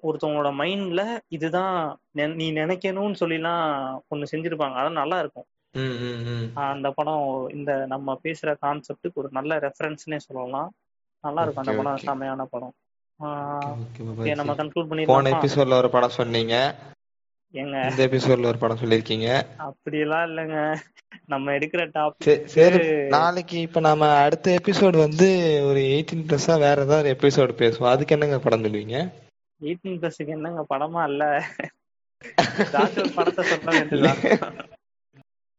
ஒருத்தவங்களோட 0.03 0.51
மைண்ட்ல 0.51 1.17
இதுதான் 1.27 1.99
நெ- 2.15 2.55
நினைக்கணும்னு 2.55 3.15
சொல்லிலாம் 3.19 3.99
ஒண்ணு 4.15 4.25
செஞ்சிருப்பாங்க. 4.31 4.71
அதான் 4.71 4.91
நல்லா 4.91 5.19
இருக்கும். 5.19 5.45
அந்த 6.53 6.91
படம் 6.91 7.49
இந்த 7.53 7.85
நம்ம 7.85 8.19
பேசுற 8.23 8.55
கான்செப்டுக்கு 8.61 9.13
ஒரு 9.13 9.27
நல்ல 9.31 9.59
ரெஃபரன்ஸ்னே 9.59 10.17
சொல்லலாம். 10.17 10.73
நல்லா 11.21 11.43
இருக்கும் 11.43 11.65
அந்த 11.65 11.81
படம். 11.83 12.21
செமையான 12.21 12.45
படம். 12.49 12.73
நம்ம. 14.35 14.55
கன்க்ளூட் 14.55 15.05
போன 15.05 15.29
பண்ணிடலாமா? 15.29 15.33
எபிசோட்ல 15.33 15.73
ஒரு 15.73 15.89
படம் 15.89 16.09
சொன்னீங்க. 16.09 16.75
ஏங்க? 17.53 17.77
இந்த 17.89 18.01
எபிசோட்ல 18.07 18.49
ஒரு 18.51 18.59
படம் 18.63 18.81
சொல்லிருக்கீங்க 18.81 19.27
அப்படியெல்லாம் 19.67 20.25
இல்லைங்க. 20.29 20.57
நம்ம 21.25 21.51
எடுக்கிற 21.51 21.83
டாபிக் 21.95 22.45
சரி 22.53 22.79
நாளைக்கு 23.15 23.57
இப்ப 23.67 23.79
நாம 23.79 24.09
அடுத்த 24.25 24.57
எபிசோடு 24.59 24.97
வந்து 24.97 25.27
ஒரு 25.69 25.81
எயிட்டீன் 25.93 26.27
பிளஸ்ஸா 26.29 26.55
வேற 26.65 26.77
ஏதாவது 26.85 26.99
ஒரு 26.99 27.13
எபிசோடு 27.15 27.53
பேசுவோம். 27.61 27.93
அதுக்கு 27.93 28.15
என்னங்க 28.17 28.39
படம் 28.39 28.63
சொல்லுவீங்க? 28.63 28.97
எயிட்டீன் 29.61 29.97
பிளஸ்க்கு 30.01 30.35
என்னங்க 30.37 30.63
படமா 30.73 31.03
இல்ல? 31.11 31.23
படத்தை 33.17 33.43
சொல்ல 33.51 33.69
வேண்டியதுதான். 33.77 34.21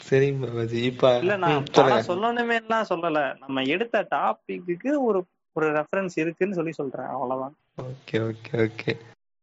சரிங்க 0.01 0.41
பாபாஜி 0.45 0.81
இப்ப 0.91 1.09
இல்ல 1.23 1.37
நான் 1.37 1.67
சொல்லணுமே 2.11 2.57
எல்லாம் 2.61 2.89
சொல்லல. 2.93 3.21
நம்ம 3.43 3.63
எடுத்த 3.75 4.07
டாபிக்கு 4.15 4.93
ஒரு 5.09 5.21
ஒரு 5.57 5.67
ரெஃபரன்ஸ் 5.77 6.17
இருக்குன்னு 6.23 6.59
சொல்லி 6.59 6.73
சொல்றேன். 6.73 7.11
அவ்வளவுதான். 7.15 7.55
Okay 7.87 8.19
okay 8.29 8.53
okay. 8.67 8.93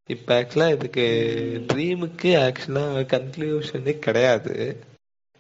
இப்ப 0.10 0.30
ஆக்சுவலா 0.38 0.68
இதுக்கு 0.74 1.06
ட்ரீமுக்கு 1.70 2.30
ஆக்சுவலா 2.42 2.84
கன்க்ளூஷனே 3.12 3.94
கிடையாது 4.02 4.56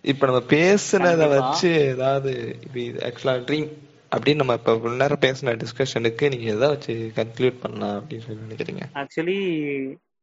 இப்ப 0.03 0.27
நம்ம 0.27 0.41
பேசுனத. 0.51 1.21
வச்சு 1.31 1.69
ஏதாவது 1.87 2.31
இப்ப 2.65 2.77
ஆக்சுவலா 3.07 3.35
ட்ரீம் 3.45 3.69
அப்படின்னு 4.11 4.35
நம்ம 4.35 4.55
இப்ப 4.55 4.75
இவ்வளவு 4.75 5.01
நேரம் 5.01 5.23
பேசின 5.23 5.55
டிஸ்கஷனுக்கு 5.63 6.31
நீங்க 6.33 6.47
எதை 6.53 6.69
வச்சு 6.69 6.87
கன்க்ளூட் 7.17 7.61
பண்ணலாம் 7.61 7.97
அப்படின்னு 7.99 8.27
சொல்லி 8.27 8.45
நினைக்கிறீங்க 8.45 8.85
ஆக்சுவலி 9.01 9.35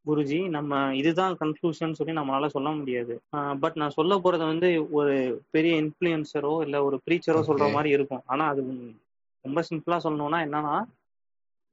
குருஜி 0.07 0.39
நம்ம 0.51 0.73
இதுதான் 0.97 1.35
கன்க்ளூஷன் 1.41 1.93
சொல்லி 1.93 2.13
நம்மளால 2.13 2.49
சொல்ல 2.49 2.71
முடியாது 2.73 3.15
பட் 3.63 3.75
நான் 3.75 3.97
சொல்ல 3.97 4.15
போறது 4.21 4.45
வந்து 4.47 4.69
ஒரு 4.93 5.15
பெரிய 5.51 5.75
இன்ஃபுளுசரோ 5.83 6.55
இல்ல 6.65 6.77
ஒரு 6.85 6.99
ப்ரீச்சரோ 7.07 7.43
சொல்ற. 7.49 7.69
மாதிரி 7.71 7.91
இருக்கும் 7.97 8.25
ஆனா 8.27 8.47
அது 8.49 8.63
ரொம்ப 9.45 9.63
சிம்பிளா 9.69 9.99
சொல்லணும்னா 10.05 10.41
என்னன்னா 10.47 10.75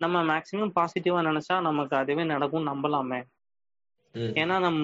நம்ம 0.01 0.17
மேக்சிமம் 0.27 0.73
பாசிட்டிவா 0.75 1.21
நினைச்சா 1.27 1.57
நமக்கு 1.67 1.95
அதுவே 1.97 2.25
நடக்கும் 2.29 2.69
நம்பலாமே. 2.69 3.21
ஏன்னா 4.35 4.55
நம்ம 4.63 4.83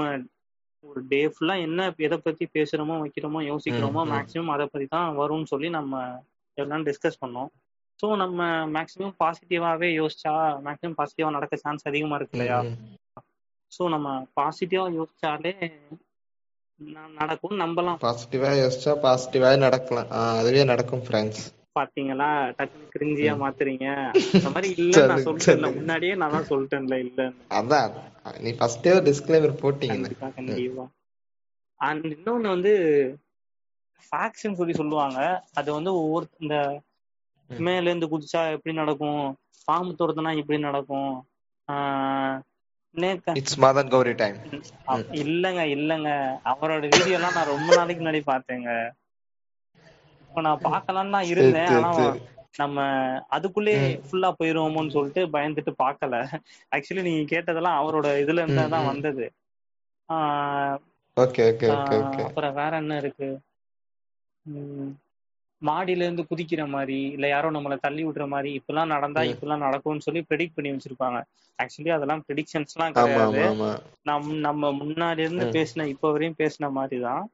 ஒரு 0.84 1.02
டே 1.08 1.20
ஃபுல்லா 1.30 1.56
என்ன 1.62 1.88
எதை 2.00 2.18
பத்தி 2.20 2.46
பேசுறோமோ 2.54 2.96
வைக்கிறோமோ 3.02 3.42
யோசிக்கிறோமோ. 3.48 4.02
மேக்சிமம் 4.12 4.54
அதை 4.54 4.68
பத்தி 4.68 4.88
தான் 4.90 5.18
வரும்னு 5.20 5.52
சொல்லி 5.52 5.70
நம்ம 5.78 5.94
எல்லாம் 6.58 6.86
டிஸ்கஸ் 6.88 7.22
பண்ணோம். 7.22 7.50
ஸோ 8.00 8.08
நம்ம 8.20 8.42
மேக்சிமம் 8.76 9.16
பாசிட்டிவாவே 9.20 9.90
யோசிச்சா 9.94 10.34
மேக்சிமம் 10.66 10.98
பாசிட்டிவா 10.98 11.36
நடக்க 11.38 11.58
சான்ஸ் 11.60 11.88
அதிகமா 11.90 12.18
இருக்கு 12.18 12.38
இல்லையா? 12.38 12.60
ஸோ 13.72 13.84
நம்ம 13.94 14.08
பாசிட்டிவா 14.38 14.86
யோசிச்சாலே 14.96 15.54
நடக்கும் 17.18 17.58
நம்பலாம். 17.62 18.02
பாசிட்டிவா 18.04 18.52
யோசிச்சா 18.56 18.94
பாசிட்டிவா 19.02 19.52
நடக்கலாம். 19.64 20.10
அதுவே 20.34 20.64
நடக்கும் 20.72 21.06
ஃப்ரெண்ட்ஸ் 21.06 21.44
பாத்தீங்களா? 21.78 22.28
டக்குனு 22.58 22.94
கிரிஞ்சியா 22.94 23.34
மாத்துறீங்க. 23.42 23.88
அந்த 24.36 24.50
மாதிரி 24.50 24.70
இல்ல 24.78 25.00
நான் 25.10 25.26
சொல்லிட்டேன்ல. 25.26 25.70
முன்னாடியே 25.78 26.16
நான் 26.22 26.36
தான் 26.36 26.50
சொல்லிட்டேன்ல 26.52 26.98
இல்ல 27.06 27.22
அதான். 27.58 27.92
நீ 28.42 28.52
ஃபர்ஸ்டே 28.58 28.94
ஒரு 28.94 29.06
டிஸ்க்ளைமர் 29.10 29.60
போட்டீங்கல்ல 29.62 30.10
கண்டிப்பா 30.40 30.86
அண்ட் 31.80 32.06
இன்னொன்னு 32.16 32.54
வந்து 32.54 32.74
ஃபேக்ஷன் 34.04 34.58
சொல்லி 34.60 34.74
சொல்லுவாங்க. 34.76 35.20
அது 35.60 35.70
வந்து 35.74 35.92
ஒவ்வொரு 36.00 36.26
இந்த. 36.40 36.56
மேல 37.50 37.90
இருந்து 37.90 38.10
குதிச்சா 38.12 38.42
எப்படி 38.56 38.74
நடக்கும்? 38.76 39.22
பாம்பு 39.68 39.94
துரத்துனா 39.96 40.32
எப்படி 40.42 40.60
நடக்கும்? 40.62 41.12
இட்ஸ் 43.40 43.58
மதன் 43.64 43.92
கௌரி 43.94 44.14
டைம் 44.22 44.38
இல்லங்க 45.22 45.62
இல்லங்க. 45.76 46.10
அவரோட 46.52 46.84
வீடியோ 46.94 47.18
எல்லாம் 47.18 47.38
நான் 47.38 47.54
ரொம்ப 47.54 47.70
நாளைக்கு 47.74 48.02
முன்னாடி 48.02 48.22
பார்த்தேங்க. 48.28 48.70
இப்போ 50.38 50.46
நான் 50.46 50.66
பார்க்கலாம்னு 50.66 51.16
தான் 51.16 51.30
இருந்தேன். 51.32 51.72
ஆனா. 51.76 51.92
நம்ம 52.60 52.78
அதுக்குள்ளே 53.36 53.76
ஃபுல்லா 54.04 54.30
போயிருவோமோன்னு 54.38 54.96
சொல்லிட்டு 54.96 55.24
பயந்துட்டு 55.34 55.72
பார்க்கல. 55.82 56.16
ஆக்சுவலி 56.72 57.04
நீங்க 57.08 57.26
கேட்டதெல்லாம் 57.34 57.80
அவரோட 57.80 58.08
இதுல 58.24 58.44
இருந்தா 58.44 58.66
தான். 58.70 58.90
வந்தது. 58.90 59.26
அப்புறம் 62.28 62.56
வேற 62.60 62.74
என்ன 62.82 62.94
இருக்கு? 63.02 63.30
மாடியில 65.62 66.06
இருந்து 66.06 66.24
குதிக்கிற 66.28 66.64
மாதிரி 66.70 66.98
இல்ல 67.14 67.26
யாரோ 67.30 67.48
நம்மள 67.54 67.76
தள்ளி 67.82 68.04
விடுற 68.06 68.26
மாதிரி 68.30 68.50
இப்பெல்லாம் 68.60 68.94
நடந்தா. 68.94 69.22
இப்பெல்லாம் 69.32 69.64
நடக்கும்னு 69.66 70.06
சொல்லி 70.06 70.22
ப்ரெடிக்ட் 70.30 70.56
பண்ணி 70.58 70.74
வச்சிருப்பாங்க. 70.74 71.20
ஆக்சுவலி 71.60 71.92
அதெல்லாம் 71.96 72.24
ப்ரெடிக்ஷன்ஸ் 72.26 72.76
எல்லாம் 72.76 72.98
கிடையாது 72.98 73.42
நம் 74.06 74.28
நம்ம 74.46 74.72
முன்னாடி 74.82 75.26
இருந்து. 75.26 75.46
பேசின 75.56 75.88
இப்ப 75.94 76.12
வரையும் 76.12 76.40
பேசின 76.40 76.70
மாதிரி 76.74 77.00
தான். 77.08 77.26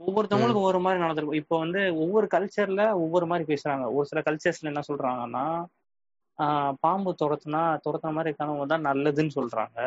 ஒவ்வொருத்தவங்களுக்கும் 0.00 0.62
ஒவ்வொரு 0.62 0.80
மாதிரி 0.80 1.02
நடந்திருக்கும். 1.02 1.40
இப்போ 1.40 1.56
வந்து 1.58 1.80
ஒவ்வொரு 2.02 2.26
கல்ச்சர்ல 2.30 2.82
ஒவ்வொரு 3.02 3.26
மாதிரி 3.26 3.44
பேசுறாங்க. 3.50 3.84
ஒரு 3.96 4.06
சில 4.08 4.20
கல்ச்சர்ஸ்ல 4.26 4.72
என்ன 4.72 4.82
சொல்றாங்கன்னா 4.88 5.44
பாம்பு 6.82 7.10
துரத்துனா 7.16 7.62
துரத்துன 7.84 8.14
மாதிரி 8.14 8.32
கனவு 8.34 8.66
தான் 8.68 8.86
நல்லதுன்னு 8.86 9.36
சொல்றாங்க. 9.36 9.78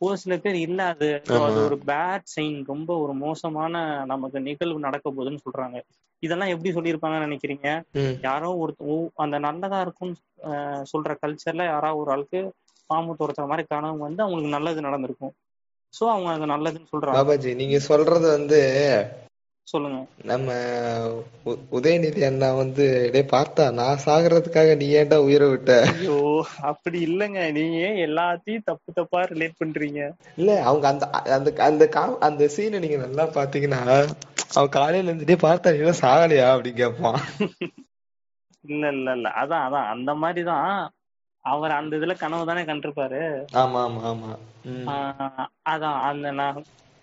ஒரு 0.00 0.16
சில 0.16 0.34
பேர் 0.38 0.56
இல்ல 0.58 0.80
அது 0.92 1.08
அது. 1.40 1.58
ஒரு 1.60 1.76
பேட் 1.86 2.26
சைன் 2.30 2.56
ரொம்ப 2.66 2.90
ஒரு 2.98 3.12
மோசமான 3.20 3.74
நமக்கு 4.12 4.38
நிகழ்வு 4.48 4.78
நடக்க 4.80 5.06
போகுதுன்னு 5.10 5.44
சொல்றாங்க. 5.44 5.76
இதெல்லாம் 6.22 6.52
எப்படி 6.54 6.70
சொல்லியிருப்பாங்கன்னு 6.72 7.26
நினைக்கிறீங்க. 7.28 7.68
யாரோ 8.22 8.50
ஒரு 8.58 8.72
அந்த 9.22 9.36
நல்லதா 9.46 9.78
இருக்கும்னு 9.80 10.18
ஆஹ் 10.48 10.84
சொல்ற 10.92 11.12
கல்ச்சர்ல 11.20 11.64
யாராவது 11.66 12.00
ஒரு 12.02 12.10
ஆளுக்கு 12.10 12.40
பாம்பு 12.90 13.14
துரத்துற 13.14 13.46
மாதிரி 13.46 13.64
கனவு 13.68 13.98
வந்து 13.98 14.22
அவங்களுக்கு 14.22 14.56
நல்லது 14.56 14.80
நடந்திருக்கும். 14.80 15.34
சோ 15.94 16.04
அவங்க 16.10 16.30
அது 16.34 16.46
நல்லதுன்னு 16.48 16.88
சொல்றாங்க. 16.88 17.26
பாபாஜி 17.28 17.50
நீங்க 17.60 17.78
சொல்றது 17.86 18.26
வந்து 18.30 18.60
சொல்லுங்க. 19.68 19.98
நம்ம 20.28 20.48
உதயநிதி 21.76 22.22
அண்ணா 22.26 22.48
வந்து 22.56 22.84
டேய் 23.12 23.32
பார்த்தா 23.32 23.64
நான் 23.74 24.02
சாகுறதுக்காக 24.04 24.76
நீ 24.76 24.88
ஏன்டா 24.96 25.18
உயிரை 25.26 25.48
விட்ட? 25.50 25.72
ஐயோ 25.84 26.16
அப்படி 26.70 26.98
இல்லைங்க. 27.06 27.40
நீங்க 27.56 27.76
ஏன் 27.86 28.00
எல்லாத்தையும் 28.06 28.66
தப்பு 28.66 28.90
தப்பா 28.92 29.20
ரிலேட் 29.28 29.58
பண்றீங்க? 29.58 30.00
இல்ல 30.38 30.50
அவங்க 30.62 30.86
அந்த 30.88 31.04
அந்த 31.34 31.50
அந்த 31.66 31.84
அந்த 32.22 32.48
சீனை 32.54 32.80
நீங்க 32.80 32.98
நல்லா 33.04 33.26
பாத்தீங்கன்னா 33.34 33.82
அவன் 34.52 34.74
காலையில 34.74 35.10
இருந்துட்டே 35.10 35.38
பார்த்தா 35.42 35.74
நீ 35.76 35.94
சாகலையா? 36.00 36.48
அப்படின்னு 36.54 36.82
கேட்பான். 36.82 37.20
இல்ல 38.64 38.84
இல்ல 38.94 39.08
இல்ல. 39.16 39.28
அதான் 39.40 39.64
அதான். 39.66 39.88
அந்த 39.94 40.10
மாதிரிதான் 40.16 40.68
அவர் 41.44 41.72
அந்த 41.78 41.92
இதுல 41.96 42.14
கனவு 42.18 42.48
தானே 42.50 42.62
கண்டிருப்பாரு? 42.62 43.20
ஆமா 43.62 43.80
அதான் 45.72 45.98
அந்த 46.10 46.30
நான் 46.40 46.58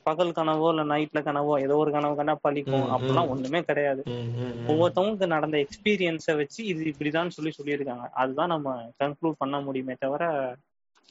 பகல் 0.06 0.38
கனவோ 0.38 0.68
இல்ல 0.70 0.84
நைட்ல 0.92 1.20
கனவோ 1.26 1.56
ஏதோ 1.62 1.76
ஒரு 1.82 1.92
கனவு 1.92 2.16
கண்டா 2.20 2.36
பழிக்கும் 2.48 2.88
அப்படிலாம். 2.94 3.32
ஒண்ணுமே 3.34 3.60
கிடையாது. 3.62 4.02
ஒவ்வொருத்தவங்களுக்கு 4.68 5.28
நடந்த 5.36 5.58
எக்ஸ்பீரியன்ஸை 5.66 6.36
வச்சு 6.39 6.60
இது 6.72 6.84
இப்படிதான் 6.92 7.36
சொல்லி 7.36 7.52
சொல்லியிருக்காங்க. 7.60 8.06
அதுதான் 8.24 8.54
நம்ம 8.56 8.74
கன்க்ளூட் 9.04 9.42
பண்ண 9.44 9.60
முடியுமே 9.60 9.96
தவிர 10.00 10.24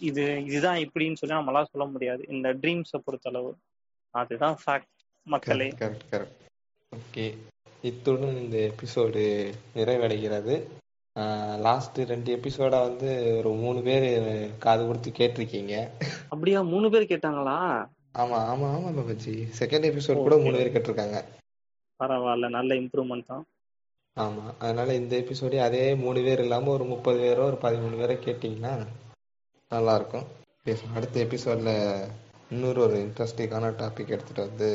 இது 0.01 0.25
இதுதான் 0.45 0.79
இப்படின்னு 0.85 1.21
சொல்லி 1.21 1.37
நம்மளால 1.37 1.71
சொல்ல 1.73 1.87
முடியாது. 1.95 2.23
இந்த 2.29 2.49
ட்ரீம்ஸை 2.63 2.99
பொறுத்தளவு. 3.07 3.53
அதுதான் 4.15 4.57
ஃபேக்ட் 4.63 4.93
மக்களே. 5.27 5.69
கரெக்ட் 5.81 6.07
கரெக்ட் 6.13 6.39
ஓகே 6.93 7.27
இத்துடன் 7.83 8.37
இந்த 8.43 8.57
எபிசோடு 8.71 9.25
நிறைவடைகிறது. 9.77 10.55
லாஸ்ட் 11.59 11.99
ரெண்டு 12.11 12.31
எபிசோடா 12.37 12.81
வந்து 12.81 13.11
ஒரு 13.39 13.53
மூணு 13.57 13.83
பேர் 13.83 14.09
காது 14.59 14.83
கொடுத்து 14.87 15.11
கேட்டிருக்கீங்க. 15.13 15.75
அப்படியா? 16.33 16.61
மூணு 16.71 16.87
பேர் 16.91 17.11
கேட்டாங்களா? 17.11 17.57
ஆமா 18.23 18.39
ஆமா 18.49 18.67
ஆமா 18.73 18.91
பாபாஜி. 18.97 19.35
செகண்ட் 19.61 19.89
எபிசோட் 19.91 20.25
கூட 20.25 20.39
மூணு 20.39 20.59
பேர் 20.59 20.75
கேட்டிருக்காங்க. 20.75 21.19
பரவாயில்ல 22.01 22.49
நல்ல 22.57 22.71
இம்ப்ரூவ்மெண்ட் 22.75 23.27
தான். 23.27 23.45
ஆமா 24.17 24.45
அதனால 24.59 24.95
இந்த 24.95 25.15
எபிசோடே 25.21 25.59
அதே 25.61 25.95
மூணு 25.95 26.21
பேர் 26.23 26.39
இல்லாம 26.39 26.71
ஒரு 26.71 26.85
முப்பது 26.85 27.19
பேரோ 27.21 27.45
ஒரு 27.45 27.59
பதிமூணு 27.63 28.01
பேரோ 28.01 28.17
கேட்டிங்கன்னா 28.21 28.73
நல்லா 29.71 29.95
இருக்கும் 29.95 30.27
அடுத்த 30.95 31.17
எபிசோட்ல 31.25 31.73
இன்னொரு 32.51 32.81
ஒரு 32.81 32.99
இன்ட்ரெஸ்டிங்கான 33.07 33.73
டாபிக் 33.81 34.15
எடுத்துட்டு 34.17 34.47
வந்து 34.47 34.69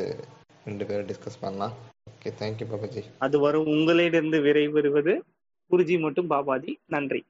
ரெண்டு 0.64 0.86
பேரும் 0.86 1.08
டிஸ்கஸ் 1.08 1.40
பண்ணலாம். 1.40 1.76
Okay 2.10 2.32
thank you 2.40 2.68
Babaji. 2.70 3.04
அது 3.24 3.36
வரும் 3.40 3.66
உங்களிடந்து 3.66 4.38
விரைவருவது 4.40 5.12
குருஜி 5.70 6.00
மட்டும் 6.00 6.30
பாபாஜி. 6.30 6.76
நன்றி. 6.86 7.20